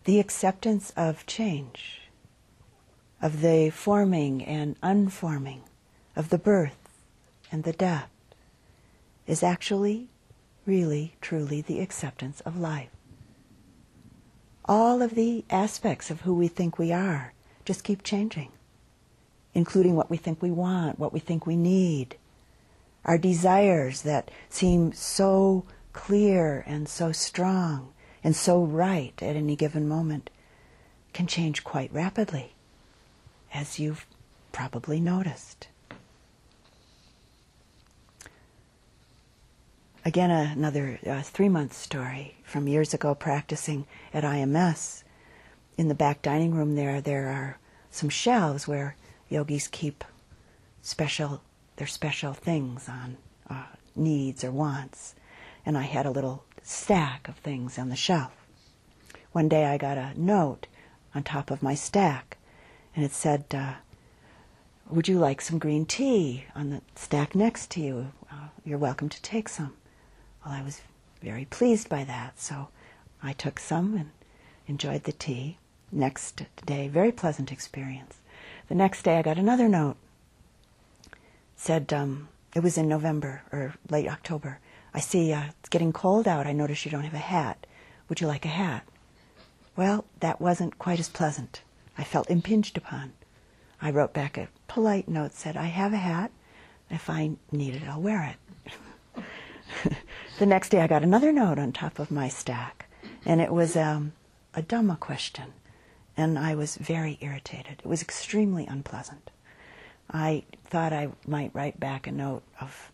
The 0.03 0.19
acceptance 0.19 0.91
of 0.97 1.25
change, 1.25 2.01
of 3.21 3.41
the 3.41 3.69
forming 3.69 4.43
and 4.43 4.75
unforming, 4.81 5.61
of 6.15 6.29
the 6.29 6.39
birth 6.39 6.89
and 7.51 7.63
the 7.63 7.73
death, 7.73 8.09
is 9.27 9.43
actually, 9.43 10.09
really, 10.65 11.15
truly 11.21 11.61
the 11.61 11.79
acceptance 11.79 12.41
of 12.41 12.59
life. 12.59 12.89
All 14.65 15.01
of 15.01 15.15
the 15.15 15.45
aspects 15.49 16.09
of 16.09 16.21
who 16.21 16.33
we 16.33 16.47
think 16.47 16.79
we 16.79 16.91
are 16.91 17.33
just 17.63 17.83
keep 17.83 18.03
changing 18.03 18.51
including 19.53 19.95
what 19.95 20.09
we 20.09 20.17
think 20.17 20.41
we 20.41 20.51
want, 20.51 20.99
what 20.99 21.13
we 21.13 21.19
think 21.19 21.45
we 21.45 21.55
need. 21.55 22.15
Our 23.05 23.17
desires 23.17 24.03
that 24.03 24.31
seem 24.49 24.93
so 24.93 25.65
clear 25.93 26.63
and 26.67 26.87
so 26.87 27.11
strong 27.11 27.91
and 28.23 28.35
so 28.35 28.63
right 28.63 29.13
at 29.21 29.35
any 29.35 29.55
given 29.55 29.87
moment 29.87 30.29
can 31.13 31.27
change 31.27 31.63
quite 31.63 31.91
rapidly, 31.91 32.53
as 33.53 33.79
you've 33.79 34.05
probably 34.51 34.99
noticed. 34.99 35.67
Again, 40.03 40.31
another 40.31 40.99
uh, 41.05 41.21
three 41.21 41.49
month 41.49 41.73
story 41.73 42.37
from 42.43 42.67
years 42.67 42.93
ago 42.93 43.13
practicing 43.13 43.85
at 44.13 44.23
IMS. 44.23 45.03
In 45.77 45.89
the 45.89 45.95
back 45.95 46.21
dining 46.21 46.55
room 46.55 46.75
there, 46.75 47.01
there 47.01 47.27
are 47.27 47.57
some 47.91 48.09
shelves 48.09 48.67
where 48.67 48.95
yogis 49.31 49.67
keep 49.69 50.03
special 50.81 51.41
their 51.77 51.87
special 51.87 52.33
things 52.33 52.87
on 52.87 53.17
uh, 53.49 53.63
needs 53.95 54.43
or 54.43 54.51
wants, 54.51 55.15
and 55.65 55.77
I 55.77 55.83
had 55.83 56.05
a 56.05 56.11
little 56.11 56.43
stack 56.61 57.27
of 57.27 57.37
things 57.37 57.79
on 57.79 57.89
the 57.89 57.95
shelf. 57.95 58.33
One 59.31 59.47
day 59.47 59.65
I 59.65 59.77
got 59.77 59.97
a 59.97 60.13
note 60.15 60.67
on 61.15 61.23
top 61.23 61.49
of 61.49 61.63
my 61.63 61.73
stack, 61.73 62.37
and 62.95 63.03
it 63.05 63.13
said, 63.13 63.45
uh, 63.51 63.75
"Would 64.89 65.07
you 65.07 65.17
like 65.17 65.41
some 65.41 65.59
green 65.59 65.85
tea?" 65.85 66.45
On 66.53 66.69
the 66.69 66.81
stack 66.95 67.33
next 67.33 67.71
to 67.71 67.81
you, 67.81 68.11
uh, 68.31 68.49
you're 68.65 68.77
welcome 68.77 69.09
to 69.09 69.21
take 69.21 69.49
some. 69.49 69.73
Well, 70.45 70.53
I 70.53 70.61
was 70.61 70.81
very 71.21 71.45
pleased 71.45 71.87
by 71.87 72.03
that, 72.03 72.39
so 72.39 72.67
I 73.23 73.33
took 73.33 73.59
some 73.59 73.95
and 73.95 74.11
enjoyed 74.67 75.05
the 75.05 75.13
tea. 75.13 75.57
Next 75.91 76.43
day, 76.65 76.87
very 76.87 77.11
pleasant 77.11 77.51
experience. 77.51 78.20
The 78.71 78.75
next 78.75 79.03
day, 79.03 79.17
I 79.17 79.21
got 79.21 79.37
another 79.37 79.67
note. 79.67 79.97
It 81.03 81.17
said 81.57 81.91
um, 81.91 82.29
it 82.55 82.63
was 82.63 82.77
in 82.77 82.87
November 82.87 83.41
or 83.51 83.73
late 83.89 84.07
October. 84.07 84.59
I 84.93 85.01
see 85.01 85.33
uh, 85.33 85.47
it's 85.59 85.67
getting 85.67 85.91
cold 85.91 86.25
out. 86.25 86.47
I 86.47 86.53
notice 86.53 86.85
you 86.85 86.91
don't 86.91 87.03
have 87.03 87.13
a 87.13 87.17
hat. 87.17 87.67
Would 88.07 88.21
you 88.21 88.27
like 88.27 88.45
a 88.45 88.47
hat? 88.47 88.87
Well, 89.75 90.05
that 90.21 90.39
wasn't 90.39 90.79
quite 90.79 91.01
as 91.01 91.09
pleasant. 91.09 91.63
I 91.97 92.05
felt 92.05 92.29
impinged 92.29 92.77
upon. 92.77 93.11
I 93.81 93.91
wrote 93.91 94.13
back 94.13 94.37
a 94.37 94.47
polite 94.69 95.09
note, 95.09 95.33
said, 95.33 95.57
I 95.57 95.65
have 95.65 95.91
a 95.91 95.97
hat. 95.97 96.31
If 96.89 97.09
I 97.09 97.31
need 97.51 97.75
it, 97.75 97.83
I'll 97.85 98.01
wear 98.01 98.37
it. 99.17 99.23
the 100.39 100.45
next 100.45 100.69
day, 100.69 100.79
I 100.79 100.87
got 100.87 101.03
another 101.03 101.33
note 101.33 101.59
on 101.59 101.73
top 101.73 101.99
of 101.99 102.09
my 102.09 102.29
stack, 102.29 102.85
and 103.25 103.41
it 103.41 103.51
was 103.51 103.75
um, 103.75 104.13
a 104.53 104.61
Dhamma 104.61 104.97
question 104.97 105.51
and 106.21 106.37
I 106.37 106.55
was 106.55 106.75
very 106.75 107.17
irritated. 107.19 107.81
It 107.83 107.87
was 107.87 108.01
extremely 108.01 108.67
unpleasant. 108.67 109.31
I 110.09 110.43
thought 110.65 110.93
I 110.93 111.09
might 111.25 111.53
write 111.53 111.79
back 111.79 112.05
a 112.05 112.11
note 112.11 112.43
of 112.59 112.91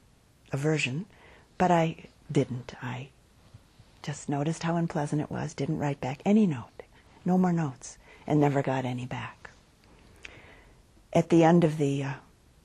aversion, 0.51 1.05
but 1.57 1.69
I 1.69 2.05
didn't. 2.31 2.73
I 2.81 3.09
just 4.01 4.29
noticed 4.29 4.63
how 4.63 4.77
unpleasant 4.77 5.21
it 5.21 5.29
was, 5.29 5.53
didn't 5.53 5.79
write 5.79 5.99
back 5.99 6.21
any 6.23 6.47
note, 6.47 6.83
no 7.25 7.37
more 7.37 7.51
notes, 7.51 7.97
and 8.25 8.39
never 8.39 8.61
got 8.61 8.85
any 8.85 9.05
back. 9.05 9.49
At 11.11 11.29
the 11.29 11.43
end 11.43 11.63
of 11.63 11.77
the, 11.77 12.03
uh, 12.03 12.13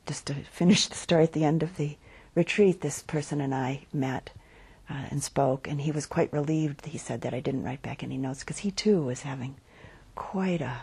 just 0.06 0.26
to 0.26 0.34
finish 0.52 0.86
the 0.86 0.94
story, 0.94 1.24
at 1.24 1.32
the 1.32 1.44
end 1.44 1.62
of 1.62 1.76
the 1.76 1.96
retreat, 2.34 2.80
this 2.80 3.02
person 3.02 3.40
and 3.40 3.54
I 3.54 3.86
met 3.92 4.30
uh, 4.88 5.06
and 5.10 5.22
spoke, 5.22 5.66
and 5.66 5.80
he 5.80 5.90
was 5.90 6.06
quite 6.06 6.32
relieved, 6.32 6.86
he 6.86 6.98
said, 6.98 7.22
that 7.22 7.34
I 7.34 7.40
didn't 7.40 7.64
write 7.64 7.82
back 7.82 8.02
any 8.02 8.16
notes, 8.16 8.40
because 8.40 8.58
he 8.58 8.70
too 8.70 9.02
was 9.02 9.22
having 9.22 9.56
quite 10.14 10.60
a 10.60 10.82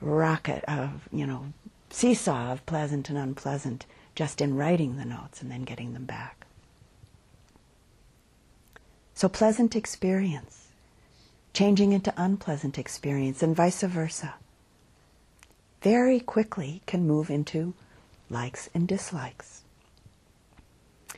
rocket 0.00 0.64
of, 0.64 1.08
you 1.12 1.26
know, 1.26 1.52
seesaw 1.90 2.52
of 2.52 2.66
pleasant 2.66 3.08
and 3.08 3.18
unpleasant 3.18 3.86
just 4.14 4.40
in 4.40 4.56
writing 4.56 4.96
the 4.96 5.04
notes 5.04 5.42
and 5.42 5.50
then 5.50 5.62
getting 5.62 5.94
them 5.94 6.04
back. 6.04 6.46
So, 9.14 9.28
pleasant 9.28 9.74
experience 9.74 10.68
changing 11.52 11.92
into 11.92 12.14
unpleasant 12.16 12.78
experience 12.78 13.42
and 13.42 13.56
vice 13.56 13.82
versa 13.82 14.34
very 15.82 16.20
quickly 16.20 16.82
can 16.86 17.06
move 17.06 17.30
into 17.30 17.74
likes 18.30 18.68
and 18.74 18.86
dislikes. 18.86 19.62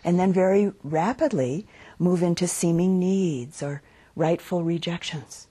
And 0.03 0.19
then 0.19 0.33
very 0.33 0.73
rapidly 0.83 1.67
move 1.99 2.23
into 2.23 2.47
seeming 2.47 2.99
needs 2.99 3.63
or 3.63 3.83
rightful 4.17 4.63
rejections. 4.63 5.47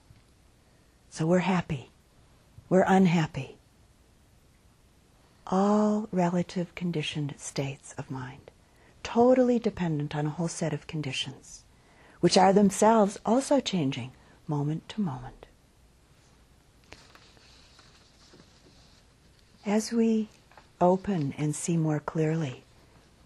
So 1.10 1.26
we're 1.26 1.40
happy. 1.40 1.90
We're 2.68 2.84
unhappy. 2.86 3.58
All 5.48 6.08
relative 6.12 6.72
conditioned 6.76 7.34
states 7.36 7.94
of 7.98 8.12
mind, 8.12 8.52
totally 9.02 9.58
dependent 9.58 10.14
on 10.14 10.26
a 10.26 10.30
whole 10.30 10.46
set 10.46 10.72
of 10.72 10.86
conditions, 10.86 11.64
which 12.20 12.38
are 12.38 12.52
themselves 12.52 13.18
also 13.26 13.58
changing 13.58 14.12
moment 14.46 14.88
to 14.90 15.00
moment. 15.00 15.46
As 19.66 19.92
we 19.92 20.28
open 20.80 21.34
and 21.36 21.56
see 21.56 21.76
more 21.76 22.00
clearly, 22.00 22.62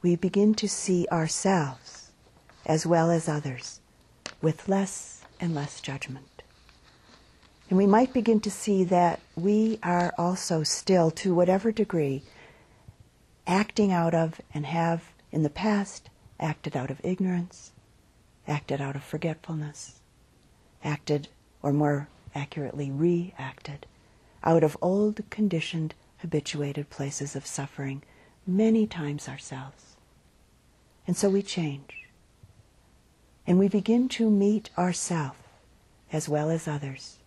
we 0.00 0.16
begin 0.16 0.54
to 0.54 0.68
see 0.68 1.06
ourselves 1.12 2.10
as 2.64 2.86
well 2.86 3.10
as 3.10 3.28
others 3.28 3.80
with 4.40 4.68
less 4.70 5.22
and 5.38 5.54
less 5.54 5.82
judgment. 5.82 6.33
And 7.70 7.78
we 7.78 7.86
might 7.86 8.12
begin 8.12 8.40
to 8.40 8.50
see 8.50 8.84
that 8.84 9.20
we 9.36 9.78
are 9.82 10.12
also 10.18 10.62
still, 10.62 11.10
to 11.12 11.34
whatever 11.34 11.72
degree, 11.72 12.22
acting 13.46 13.90
out 13.90 14.14
of 14.14 14.40
and 14.52 14.66
have 14.66 15.12
in 15.32 15.42
the 15.42 15.50
past 15.50 16.10
acted 16.38 16.76
out 16.76 16.90
of 16.90 17.00
ignorance, 17.02 17.72
acted 18.46 18.80
out 18.80 18.96
of 18.96 19.02
forgetfulness, 19.02 20.00
acted, 20.82 21.28
or 21.62 21.72
more 21.72 22.08
accurately, 22.34 22.90
reacted 22.90 23.86
out 24.42 24.62
of 24.62 24.76
old, 24.82 25.22
conditioned, 25.30 25.94
habituated 26.18 26.90
places 26.90 27.34
of 27.34 27.46
suffering 27.46 28.02
many 28.46 28.86
times 28.86 29.26
ourselves. 29.26 29.96
And 31.06 31.16
so 31.16 31.30
we 31.30 31.42
change. 31.42 32.04
And 33.46 33.58
we 33.58 33.68
begin 33.68 34.08
to 34.10 34.30
meet 34.30 34.68
ourself 34.76 35.36
as 36.12 36.28
well 36.28 36.50
as 36.50 36.68
others 36.68 37.18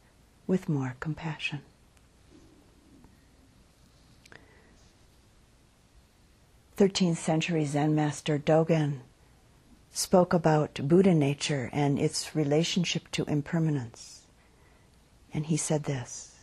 with 0.47 0.69
more 0.69 0.95
compassion. 0.99 1.61
Thirteenth 6.77 7.19
century 7.19 7.65
Zen 7.65 7.93
master 7.93 8.39
Dogen 8.39 8.99
spoke 9.91 10.31
about 10.31 10.79
Buddha 10.87 11.13
nature 11.13 11.69
and 11.73 11.97
its 11.97 12.35
relationship 12.35 13.09
to 13.11 13.25
impermanence. 13.25 14.27
And 15.33 15.47
he 15.47 15.57
said 15.57 15.83
this 15.83 16.35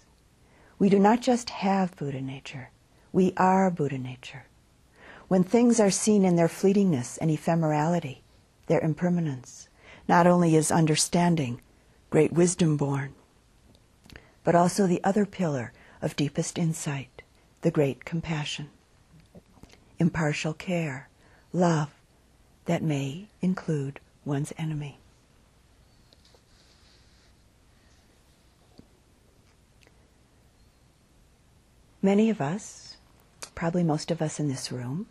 We 0.79 0.89
do 0.89 0.99
not 0.99 1.23
just 1.23 1.51
have 1.51 1.97
Buddha 1.97 2.21
nature, 2.21 2.71
we 3.13 3.33
are 3.37 3.71
Buddha 3.71 3.99
nature. 3.99 4.47
When 5.29 5.45
things 5.45 5.81
are 5.81 5.91
seen 5.91 6.25
in 6.25 6.37
their 6.37 6.49
fleetingness 6.49 7.17
and 7.21 7.31
ephemerality, 7.31 8.19
their 8.67 8.81
impermanence, 8.81 9.69
not 10.09 10.27
only 10.27 10.57
is 10.57 10.71
understanding, 10.71 11.61
great 12.11 12.33
wisdom 12.33 12.77
born, 12.77 13.15
but 14.45 14.55
also 14.55 14.87
the 14.87 15.03
other 15.03 15.27
pillar 15.27 15.73
of 16.01 16.17
deepest 16.17 16.59
insight, 16.59 17.23
the 17.63 17.71
great 17.71 18.05
compassion, 18.05 18.69
impartial 19.99 20.53
care, 20.53 21.09
love 21.53 21.91
that 22.67 22.83
may 22.83 23.27
include 23.41 23.99
one's 24.25 24.53
enemy. 24.59 24.99
Many 32.03 32.29
of 32.29 32.43
us, 32.43 32.99
probably 33.55 33.83
most 33.83 34.11
of 34.11 34.21
us 34.21 34.39
in 34.39 34.49
this 34.49 34.71
room, 34.71 35.07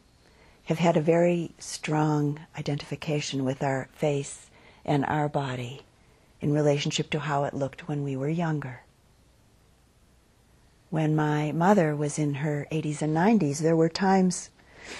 have 0.65 0.77
had 0.77 0.95
a 0.95 1.01
very 1.01 1.51
strong 1.57 2.39
identification 2.57 3.43
with 3.43 3.63
our 3.63 3.89
face 3.93 4.51
and 4.85 5.03
our 5.05 5.27
body 5.27 5.81
in 6.39 6.53
relationship 6.53 7.09
to 7.09 7.19
how 7.19 7.45
it 7.45 7.53
looked 7.55 7.87
when 7.87 8.03
we 8.03 8.15
were 8.15 8.29
younger. 8.29 8.81
When 10.93 11.15
my 11.15 11.51
mother 11.53 11.95
was 11.95 12.19
in 12.19 12.35
her 12.35 12.67
80s 12.71 13.01
and 13.01 13.17
90s, 13.17 13.57
there 13.57 13.75
were 13.75 13.89
times 13.89 14.51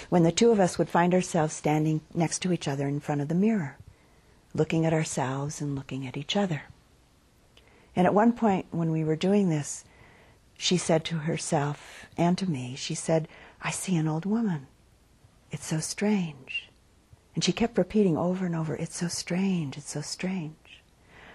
when 0.08 0.24
the 0.24 0.32
two 0.32 0.50
of 0.50 0.58
us 0.58 0.76
would 0.76 0.88
find 0.88 1.14
ourselves 1.14 1.54
standing 1.54 2.00
next 2.12 2.40
to 2.40 2.52
each 2.52 2.66
other 2.66 2.88
in 2.88 2.98
front 2.98 3.20
of 3.20 3.28
the 3.28 3.34
mirror, 3.36 3.76
looking 4.54 4.84
at 4.84 4.92
ourselves 4.92 5.60
and 5.60 5.76
looking 5.76 6.04
at 6.04 6.16
each 6.16 6.34
other. 6.34 6.62
And 7.94 8.08
at 8.08 8.12
one 8.12 8.32
point 8.32 8.66
when 8.72 8.90
we 8.90 9.04
were 9.04 9.14
doing 9.14 9.50
this, 9.50 9.84
she 10.58 10.76
said 10.76 11.04
to 11.04 11.18
herself 11.18 12.06
and 12.16 12.36
to 12.38 12.50
me, 12.50 12.74
she 12.74 12.96
said, 12.96 13.28
I 13.62 13.70
see 13.70 13.94
an 13.94 14.08
old 14.08 14.26
woman. 14.26 14.66
It's 15.52 15.66
so 15.66 15.78
strange. 15.78 16.70
And 17.36 17.44
she 17.44 17.52
kept 17.52 17.78
repeating 17.78 18.18
over 18.18 18.46
and 18.46 18.56
over, 18.56 18.74
It's 18.74 18.96
so 18.96 19.06
strange, 19.06 19.78
it's 19.78 19.92
so 19.92 20.00
strange. 20.00 20.82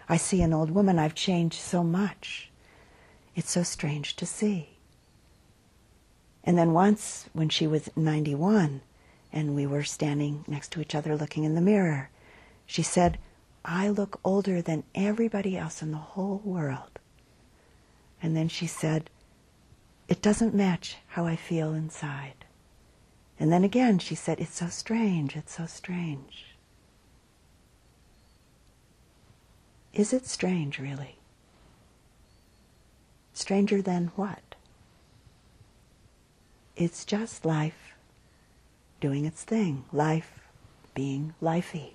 I 0.10 0.18
see 0.18 0.41
an 0.41 0.53
old 0.53 0.70
woman, 0.70 0.99
I've 0.99 1.16
changed 1.16 1.62
so 1.62 1.82
much. 1.82 2.49
It's 3.39 3.51
so 3.51 3.63
strange 3.63 4.17
to 4.17 4.25
see. 4.25 4.71
And 6.43 6.57
then 6.57 6.73
once, 6.73 7.29
when 7.31 7.47
she 7.47 7.67
was 7.67 7.89
91, 7.95 8.81
and 9.31 9.55
we 9.55 9.65
were 9.65 9.85
standing 9.85 10.43
next 10.45 10.73
to 10.73 10.81
each 10.81 10.93
other 10.93 11.15
looking 11.15 11.45
in 11.45 11.55
the 11.55 11.61
mirror, 11.61 12.09
she 12.65 12.83
said, 12.83 13.17
I 13.63 13.87
look 13.87 14.19
older 14.25 14.61
than 14.61 14.83
everybody 14.93 15.55
else 15.55 15.81
in 15.81 15.91
the 15.91 15.97
whole 15.97 16.41
world. 16.43 16.99
And 18.21 18.35
then 18.35 18.49
she 18.49 18.67
said, 18.67 19.09
It 20.09 20.21
doesn't 20.21 20.53
match 20.53 20.97
how 21.07 21.25
I 21.25 21.37
feel 21.37 21.73
inside. 21.73 22.43
And 23.39 23.53
then 23.53 23.63
again 23.63 23.99
she 23.99 24.15
said, 24.15 24.41
It's 24.41 24.57
so 24.57 24.67
strange, 24.67 25.37
it's 25.37 25.55
so 25.55 25.65
strange. 25.65 26.57
Is 29.93 30.11
it 30.11 30.25
strange, 30.25 30.77
really? 30.77 31.18
Stranger 33.39 33.81
than 33.81 34.11
what? 34.17 34.53
It's 36.75 37.05
just 37.05 37.45
life 37.45 37.93
doing 38.99 39.23
its 39.23 39.45
thing, 39.45 39.85
life 39.93 40.41
being 40.93 41.33
lifey. 41.41 41.93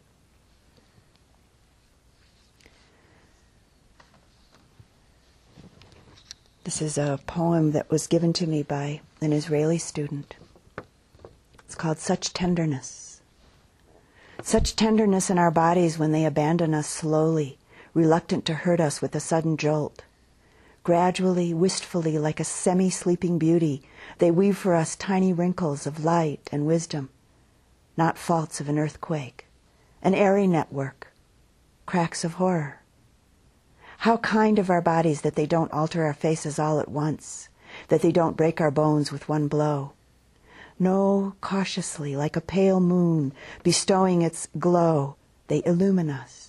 This 6.65 6.81
is 6.81 6.97
a 6.97 7.21
poem 7.27 7.73
that 7.73 7.91
was 7.91 8.07
given 8.07 8.33
to 8.33 8.47
me 8.47 8.63
by 8.63 9.03
an 9.21 9.35
Israeli 9.35 9.77
student. 9.77 10.37
It's 11.67 11.75
called 11.75 11.99
Such 11.99 12.33
Tenderness. 12.33 13.21
Such 14.43 14.77
tenderness 14.77 15.29
in 15.29 15.39
our 15.39 15.51
bodies 15.51 15.99
when 15.99 16.13
they 16.13 16.25
abandon 16.25 16.73
us 16.73 16.89
slowly, 16.89 17.59
reluctant 17.93 18.47
to 18.47 18.55
hurt 18.55 18.81
us 18.81 19.03
with 19.03 19.15
a 19.15 19.21
sudden 19.21 19.59
jolt. 19.59 20.05
Gradually, 20.85 21.55
wistfully, 21.55 22.19
like 22.19 22.39
a 22.39 22.45
semi 22.45 22.91
sleeping 22.91 23.39
beauty, 23.39 23.83
they 24.19 24.31
weave 24.31 24.59
for 24.59 24.75
us 24.75 24.95
tiny 24.95 25.33
wrinkles 25.33 25.87
of 25.87 26.05
light 26.05 26.47
and 26.53 26.67
wisdom, 26.67 27.09
not 27.97 28.19
faults 28.19 28.61
of 28.61 28.69
an 28.69 28.79
earthquake, 28.79 29.47
an 30.03 30.15
airy 30.15 30.47
network, 30.47 31.11
cracks 31.87 32.23
of 32.23 32.35
horror. 32.35 32.83
How 34.01 34.19
kind 34.19 34.59
of 34.59 34.69
our 34.69 34.83
bodies 34.83 35.23
that 35.23 35.37
they 35.37 35.47
don't 35.47 35.73
alter 35.73 36.05
our 36.05 36.13
faces 36.13 36.59
all 36.59 36.79
at 36.79 36.91
once, 36.91 37.49
that 37.89 38.03
they 38.03 38.13
don't 38.13 38.37
break 38.37 38.61
our 38.61 38.71
bones 38.71 39.11
with 39.11 39.27
one 39.27 39.49
blow. 39.49 39.93
No, 40.79 41.35
cautiously, 41.41 42.15
like 42.15 42.37
a 42.37 42.43
pale 42.43 42.81
moon, 42.81 43.33
bestowing 43.63 44.21
its 44.21 44.49
glow, 44.59 45.17
they 45.49 45.63
illumine 45.65 46.11
us. 46.11 46.44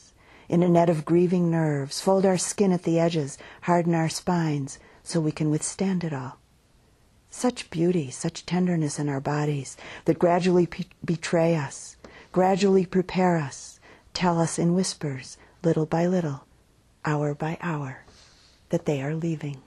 In 0.48 0.62
a 0.62 0.70
net 0.70 0.90
of 0.90 1.06
grieving 1.06 1.50
nerves, 1.50 2.02
fold 2.02 2.26
our 2.26 2.38
skin 2.38 2.72
at 2.72 2.84
the 2.84 3.00
edges, 3.00 3.38
harden 3.62 3.96
our 3.96 4.10
spines, 4.10 4.80
so 5.04 5.20
we 5.20 5.32
can 5.32 5.50
withstand 5.50 6.04
it 6.04 6.14
all. 6.14 6.38
Such 7.30 7.70
beauty, 7.70 8.12
such 8.12 8.46
tenderness 8.46 9.00
in 9.00 9.10
our 9.10 9.20
bodies 9.20 9.76
that 10.06 10.20
gradually 10.20 10.68
p- 10.68 10.88
betray 11.04 11.56
us, 11.56 11.98
gradually 12.32 12.86
prepare 12.86 13.38
us, 13.38 13.80
tell 14.14 14.40
us 14.40 14.58
in 14.60 14.76
whispers, 14.76 15.38
little 15.64 15.86
by 15.86 16.06
little, 16.06 16.46
hour 17.04 17.34
by 17.34 17.58
hour, 17.60 18.06
that 18.70 18.86
they 18.86 19.02
are 19.02 19.16
leaving. 19.16 19.62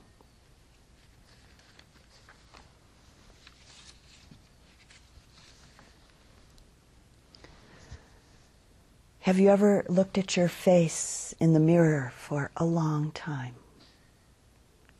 Have 9.28 9.38
you 9.38 9.50
ever 9.50 9.84
looked 9.90 10.16
at 10.16 10.38
your 10.38 10.48
face 10.48 11.34
in 11.38 11.52
the 11.52 11.60
mirror 11.60 12.14
for 12.16 12.50
a 12.56 12.64
long 12.64 13.10
time? 13.10 13.56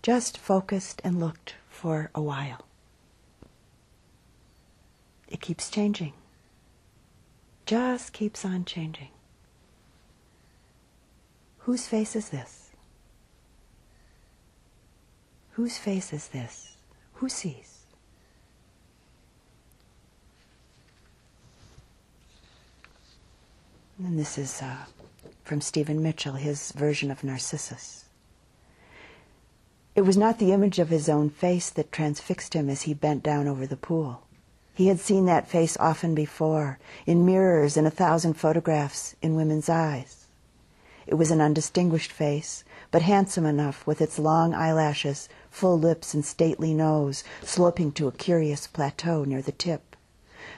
Just 0.03 0.37
focused 0.37 1.01
and 1.03 1.19
looked 1.19 1.55
for 1.71 2.11
a 2.15 2.21
while. 2.21 2.67
It 5.29 5.41
keeps 5.41 5.71
changing. 5.71 6.13
Just 7.65 8.13
keeps 8.13 8.45
on 8.45 8.67
changing. 8.67 9.09
Whose 11.61 11.87
face 11.87 12.15
is 12.15 12.29
this? 12.29 12.73
Whose 15.53 15.79
face 15.79 16.13
is 16.13 16.29
this? 16.29 16.77
Who 17.15 17.31
sees? 17.31 17.78
And 23.99 24.17
this 24.17 24.39
is 24.39 24.63
uh, 24.63 24.85
from 25.43 25.61
Stephen 25.61 26.01
Mitchell, 26.01 26.35
his 26.35 26.71
version 26.73 27.11
of 27.11 27.25
Narcissus. 27.25 28.05
It 29.97 30.03
was 30.03 30.17
not 30.17 30.39
the 30.39 30.53
image 30.53 30.79
of 30.79 30.89
his 30.89 31.09
own 31.09 31.31
face 31.31 31.69
that 31.71 31.91
transfixed 31.91 32.55
him 32.55 32.71
as 32.71 32.83
he 32.83 32.95
bent 32.95 33.25
down 33.25 33.49
over 33.49 33.67
the 33.67 33.77
pool. 33.77 34.23
He 34.73 34.87
had 34.87 35.01
seen 35.01 35.25
that 35.25 35.49
face 35.49 35.77
often 35.81 36.15
before, 36.15 36.79
in 37.07 37.27
mirrors, 37.27 37.77
in 37.77 37.87
a 37.87 37.91
thousand 37.91 38.35
photographs, 38.35 39.17
in 39.21 39.35
women's 39.35 39.69
eyes. 39.69 40.27
It 41.09 41.17
was 41.17 41.33
an 41.33 41.41
undistinguished 41.41 42.13
face, 42.13 42.63
but 42.93 43.03
handsome 43.03 43.47
enough 43.47 43.85
with 43.85 44.01
its 44.01 44.21
long 44.21 44.55
eyelashes, 44.55 45.29
full 45.51 45.77
lips, 45.77 46.15
and 46.15 46.25
stately 46.25 46.73
nose, 46.73 47.25
sloping 47.43 47.91
to 47.93 48.07
a 48.07 48.13
curious 48.13 48.69
plateau 48.69 49.25
near 49.25 49.43
the 49.43 49.51
tip. 49.51 49.97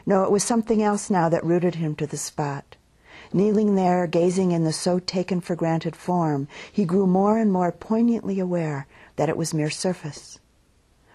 No, 0.05 0.25
it 0.25 0.31
was 0.31 0.45
something 0.45 0.83
else 0.83 1.09
now 1.09 1.31
that 1.31 1.43
rooted 1.43 1.77
him 1.77 1.95
to 1.95 2.07
the 2.07 2.19
spot. 2.19 2.77
Kneeling 3.33 3.77
there, 3.77 4.09
gazing 4.09 4.51
in 4.51 4.65
the 4.65 4.73
so 4.73 4.99
taken 4.99 5.41
for 5.41 5.55
granted 5.55 5.95
form, 5.95 6.49
he 6.73 6.85
grew 6.85 7.07
more 7.07 7.39
and 7.39 7.53
more 7.53 7.71
poignantly 7.71 8.41
aware 8.41 8.89
that 9.15 9.29
it 9.29 9.37
was 9.37 9.55
mere 9.55 9.71
surface. 9.71 10.41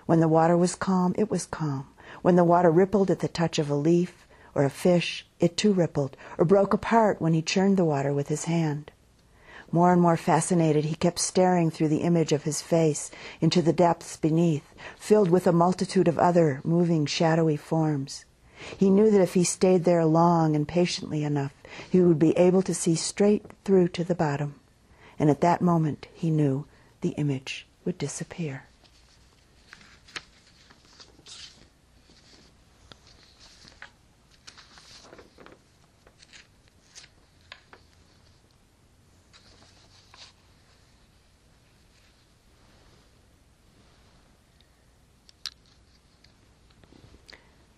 When 0.06 0.22
the 0.22 0.30
water 0.30 0.56
was 0.56 0.76
calm, 0.76 1.14
it 1.18 1.30
was 1.30 1.46
calm. 1.46 1.88
When 2.22 2.38
the 2.38 2.46
water 2.46 2.72
rippled 2.72 3.12
at 3.12 3.20
the 3.20 3.28
touch 3.28 3.60
of 3.60 3.70
a 3.70 3.76
leaf 3.76 4.26
or 4.54 4.64
a 4.64 4.70
fish, 4.70 5.28
it 5.42 5.58
too 5.58 5.74
rippled, 5.74 6.16
or 6.38 6.46
broke 6.46 6.74
apart 6.74 7.20
when 7.20 7.34
he 7.34 7.42
churned 7.42 7.76
the 7.76 7.84
water 7.84 8.14
with 8.14 8.30
his 8.30 8.46
hand. 8.46 8.92
More 9.70 9.92
and 9.92 10.02
more 10.02 10.16
fascinated, 10.16 10.86
he 10.86 10.96
kept 10.96 11.20
staring 11.20 11.70
through 11.70 11.90
the 11.90 11.98
image 12.04 12.32
of 12.32 12.44
his 12.44 12.62
face 12.62 13.12
into 13.42 13.62
the 13.62 13.74
depths 13.74 14.16
beneath, 14.16 14.74
filled 14.98 15.30
with 15.30 15.48
a 15.48 15.52
multitude 15.52 16.08
of 16.08 16.18
other 16.18 16.62
moving, 16.64 17.06
shadowy 17.06 17.58
forms. 17.58 18.24
He 18.78 18.90
knew 18.90 19.12
that 19.12 19.22
if 19.22 19.34
he 19.34 19.44
stayed 19.44 19.84
there 19.84 20.06
long 20.06 20.56
and 20.56 20.66
patiently 20.66 21.26
enough, 21.26 21.54
he 21.90 22.02
would 22.02 22.20
be 22.20 22.38
able 22.38 22.62
to 22.64 22.74
see 22.74 22.96
straight 22.96 23.46
through 23.64 23.90
to 23.90 24.04
the 24.04 24.16
bottom. 24.16 24.56
And 25.18 25.30
at 25.30 25.42
that 25.42 25.62
moment, 25.62 26.08
he 26.14 26.30
knew 26.30 26.66
the 27.02 27.10
image 27.10 27.68
would 27.86 27.98
disappear. 27.98 28.66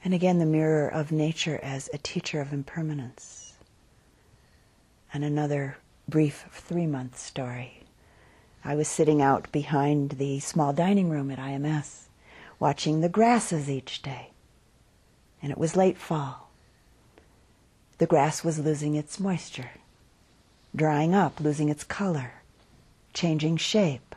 And 0.08 0.14
again, 0.14 0.40
the 0.40 0.46
mirror 0.46 0.88
of 0.88 1.12
nature 1.12 1.60
as 1.62 1.90
a 1.92 1.98
teacher 1.98 2.40
of 2.40 2.54
impermanence. 2.54 3.37
And 5.18 5.26
another 5.26 5.78
brief 6.07 6.45
three 6.51 6.86
month 6.86 7.18
story. 7.18 7.82
I 8.63 8.76
was 8.76 8.88
sitting 8.88 9.20
out 9.20 9.51
behind 9.51 10.11
the 10.11 10.39
small 10.41 10.74
dining 10.74 11.09
room 11.09 11.32
at 11.32 11.39
IMS, 11.39 12.03
watching 12.59 13.01
the 13.01 13.09
grasses 13.09 13.68
each 13.68 14.03
day. 14.03 14.30
And 15.41 15.51
it 15.51 15.57
was 15.57 15.76
late 15.76 15.97
fall. 15.97 16.51
The 17.97 18.05
grass 18.05 18.43
was 18.43 18.59
losing 18.59 18.93
its 18.93 19.20
moisture, 19.20 19.72
drying 20.76 21.15
up, 21.15 21.39
losing 21.39 21.70
its 21.70 21.84
color, 21.84 22.34
changing 23.11 23.57
shape, 23.57 24.13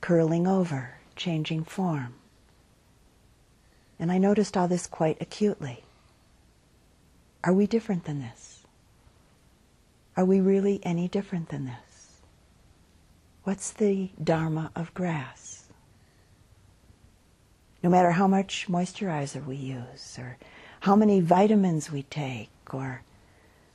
curling 0.00 0.46
over, 0.46 0.94
changing 1.14 1.64
form. 1.64 2.14
And 3.98 4.10
I 4.10 4.16
noticed 4.16 4.56
all 4.56 4.66
this 4.66 4.86
quite 4.86 5.20
acutely. 5.20 5.84
Are 7.44 7.52
we 7.52 7.66
different 7.66 8.04
than 8.04 8.20
this? 8.20 8.53
Are 10.16 10.24
we 10.24 10.40
really 10.40 10.80
any 10.84 11.08
different 11.08 11.48
than 11.48 11.64
this? 11.64 12.20
What's 13.42 13.72
the 13.72 14.10
dharma 14.22 14.70
of 14.76 14.94
grass? 14.94 15.64
No 17.82 17.90
matter 17.90 18.12
how 18.12 18.26
much 18.26 18.66
moisturizer 18.68 19.44
we 19.44 19.56
use, 19.56 20.16
or 20.18 20.38
how 20.80 20.96
many 20.96 21.20
vitamins 21.20 21.90
we 21.90 22.04
take, 22.04 22.50
or 22.72 23.02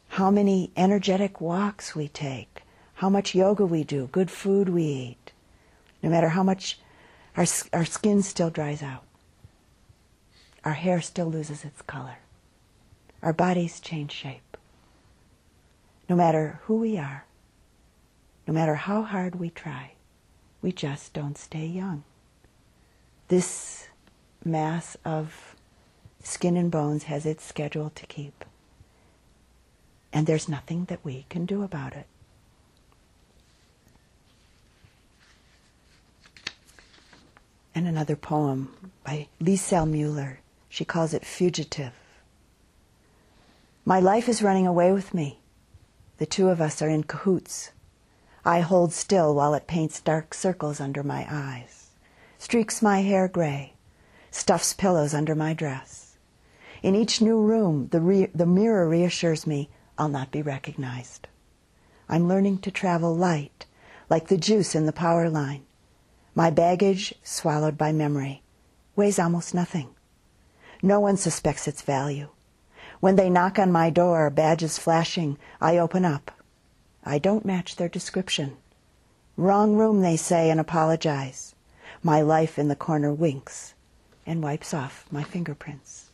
how 0.08 0.32
many 0.32 0.72
energetic 0.76 1.40
walks 1.40 1.96
we 1.96 2.08
take, 2.08 2.64
how 2.96 3.10
much 3.10 3.36
yoga 3.36 3.66
we 3.66 3.84
do, 3.84 4.08
good 4.08 4.32
food 4.32 4.70
we 4.70 4.84
eat, 4.84 5.32
no 6.02 6.10
matter 6.10 6.30
how 6.30 6.42
much 6.42 6.80
our, 7.38 7.46
our 7.74 7.86
skin 7.86 8.24
still 8.24 8.50
dries 8.50 8.82
out, 8.82 9.04
our 10.66 10.74
hair 10.74 11.02
still 11.02 11.28
loses 11.28 11.64
its 11.64 11.82
color, 11.84 12.18
our 13.22 13.34
bodies 13.34 13.80
change 13.80 14.12
shape. 14.12 14.49
No 16.10 16.16
matter 16.16 16.60
who 16.64 16.78
we 16.78 16.98
are, 16.98 17.26
no 18.48 18.54
matter 18.54 18.74
how 18.74 19.04
hard 19.04 19.36
we 19.36 19.52
try, 19.52 19.92
we 20.60 20.72
just 20.72 21.14
don't 21.14 21.38
stay 21.38 21.68
young. 21.68 22.04
This 23.28 23.90
mass 24.44 24.98
of 25.06 25.56
skin 26.24 26.58
and 26.58 26.72
bones 26.72 27.04
has 27.04 27.28
its 27.28 27.46
schedule 27.46 27.92
to 27.92 28.08
keep. 28.08 28.44
And 30.12 30.26
there's 30.26 30.50
nothing 30.50 30.86
that 30.86 31.06
we 31.06 31.28
can 31.30 31.46
do 31.46 31.62
about 31.62 31.94
it. 31.94 32.08
And 37.76 37.88
another 37.88 38.16
poem 38.16 38.74
by 39.04 39.28
Lisel 39.40 39.88
Mueller. 39.88 40.40
She 40.70 40.84
calls 40.84 41.14
it 41.14 41.24
Fugitive. 41.24 41.94
My 43.86 44.00
life 44.00 44.28
is 44.28 44.42
running 44.42 44.66
away 44.66 44.92
with 44.92 45.14
me. 45.14 45.40
The 46.20 46.26
two 46.26 46.50
of 46.50 46.60
us 46.60 46.82
are 46.82 46.90
in 46.90 47.04
cahoots. 47.04 47.72
I 48.44 48.60
hold 48.60 48.92
still 48.92 49.34
while 49.34 49.54
it 49.54 49.68
paints 49.68 50.02
dark 50.02 50.34
circles 50.34 50.82
under 50.82 51.02
my 51.02 51.26
eyes, 51.30 51.92
streaks 52.38 52.82
my 52.82 53.02
hair 53.04 53.30
gray, 53.30 53.76
stuffs 54.30 54.74
pillows 54.74 55.14
under 55.14 55.34
my 55.34 55.54
dress. 55.54 56.18
In 56.84 56.94
each 56.94 57.22
new 57.22 57.42
room, 57.42 57.88
the, 57.92 58.02
re- 58.02 58.30
the 58.36 58.46
mirror 58.46 58.88
reassures 58.88 59.48
me 59.48 59.70
I'll 59.98 60.10
not 60.10 60.30
be 60.30 60.42
recognized. 60.42 61.30
I'm 62.10 62.28
learning 62.28 62.60
to 62.60 62.72
travel 62.72 63.16
light, 63.16 63.66
like 64.10 64.28
the 64.28 64.38
juice 64.38 64.76
in 64.76 64.86
the 64.86 64.92
power 64.92 65.30
line. 65.30 65.64
My 66.36 66.50
baggage, 66.50 67.14
swallowed 67.24 67.78
by 67.78 67.94
memory, 67.94 68.44
weighs 68.94 69.20
almost 69.20 69.54
nothing. 69.54 69.96
No 70.82 71.00
one 71.00 71.16
suspects 71.16 71.66
its 71.66 71.82
value. 71.82 72.28
When 73.00 73.16
they 73.16 73.30
knock 73.30 73.58
on 73.58 73.72
my 73.72 73.90
door, 73.90 74.30
badges 74.30 74.78
flashing, 74.78 75.38
I 75.62 75.78
open 75.78 76.04
up. 76.04 76.32
I 77.04 77.18
don't 77.18 77.46
match 77.46 77.78
their 77.78 77.88
description. 77.88 78.58
Wrong 79.38 79.76
room, 79.76 80.02
they 80.02 80.18
say, 80.18 80.50
and 80.50 80.60
apologize. 80.60 81.56
My 82.04 82.22
life 82.22 82.60
in 82.60 82.68
the 82.68 82.76
corner 82.76 83.14
winks 83.14 83.74
and 84.26 84.44
wipes 84.44 84.74
off 84.74 85.06
my 85.12 85.24
fingerprints. 85.24 86.09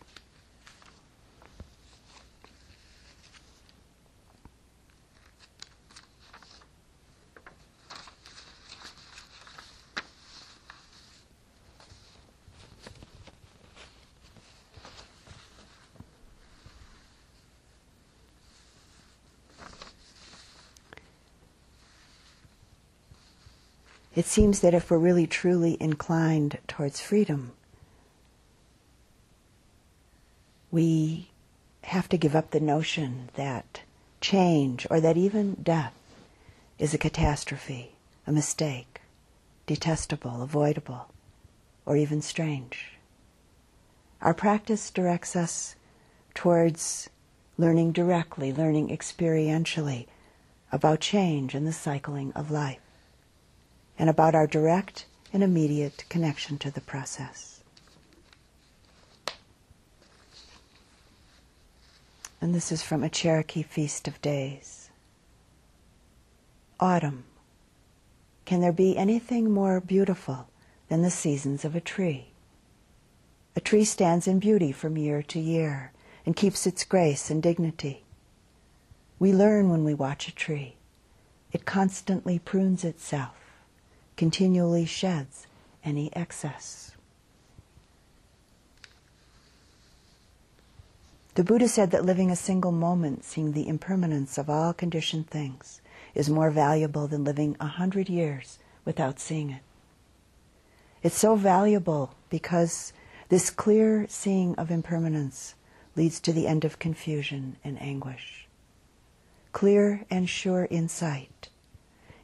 It 24.16 24.26
seems 24.26 24.62
that 24.62 24.74
if 24.74 24.90
we're 24.90 24.98
really 24.98 25.28
truly 25.28 25.76
inclined 25.82 26.58
towards 26.68 27.02
freedom, 27.02 27.52
we 30.72 31.32
have 31.84 32.08
to 32.10 32.18
give 32.18 32.34
up 32.34 32.52
the 32.52 32.62
notion 32.62 33.30
that 33.36 33.82
change 34.22 34.88
or 34.90 35.02
that 35.02 35.18
even 35.18 35.56
death 35.56 35.94
is 36.80 36.94
a 36.94 36.98
catastrophe, 36.98 37.92
a 38.26 38.32
mistake, 38.32 39.02
detestable, 39.68 40.42
avoidable, 40.42 41.08
or 41.86 41.98
even 41.98 42.22
strange. 42.22 42.94
Our 44.22 44.34
practice 44.34 44.92
directs 44.92 45.36
us 45.36 45.76
towards 46.34 47.10
learning 47.58 47.92
directly, 47.92 48.54
learning 48.54 48.88
experientially 48.88 50.08
about 50.72 51.02
change 51.02 51.54
and 51.54 51.68
the 51.68 51.74
cycling 51.74 52.32
of 52.32 52.50
life 52.50 52.80
and 53.98 54.10
about 54.10 54.36
our 54.36 54.48
direct 54.48 55.06
and 55.32 55.44
immediate 55.44 56.06
connection 56.10 56.58
to 56.58 56.72
the 56.72 56.82
process. 56.82 57.62
And 62.42 62.54
this 62.54 62.72
is 62.72 62.84
from 62.84 63.04
a 63.04 63.10
Cherokee 63.10 63.64
Feast 63.64 64.08
of 64.08 64.22
Days. 64.22 64.90
Autumn. 66.80 67.24
Can 68.46 68.62
there 68.62 68.72
be 68.72 68.96
anything 68.98 69.50
more 69.50 69.80
beautiful 69.80 70.48
than 70.88 71.02
the 71.02 71.10
seasons 71.10 71.66
of 71.66 71.76
a 71.76 71.82
tree? 71.82 72.28
A 73.56 73.62
tree 73.62 73.86
stands 73.86 74.28
in 74.28 74.40
beauty 74.40 74.72
from 74.72 74.98
year 74.98 75.24
to 75.24 75.40
year 75.40 75.92
and 76.26 76.36
keeps 76.36 76.68
its 76.68 76.84
grace 76.84 77.30
and 77.30 77.42
dignity. 77.42 78.04
We 79.18 79.32
learn 79.32 79.70
when 79.70 79.84
we 79.84 79.94
watch 79.94 80.28
a 80.28 80.36
tree. 80.36 80.76
It 81.52 81.66
constantly 81.66 82.38
prunes 82.38 82.84
itself 82.84 83.45
continually 84.16 84.86
sheds 84.86 85.48
any 85.84 86.16
excess. 86.16 86.92
The 91.36 91.44
Buddha 91.44 91.68
said 91.68 91.92
that 91.92 92.06
living 92.06 92.32
a 92.32 92.36
single 92.36 92.72
moment, 92.72 93.26
seeing 93.26 93.52
the 93.52 93.68
impermanence 93.68 94.38
of 94.38 94.50
all 94.50 94.74
conditioned 94.74 95.30
things, 95.30 95.82
is 96.14 96.30
more 96.30 96.50
valuable 96.50 97.08
than 97.08 97.26
living 97.26 97.58
a 97.60 97.68
hundred 97.68 98.08
years 98.08 98.58
without 98.86 99.20
seeing 99.20 99.50
it. 99.50 99.62
It's 101.04 101.18
so 101.18 101.36
valuable 101.36 102.16
because 102.30 102.94
this 103.28 103.50
clear 103.50 104.06
seeing 104.08 104.56
of 104.56 104.72
impermanence 104.72 105.56
leads 105.96 106.22
to 106.22 106.32
the 106.32 106.48
end 106.48 106.64
of 106.64 106.80
confusion 106.80 107.58
and 107.64 107.82
anguish. 107.82 108.48
Clear 109.52 110.06
and 110.10 110.30
sure 110.30 110.68
insight 110.72 111.50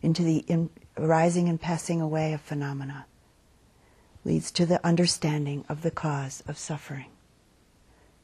into 0.01 0.23
the 0.23 0.37
in, 0.47 0.69
arising 0.97 1.47
and 1.49 1.59
passing 1.59 2.01
away 2.01 2.33
of 2.33 2.41
phenomena 2.41 3.05
leads 4.23 4.51
to 4.51 4.65
the 4.65 4.85
understanding 4.85 5.65
of 5.67 5.81
the 5.81 5.91
cause 5.91 6.43
of 6.47 6.57
suffering. 6.57 7.07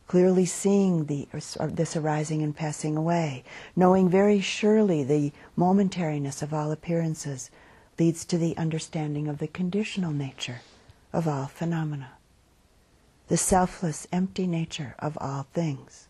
Clearly 0.07 0.45
seeing 0.45 1.05
the, 1.05 1.27
uh, 1.33 1.67
this 1.67 1.95
arising 1.95 2.41
and 2.41 2.55
passing 2.55 2.95
away, 2.95 3.43
knowing 3.75 4.09
very 4.09 4.39
surely 4.39 5.03
the 5.03 5.33
momentariness 5.57 6.41
of 6.41 6.53
all 6.53 6.71
appearances, 6.71 7.49
leads 7.99 8.23
to 8.25 8.37
the 8.37 8.55
understanding 8.57 9.27
of 9.27 9.39
the 9.39 9.47
conditional 9.47 10.11
nature 10.11 10.61
of 11.11 11.27
all 11.27 11.47
phenomena, 11.47 12.11
the 13.27 13.37
selfless, 13.37 14.07
empty 14.11 14.47
nature 14.47 14.95
of 14.99 15.17
all 15.19 15.47
things, 15.53 16.07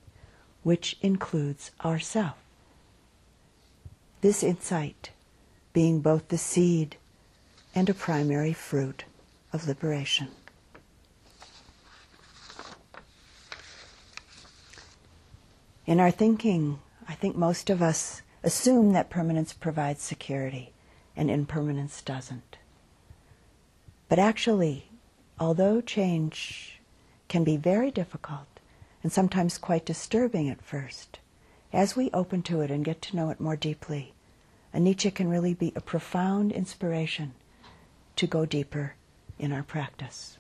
which 0.63 0.97
includes 1.01 1.71
ourself. 1.83 2.35
This 4.21 4.43
insight 4.43 5.11
being 5.77 5.99
both 5.99 6.29
the 6.29 6.39
seed 6.39 6.97
and 7.75 7.87
a 7.87 7.93
primary 7.93 8.51
fruit 8.51 9.05
of 9.53 9.67
liberation. 9.67 10.27
In 15.85 15.99
our 15.99 16.09
thinking, 16.09 16.79
I 17.07 17.13
think 17.13 17.35
most 17.35 17.69
of 17.69 17.83
us 17.83 18.23
assume 18.41 18.93
that 18.93 19.11
permanence 19.11 19.53
provides 19.53 20.01
security 20.01 20.73
and 21.15 21.29
impermanence 21.29 22.01
doesn't. 22.01 22.57
But 24.09 24.17
actually, 24.17 24.89
although 25.39 25.79
change 25.79 26.81
can 27.27 27.43
be 27.43 27.55
very 27.55 27.91
difficult 27.91 28.47
and 29.03 29.11
sometimes 29.11 29.59
quite 29.59 29.85
disturbing 29.85 30.49
at 30.49 30.63
first, 30.63 31.19
as 31.71 31.95
we 31.95 32.09
open 32.15 32.41
to 32.41 32.61
it 32.61 32.71
and 32.71 32.83
get 32.83 32.99
to 33.03 33.15
know 33.15 33.29
it 33.29 33.39
more 33.39 33.55
deeply, 33.55 34.15
Anicca 34.77 35.11
can 35.13 35.27
really 35.27 35.55
be 35.55 35.73
a 35.75 35.81
profound 35.81 36.51
inspiration 36.51 37.33
to 38.15 38.27
go 38.27 38.45
deeper 38.45 38.93
in 39.39 39.51
our 39.51 39.63
practice. 39.63 40.37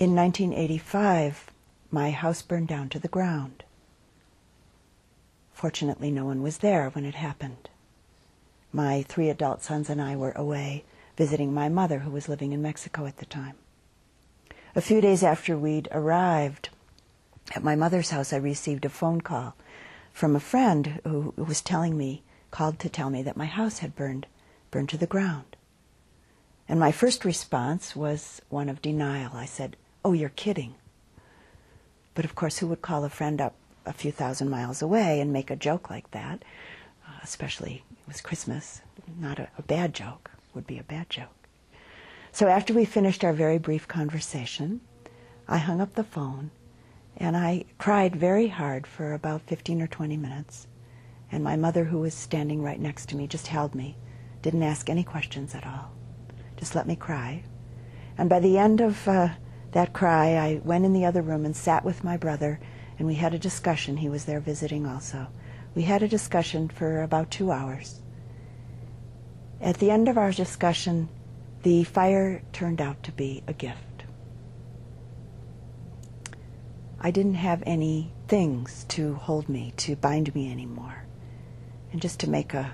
In 0.00 0.16
1985, 0.16 1.52
my 1.92 2.10
house 2.10 2.42
burned 2.42 2.66
down 2.66 2.88
to 2.88 2.98
the 2.98 3.06
ground. 3.06 3.62
Fortunately, 5.52 6.10
no 6.10 6.24
one 6.24 6.42
was 6.42 6.58
there 6.58 6.90
when 6.90 7.04
it 7.04 7.14
happened. 7.14 7.68
My 8.72 9.02
three 9.02 9.28
adult 9.28 9.62
sons 9.62 9.88
and 9.88 10.02
I 10.02 10.16
were 10.16 10.32
away 10.32 10.84
visiting 11.16 11.54
my 11.54 11.68
mother, 11.68 12.00
who 12.00 12.10
was 12.10 12.28
living 12.28 12.52
in 12.52 12.62
Mexico 12.62 13.06
at 13.06 13.18
the 13.18 13.26
time. 13.26 13.54
A 14.74 14.80
few 14.80 15.00
days 15.00 15.22
after 15.22 15.56
we'd 15.56 15.88
arrived 15.92 16.70
at 17.54 17.62
my 17.62 17.76
mother's 17.76 18.10
house, 18.10 18.32
I 18.32 18.38
received 18.38 18.84
a 18.84 18.88
phone 18.88 19.20
call 19.20 19.54
from 20.12 20.36
a 20.36 20.40
friend 20.40 21.00
who, 21.04 21.32
was 21.36 21.60
telling 21.60 21.96
me, 21.96 22.22
called 22.50 22.78
to 22.80 22.88
tell 22.88 23.10
me 23.10 23.22
that 23.22 23.36
my 23.36 23.46
house 23.46 23.78
had 23.78 23.94
burned, 23.94 24.26
burned 24.70 24.88
to 24.90 24.96
the 24.96 25.06
ground. 25.06 25.56
And 26.68 26.78
my 26.78 26.92
first 26.92 27.24
response 27.24 27.96
was 27.96 28.40
one 28.48 28.68
of 28.68 28.82
denial. 28.82 29.32
I 29.34 29.44
said, 29.44 29.76
Oh, 30.04 30.12
you're 30.12 30.28
kidding. 30.30 30.74
But 32.14 32.24
of 32.24 32.34
course, 32.34 32.58
who 32.58 32.66
would 32.68 32.82
call 32.82 33.04
a 33.04 33.08
friend 33.08 33.40
up 33.40 33.54
a 33.86 33.92
few 33.92 34.12
thousand 34.12 34.50
miles 34.50 34.82
away 34.82 35.20
and 35.20 35.32
make 35.32 35.50
a 35.50 35.56
joke 35.56 35.90
like 35.90 36.10
that? 36.12 36.42
Uh, 37.06 37.18
especially, 37.22 37.82
it 37.90 38.08
was 38.08 38.20
Christmas. 38.20 38.82
Not 39.18 39.38
a, 39.38 39.48
a 39.58 39.62
bad 39.62 39.94
joke, 39.94 40.30
would 40.54 40.66
be 40.66 40.78
a 40.78 40.84
bad 40.84 41.10
joke. 41.10 41.48
So 42.32 42.46
after 42.46 42.72
we 42.72 42.84
finished 42.84 43.24
our 43.24 43.32
very 43.32 43.58
brief 43.58 43.88
conversation, 43.88 44.80
I 45.48 45.58
hung 45.58 45.80
up 45.80 45.94
the 45.94 46.04
phone 46.04 46.50
and 47.20 47.36
I 47.36 47.66
cried 47.76 48.16
very 48.16 48.48
hard 48.48 48.86
for 48.86 49.12
about 49.12 49.42
15 49.42 49.82
or 49.82 49.86
20 49.86 50.16
minutes. 50.16 50.66
And 51.30 51.44
my 51.44 51.54
mother, 51.54 51.84
who 51.84 51.98
was 51.98 52.14
standing 52.14 52.62
right 52.62 52.80
next 52.80 53.10
to 53.10 53.16
me, 53.16 53.26
just 53.26 53.46
held 53.46 53.74
me, 53.74 53.98
didn't 54.40 54.62
ask 54.62 54.88
any 54.88 55.04
questions 55.04 55.54
at 55.54 55.66
all, 55.66 55.92
just 56.56 56.74
let 56.74 56.86
me 56.86 56.96
cry. 56.96 57.44
And 58.16 58.30
by 58.30 58.40
the 58.40 58.56
end 58.56 58.80
of 58.80 59.06
uh, 59.06 59.28
that 59.72 59.92
cry, 59.92 60.36
I 60.36 60.60
went 60.64 60.86
in 60.86 60.94
the 60.94 61.04
other 61.04 61.20
room 61.20 61.44
and 61.44 61.54
sat 61.54 61.84
with 61.84 62.02
my 62.02 62.16
brother, 62.16 62.58
and 62.98 63.06
we 63.06 63.14
had 63.14 63.34
a 63.34 63.38
discussion. 63.38 63.98
He 63.98 64.08
was 64.08 64.24
there 64.24 64.40
visiting 64.40 64.86
also. 64.86 65.28
We 65.74 65.82
had 65.82 66.02
a 66.02 66.08
discussion 66.08 66.68
for 66.68 67.02
about 67.02 67.30
two 67.30 67.52
hours. 67.52 68.00
At 69.60 69.78
the 69.78 69.90
end 69.90 70.08
of 70.08 70.16
our 70.16 70.32
discussion, 70.32 71.10
the 71.62 71.84
fire 71.84 72.42
turned 72.52 72.80
out 72.80 73.02
to 73.04 73.12
be 73.12 73.42
a 73.46 73.52
gift. 73.52 73.89
I 77.00 77.10
didn't 77.10 77.34
have 77.34 77.62
any 77.64 78.12
things 78.28 78.84
to 78.90 79.14
hold 79.14 79.48
me, 79.48 79.72
to 79.78 79.96
bind 79.96 80.34
me 80.34 80.52
anymore. 80.52 81.04
And 81.92 82.00
just 82.00 82.20
to 82.20 82.30
make 82.30 82.52
a 82.52 82.72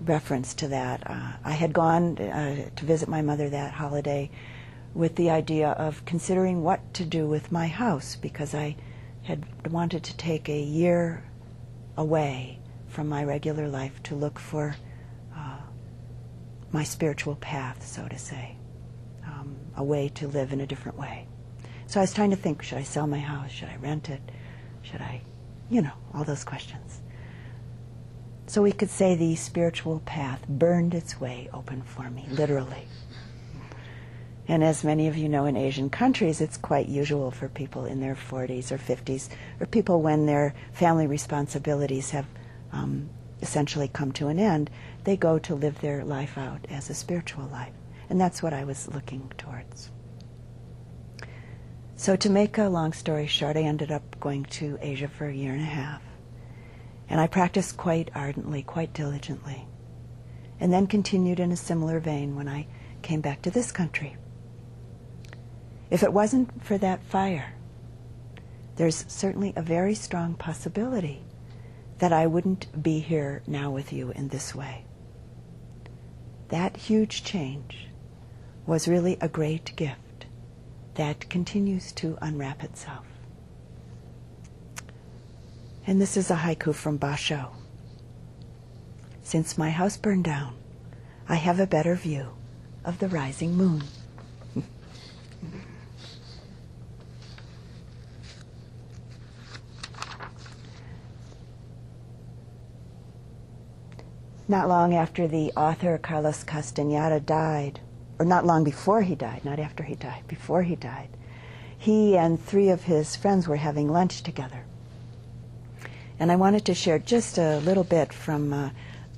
reference 0.00 0.54
to 0.54 0.68
that, 0.68 1.02
uh, 1.08 1.32
I 1.44 1.52
had 1.52 1.74
gone 1.74 2.16
uh, 2.18 2.70
to 2.74 2.84
visit 2.84 3.08
my 3.08 3.20
mother 3.20 3.50
that 3.50 3.74
holiday 3.74 4.30
with 4.94 5.16
the 5.16 5.30
idea 5.30 5.70
of 5.70 6.04
considering 6.06 6.62
what 6.62 6.94
to 6.94 7.04
do 7.04 7.26
with 7.26 7.52
my 7.52 7.66
house 7.66 8.16
because 8.16 8.54
I 8.54 8.76
had 9.22 9.70
wanted 9.70 10.02
to 10.04 10.16
take 10.16 10.48
a 10.48 10.60
year 10.60 11.24
away 11.96 12.58
from 12.88 13.08
my 13.08 13.22
regular 13.22 13.68
life 13.68 14.02
to 14.04 14.14
look 14.14 14.38
for 14.38 14.76
uh, 15.36 15.58
my 16.72 16.84
spiritual 16.84 17.36
path, 17.36 17.86
so 17.86 18.08
to 18.08 18.18
say, 18.18 18.56
um, 19.26 19.56
a 19.76 19.84
way 19.84 20.08
to 20.08 20.26
live 20.26 20.52
in 20.52 20.60
a 20.60 20.66
different 20.66 20.98
way. 20.98 21.26
So 21.92 22.00
I 22.00 22.04
was 22.04 22.14
trying 22.14 22.30
to 22.30 22.36
think 22.36 22.62
should 22.62 22.78
I 22.78 22.84
sell 22.84 23.06
my 23.06 23.18
house? 23.18 23.50
Should 23.50 23.68
I 23.68 23.76
rent 23.76 24.08
it? 24.08 24.22
Should 24.80 25.02
I, 25.02 25.20
you 25.68 25.82
know, 25.82 25.92
all 26.14 26.24
those 26.24 26.42
questions. 26.42 27.02
So 28.46 28.62
we 28.62 28.72
could 28.72 28.88
say 28.88 29.14
the 29.14 29.36
spiritual 29.36 30.00
path 30.06 30.40
burned 30.48 30.94
its 30.94 31.20
way 31.20 31.50
open 31.52 31.82
for 31.82 32.08
me, 32.08 32.24
literally. 32.30 32.86
And 34.48 34.64
as 34.64 34.82
many 34.82 35.06
of 35.06 35.18
you 35.18 35.28
know, 35.28 35.44
in 35.44 35.54
Asian 35.54 35.90
countries, 35.90 36.40
it's 36.40 36.56
quite 36.56 36.88
usual 36.88 37.30
for 37.30 37.50
people 37.50 37.84
in 37.84 38.00
their 38.00 38.14
40s 38.14 38.72
or 38.72 38.78
50s, 38.78 39.28
or 39.60 39.66
people 39.66 40.00
when 40.00 40.24
their 40.24 40.54
family 40.72 41.06
responsibilities 41.06 42.08
have 42.12 42.26
um, 42.72 43.10
essentially 43.42 43.88
come 43.88 44.12
to 44.12 44.28
an 44.28 44.38
end, 44.38 44.70
they 45.04 45.18
go 45.18 45.38
to 45.40 45.54
live 45.54 45.78
their 45.82 46.06
life 46.06 46.38
out 46.38 46.64
as 46.70 46.88
a 46.88 46.94
spiritual 46.94 47.44
life. 47.48 47.74
And 48.08 48.18
that's 48.18 48.42
what 48.42 48.54
I 48.54 48.64
was 48.64 48.88
looking 48.88 49.30
towards. 49.36 49.90
So, 52.02 52.16
to 52.16 52.30
make 52.30 52.58
a 52.58 52.64
long 52.64 52.92
story 52.94 53.28
short, 53.28 53.56
I 53.56 53.60
ended 53.60 53.92
up 53.92 54.18
going 54.18 54.42
to 54.58 54.76
Asia 54.82 55.06
for 55.06 55.28
a 55.28 55.32
year 55.32 55.52
and 55.52 55.62
a 55.62 55.66
half. 55.66 56.02
And 57.08 57.20
I 57.20 57.28
practiced 57.28 57.76
quite 57.76 58.10
ardently, 58.12 58.64
quite 58.64 58.92
diligently. 58.92 59.68
And 60.58 60.72
then 60.72 60.88
continued 60.88 61.38
in 61.38 61.52
a 61.52 61.56
similar 61.56 62.00
vein 62.00 62.34
when 62.34 62.48
I 62.48 62.66
came 63.02 63.20
back 63.20 63.42
to 63.42 63.52
this 63.52 63.70
country. 63.70 64.16
If 65.90 66.02
it 66.02 66.12
wasn't 66.12 66.64
for 66.64 66.76
that 66.76 67.04
fire, 67.04 67.54
there's 68.74 69.04
certainly 69.06 69.52
a 69.54 69.62
very 69.62 69.94
strong 69.94 70.34
possibility 70.34 71.22
that 71.98 72.12
I 72.12 72.26
wouldn't 72.26 72.82
be 72.82 72.98
here 72.98 73.44
now 73.46 73.70
with 73.70 73.92
you 73.92 74.10
in 74.10 74.26
this 74.26 74.56
way. 74.56 74.86
That 76.48 76.76
huge 76.76 77.22
change 77.22 77.86
was 78.66 78.88
really 78.88 79.18
a 79.20 79.28
great 79.28 79.76
gift 79.76 80.00
that 80.94 81.28
continues 81.30 81.92
to 81.92 82.18
unwrap 82.20 82.62
itself. 82.62 83.06
And 85.86 86.00
this 86.00 86.16
is 86.16 86.30
a 86.30 86.36
haiku 86.36 86.74
from 86.74 86.98
Basho. 86.98 87.50
Since 89.22 89.58
my 89.58 89.70
house 89.70 89.96
burned 89.96 90.24
down, 90.24 90.54
I 91.28 91.36
have 91.36 91.58
a 91.58 91.66
better 91.66 91.94
view 91.94 92.28
of 92.84 92.98
the 92.98 93.08
rising 93.08 93.56
moon. 93.56 93.82
not 104.48 104.68
long 104.68 104.94
after 104.94 105.26
the 105.26 105.50
author 105.56 105.96
Carlos 105.96 106.44
Castaneda 106.44 107.18
died, 107.20 107.80
or 108.22 108.24
not 108.24 108.46
long 108.46 108.62
before 108.62 109.02
he 109.02 109.16
died, 109.16 109.44
not 109.44 109.58
after 109.58 109.82
he 109.82 109.96
died, 109.96 110.22
before 110.28 110.62
he 110.62 110.76
died, 110.76 111.08
he 111.76 112.16
and 112.16 112.40
three 112.40 112.68
of 112.68 112.84
his 112.84 113.16
friends 113.16 113.48
were 113.48 113.56
having 113.56 113.90
lunch 113.90 114.22
together. 114.22 114.64
And 116.20 116.30
I 116.30 116.36
wanted 116.36 116.64
to 116.66 116.74
share 116.74 117.00
just 117.00 117.36
a 117.36 117.58
little 117.58 117.82
bit 117.82 118.12
from 118.12 118.52
uh, 118.52 118.70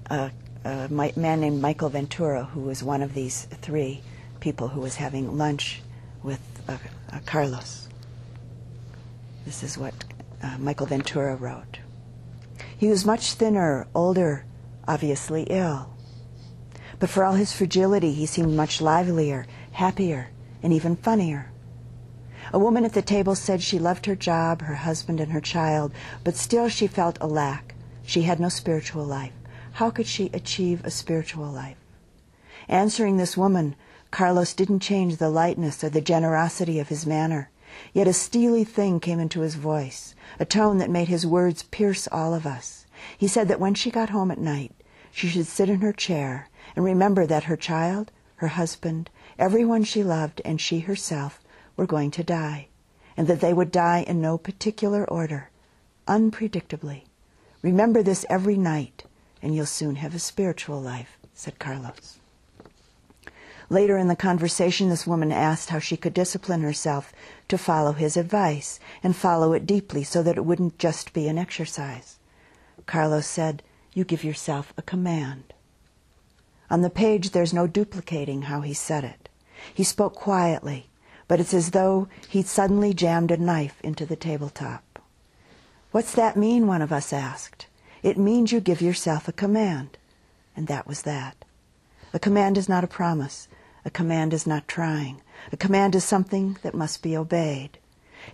a, 0.06 0.30
a, 0.64 0.88
man 0.88 1.42
named 1.42 1.60
Michael 1.60 1.90
Ventura, 1.90 2.44
who 2.44 2.62
was 2.62 2.82
one 2.82 3.02
of 3.02 3.12
these 3.12 3.44
three 3.60 4.00
people 4.40 4.68
who 4.68 4.80
was 4.80 4.96
having 4.96 5.36
lunch 5.36 5.82
with 6.22 6.40
uh, 6.66 6.78
uh, 7.12 7.18
Carlos. 7.26 7.90
This 9.44 9.62
is 9.62 9.76
what 9.76 9.92
uh, 10.42 10.56
Michael 10.58 10.86
Ventura 10.86 11.36
wrote. 11.36 11.80
He 12.78 12.88
was 12.88 13.04
much 13.04 13.34
thinner, 13.34 13.86
older, 13.94 14.46
obviously 14.88 15.42
ill. 15.50 15.93
But 17.04 17.10
for 17.10 17.22
all 17.22 17.34
his 17.34 17.52
fragility, 17.52 18.14
he 18.14 18.24
seemed 18.24 18.56
much 18.56 18.80
livelier, 18.80 19.46
happier, 19.72 20.30
and 20.62 20.72
even 20.72 20.96
funnier. 20.96 21.50
A 22.50 22.58
woman 22.58 22.82
at 22.86 22.94
the 22.94 23.02
table 23.02 23.34
said 23.34 23.60
she 23.60 23.78
loved 23.78 24.06
her 24.06 24.16
job, 24.16 24.62
her 24.62 24.76
husband, 24.76 25.20
and 25.20 25.30
her 25.30 25.40
child, 25.42 25.92
but 26.24 26.34
still 26.34 26.70
she 26.70 26.86
felt 26.86 27.18
a 27.20 27.26
lack. 27.26 27.74
She 28.06 28.22
had 28.22 28.40
no 28.40 28.48
spiritual 28.48 29.04
life. 29.04 29.34
How 29.72 29.90
could 29.90 30.06
she 30.06 30.30
achieve 30.32 30.82
a 30.82 30.90
spiritual 30.90 31.44
life? 31.44 31.76
Answering 32.70 33.18
this 33.18 33.36
woman, 33.36 33.76
Carlos 34.10 34.54
didn't 34.54 34.80
change 34.80 35.18
the 35.18 35.28
lightness 35.28 35.84
or 35.84 35.90
the 35.90 36.00
generosity 36.00 36.78
of 36.80 36.88
his 36.88 37.04
manner. 37.04 37.50
Yet 37.92 38.08
a 38.08 38.14
steely 38.14 38.64
thing 38.64 38.98
came 38.98 39.20
into 39.20 39.40
his 39.40 39.56
voice, 39.56 40.14
a 40.40 40.46
tone 40.46 40.78
that 40.78 40.88
made 40.88 41.08
his 41.08 41.26
words 41.26 41.64
pierce 41.64 42.08
all 42.10 42.32
of 42.32 42.46
us. 42.46 42.86
He 43.18 43.28
said 43.28 43.48
that 43.48 43.60
when 43.60 43.74
she 43.74 43.90
got 43.90 44.08
home 44.08 44.30
at 44.30 44.38
night, 44.38 44.72
she 45.12 45.28
should 45.28 45.46
sit 45.46 45.68
in 45.68 45.82
her 45.82 45.92
chair 45.92 46.48
and 46.76 46.84
remember 46.84 47.26
that 47.26 47.44
her 47.44 47.56
child, 47.56 48.10
her 48.36 48.48
husband, 48.48 49.10
everyone 49.38 49.84
she 49.84 50.02
loved, 50.02 50.40
and 50.44 50.60
she 50.60 50.80
herself 50.80 51.40
were 51.76 51.86
going 51.86 52.10
to 52.10 52.24
die, 52.24 52.68
and 53.16 53.26
that 53.26 53.40
they 53.40 53.52
would 53.52 53.70
die 53.70 54.04
in 54.06 54.20
no 54.20 54.36
particular 54.36 55.08
order, 55.10 55.50
unpredictably. 56.06 57.04
Remember 57.62 58.02
this 58.02 58.26
every 58.28 58.56
night, 58.56 59.04
and 59.40 59.54
you'll 59.54 59.66
soon 59.66 59.96
have 59.96 60.14
a 60.14 60.18
spiritual 60.18 60.80
life, 60.80 61.16
said 61.32 61.58
Carlos. 61.58 62.18
Later 63.70 63.96
in 63.96 64.08
the 64.08 64.16
conversation, 64.16 64.90
this 64.90 65.06
woman 65.06 65.32
asked 65.32 65.70
how 65.70 65.78
she 65.78 65.96
could 65.96 66.12
discipline 66.12 66.60
herself 66.60 67.12
to 67.48 67.56
follow 67.56 67.92
his 67.92 68.16
advice 68.16 68.78
and 69.02 69.16
follow 69.16 69.54
it 69.54 69.64
deeply 69.66 70.04
so 70.04 70.22
that 70.22 70.36
it 70.36 70.44
wouldn't 70.44 70.78
just 70.78 71.14
be 71.14 71.28
an 71.28 71.38
exercise. 71.38 72.18
Carlos 72.84 73.26
said, 73.26 73.62
You 73.94 74.04
give 74.04 74.22
yourself 74.22 74.74
a 74.76 74.82
command. 74.82 75.53
On 76.70 76.80
the 76.82 76.90
page, 76.90 77.30
there's 77.30 77.54
no 77.54 77.66
duplicating 77.66 78.42
how 78.42 78.62
he 78.62 78.74
said 78.74 79.04
it. 79.04 79.28
He 79.72 79.84
spoke 79.84 80.14
quietly, 80.14 80.88
but 81.28 81.40
it's 81.40 81.54
as 81.54 81.70
though 81.70 82.08
he'd 82.28 82.46
suddenly 82.46 82.94
jammed 82.94 83.30
a 83.30 83.36
knife 83.36 83.80
into 83.82 84.06
the 84.06 84.16
tabletop. 84.16 84.98
What's 85.90 86.12
that 86.12 86.36
mean? 86.36 86.66
One 86.66 86.82
of 86.82 86.92
us 86.92 87.12
asked. 87.12 87.66
It 88.02 88.18
means 88.18 88.52
you 88.52 88.60
give 88.60 88.82
yourself 88.82 89.28
a 89.28 89.32
command. 89.32 89.96
And 90.56 90.66
that 90.66 90.86
was 90.86 91.02
that. 91.02 91.44
A 92.12 92.18
command 92.18 92.58
is 92.58 92.68
not 92.68 92.84
a 92.84 92.88
promise. 92.88 93.48
A 93.84 93.90
command 93.90 94.32
is 94.32 94.46
not 94.46 94.68
trying. 94.68 95.20
A 95.52 95.56
command 95.56 95.94
is 95.94 96.04
something 96.04 96.56
that 96.62 96.74
must 96.74 97.02
be 97.02 97.16
obeyed. 97.16 97.78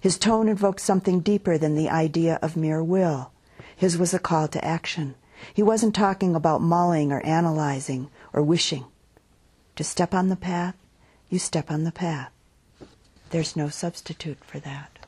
His 0.00 0.18
tone 0.18 0.48
invoked 0.48 0.80
something 0.80 1.20
deeper 1.20 1.58
than 1.58 1.74
the 1.74 1.90
idea 1.90 2.38
of 2.42 2.56
mere 2.56 2.82
will. 2.82 3.32
His 3.76 3.98
was 3.98 4.14
a 4.14 4.18
call 4.18 4.48
to 4.48 4.64
action. 4.64 5.14
He 5.54 5.62
wasn't 5.62 5.94
talking 5.94 6.34
about 6.34 6.60
mulling 6.60 7.12
or 7.12 7.24
analyzing 7.26 8.10
or 8.32 8.42
wishing. 8.42 8.84
To 9.76 9.84
step 9.84 10.14
on 10.14 10.28
the 10.28 10.36
path, 10.36 10.76
you 11.28 11.38
step 11.38 11.70
on 11.70 11.84
the 11.84 11.92
path. 11.92 12.32
There's 13.30 13.56
no 13.56 13.68
substitute 13.68 14.44
for 14.44 14.58
that. 14.60 14.98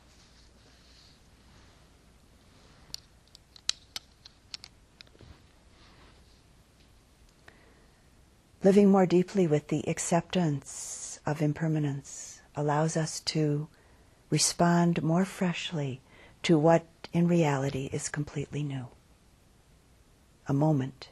Living 8.64 8.90
more 8.90 9.06
deeply 9.06 9.48
with 9.48 9.68
the 9.68 9.88
acceptance 9.88 11.18
of 11.26 11.42
impermanence 11.42 12.40
allows 12.54 12.96
us 12.96 13.18
to 13.20 13.66
respond 14.30 15.02
more 15.02 15.24
freshly 15.24 16.00
to 16.44 16.56
what 16.56 16.86
in 17.12 17.26
reality 17.26 17.90
is 17.92 18.08
completely 18.08 18.62
new. 18.62 18.86
A 20.46 20.52
moment. 20.52 21.08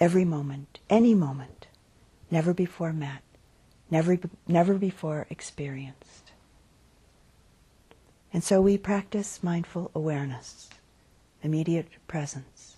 Every 0.00 0.24
moment, 0.24 0.80
any 0.88 1.14
moment, 1.14 1.66
never 2.30 2.54
before 2.54 2.92
met, 2.92 3.22
never, 3.90 4.18
never 4.48 4.74
before 4.74 5.26
experienced. 5.28 6.32
And 8.32 8.42
so 8.42 8.62
we 8.62 8.78
practice 8.78 9.42
mindful 9.42 9.90
awareness, 9.94 10.70
immediate 11.42 11.88
presence. 12.08 12.76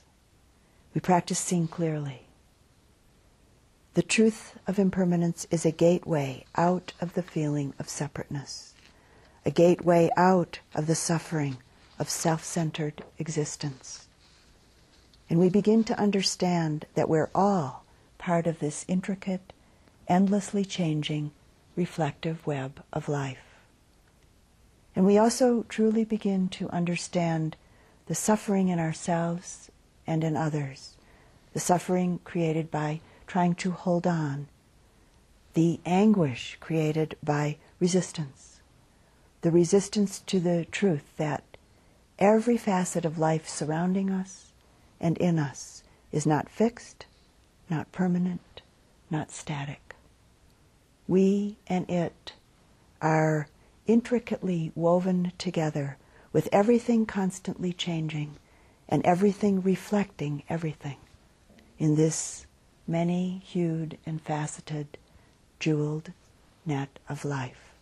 We 0.94 1.00
practice 1.00 1.38
seeing 1.38 1.68
clearly. 1.68 2.26
The 3.94 4.02
truth 4.02 4.58
of 4.66 4.78
impermanence 4.78 5.46
is 5.50 5.64
a 5.66 5.70
gateway 5.70 6.44
out 6.56 6.92
of 7.00 7.14
the 7.14 7.22
feeling 7.22 7.74
of 7.78 7.88
separateness, 7.88 8.74
a 9.44 9.50
gateway 9.50 10.10
out 10.16 10.60
of 10.74 10.86
the 10.86 10.94
suffering 10.94 11.58
of 11.98 12.08
self 12.08 12.42
centered 12.42 13.04
existence. 13.18 14.08
And 15.28 15.38
we 15.38 15.48
begin 15.48 15.84
to 15.84 15.98
understand 15.98 16.86
that 16.94 17.08
we're 17.08 17.30
all 17.34 17.84
part 18.18 18.46
of 18.46 18.58
this 18.58 18.84
intricate, 18.88 19.52
endlessly 20.08 20.64
changing, 20.64 21.32
reflective 21.74 22.46
web 22.46 22.82
of 22.92 23.08
life. 23.08 23.56
And 24.94 25.06
we 25.06 25.18
also 25.18 25.64
truly 25.68 26.04
begin 26.04 26.48
to 26.50 26.68
understand 26.70 27.56
the 28.06 28.14
suffering 28.14 28.68
in 28.68 28.78
ourselves 28.78 29.70
and 30.06 30.22
in 30.22 30.36
others, 30.36 30.96
the 31.52 31.60
suffering 31.60 32.20
created 32.24 32.70
by 32.70 33.00
trying 33.26 33.54
to 33.54 33.70
hold 33.70 34.06
on, 34.06 34.48
the 35.54 35.80
anguish 35.86 36.56
created 36.60 37.16
by 37.22 37.56
resistance, 37.80 38.60
the 39.40 39.50
resistance 39.50 40.20
to 40.20 40.40
the 40.40 40.66
truth 40.70 41.04
that 41.16 41.42
every 42.18 42.56
facet 42.56 43.04
of 43.04 43.18
life 43.18 43.48
surrounding 43.48 44.10
us 44.10 44.51
and 45.03 45.18
in 45.18 45.38
us 45.38 45.82
is 46.12 46.24
not 46.24 46.48
fixed, 46.48 47.05
not 47.68 47.92
permanent, 47.92 48.62
not 49.11 49.30
static. 49.30 49.96
We 51.07 51.57
and 51.66 51.90
it 51.90 52.32
are 53.03 53.48
intricately 53.86 54.72
woven 54.74 55.32
together 55.36 55.98
with 56.32 56.48
everything 56.53 57.05
constantly 57.05 57.72
changing 57.72 58.36
and 58.88 59.05
everything 59.05 59.61
reflecting 59.61 60.44
everything 60.48 60.96
in 61.78 61.96
this 61.96 62.46
many 62.86 63.42
hued 63.44 63.98
and 64.07 64.22
faceted, 64.22 64.98
jeweled 65.59 66.12
net 66.64 66.98
of 67.09 67.24
life. 67.24 67.72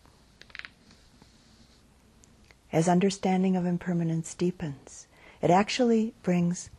As 2.72 2.88
understanding 2.88 3.56
of 3.56 3.66
impermanence 3.66 4.32
deepens, 4.34 5.06
it 5.42 5.50
actually 5.50 6.14
brings 6.22 6.70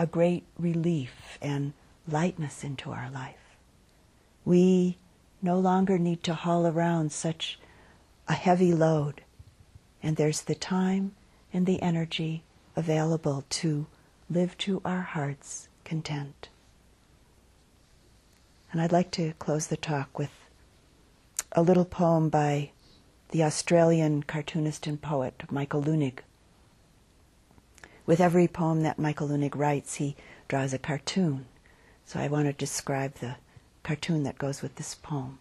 a 0.00 0.06
great 0.06 0.44
relief 0.58 1.38
and 1.42 1.74
lightness 2.08 2.64
into 2.64 2.90
our 2.90 3.10
life. 3.10 3.56
We 4.46 4.96
no 5.42 5.58
longer 5.58 5.98
need 5.98 6.22
to 6.22 6.32
haul 6.32 6.66
around 6.66 7.12
such 7.12 7.58
a 8.26 8.32
heavy 8.32 8.72
load, 8.72 9.20
and 10.02 10.16
there's 10.16 10.40
the 10.40 10.54
time 10.54 11.12
and 11.52 11.66
the 11.66 11.82
energy 11.82 12.44
available 12.74 13.44
to 13.50 13.86
live 14.30 14.56
to 14.56 14.80
our 14.86 15.02
heart's 15.02 15.68
content. 15.84 16.48
And 18.72 18.80
I'd 18.80 18.92
like 18.92 19.10
to 19.12 19.34
close 19.34 19.66
the 19.66 19.76
talk 19.76 20.18
with 20.18 20.32
a 21.52 21.60
little 21.60 21.84
poem 21.84 22.30
by 22.30 22.70
the 23.32 23.44
Australian 23.44 24.22
cartoonist 24.22 24.86
and 24.86 25.02
poet 25.02 25.42
Michael 25.50 25.82
Leunig. 25.82 26.20
With 28.10 28.18
every 28.18 28.48
poem 28.48 28.82
that 28.82 28.98
Michael 28.98 29.28
Leunig 29.28 29.54
writes, 29.54 29.94
he 29.94 30.16
draws 30.48 30.72
a 30.72 30.80
cartoon. 30.80 31.46
So 32.04 32.18
I 32.18 32.26
want 32.26 32.46
to 32.46 32.52
describe 32.52 33.14
the 33.14 33.36
cartoon 33.84 34.24
that 34.24 34.36
goes 34.36 34.62
with 34.62 34.74
this 34.74 34.96
poem. 34.96 35.38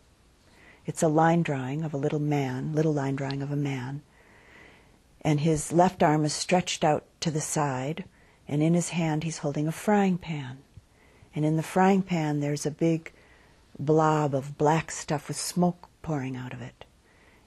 It's 0.85 1.01
a 1.01 1.07
line 1.07 1.41
drawing 1.41 1.83
of 1.83 1.95
a 1.95 1.97
little 1.97 2.19
man, 2.19 2.75
little 2.75 2.93
line 2.93 3.15
drawing 3.15 3.41
of 3.41 3.51
a 3.51 3.55
man, 3.55 4.03
and 5.21 5.39
his 5.39 5.71
left 5.71 6.03
arm 6.03 6.23
is 6.23 6.31
stretched 6.31 6.83
out 6.83 7.05
to 7.21 7.31
the 7.31 7.41
side, 7.41 8.03
and 8.47 8.61
in 8.61 8.75
his 8.75 8.89
hand 8.89 9.23
he's 9.23 9.39
holding 9.39 9.67
a 9.67 9.71
frying 9.71 10.19
pan. 10.19 10.59
And 11.33 11.43
in 11.45 11.57
the 11.57 11.63
frying 11.63 12.03
pan 12.03 12.39
there's 12.39 12.67
a 12.67 12.81
big 12.85 13.11
blob 13.79 14.35
of 14.35 14.59
black 14.59 14.91
stuff 14.91 15.27
with 15.27 15.37
smoke 15.37 15.89
pouring 16.03 16.35
out 16.35 16.53
of 16.53 16.61
it. 16.61 16.85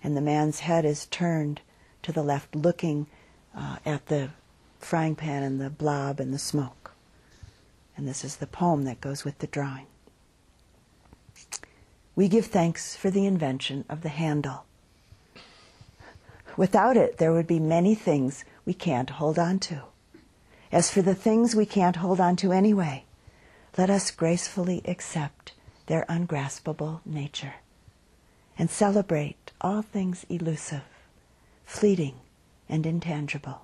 And 0.03 0.17
the 0.17 0.21
man's 0.21 0.59
head 0.59 0.85
is 0.85 1.07
turned 1.07 1.61
to 2.03 2.11
the 2.11 2.25
left, 2.25 2.57
looking 2.57 3.07
uh, 3.57 3.77
at 3.87 4.07
the 4.07 4.31
frying 4.85 5.15
pan 5.15 5.43
and 5.43 5.61
the 5.61 5.71
blob 5.71 6.21
and 6.21 6.33
the 6.33 6.39
smoke. 6.39 6.93
And 7.97 8.09
this 8.09 8.25
is 8.25 8.37
the 8.37 8.47
poem 8.47 8.85
that 8.85 9.01
goes 9.01 9.25
with 9.25 9.39
the 9.39 9.47
drawing. 9.47 9.87
We 12.15 12.29
give 12.29 12.47
thanks 12.47 12.95
for 12.95 13.11
the 13.11 13.27
invention 13.27 13.85
of 13.89 14.03
the 14.03 14.11
handle. 14.11 14.65
Without 16.57 16.97
it, 16.97 17.17
there 17.19 17.33
would 17.33 17.47
be 17.47 17.59
many 17.59 17.95
things 17.95 18.45
we 18.67 18.75
can't 18.75 19.11
hold 19.11 19.39
on 19.39 19.59
to. 19.61 19.83
As 20.71 20.91
for 20.91 21.03
the 21.03 21.15
things 21.15 21.55
we 21.55 21.67
can't 21.67 21.97
hold 21.97 22.21
on 22.21 22.37
to 22.37 22.53
anyway, 22.53 23.05
let 23.79 23.89
us 23.89 24.11
gracefully 24.11 24.83
accept 24.85 25.53
their 25.87 26.05
ungraspable 26.09 27.01
nature 27.07 27.55
and 28.59 28.71
celebrate 28.71 29.51
all 29.61 29.81
things 29.81 30.27
elusive, 30.29 30.83
fleeting, 31.65 32.17
and 32.69 32.85
intangible. 32.87 33.63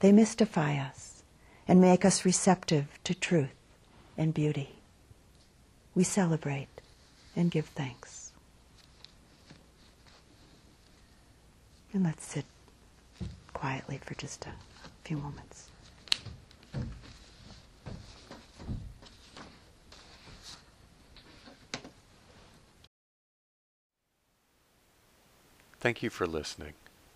They 0.00 0.12
mystify 0.12 0.76
us 0.76 1.22
and 1.66 1.80
make 1.80 2.04
us 2.04 2.24
receptive 2.24 2.86
to 3.04 3.14
truth 3.14 3.54
and 4.16 4.34
beauty. 4.34 4.76
We 5.94 6.04
celebrate 6.04 6.68
and 7.34 7.50
give 7.50 7.66
thanks. 7.66 8.32
And 11.92 12.04
let's 12.04 12.26
sit 12.26 12.44
quietly 13.54 13.98
for 14.04 14.14
just 14.14 14.46
a 14.46 14.52
few 15.04 15.16
moments. 15.16 15.70
Thank 25.80 26.02
you 26.02 26.10
for 26.10 26.26
listening. 26.26 26.74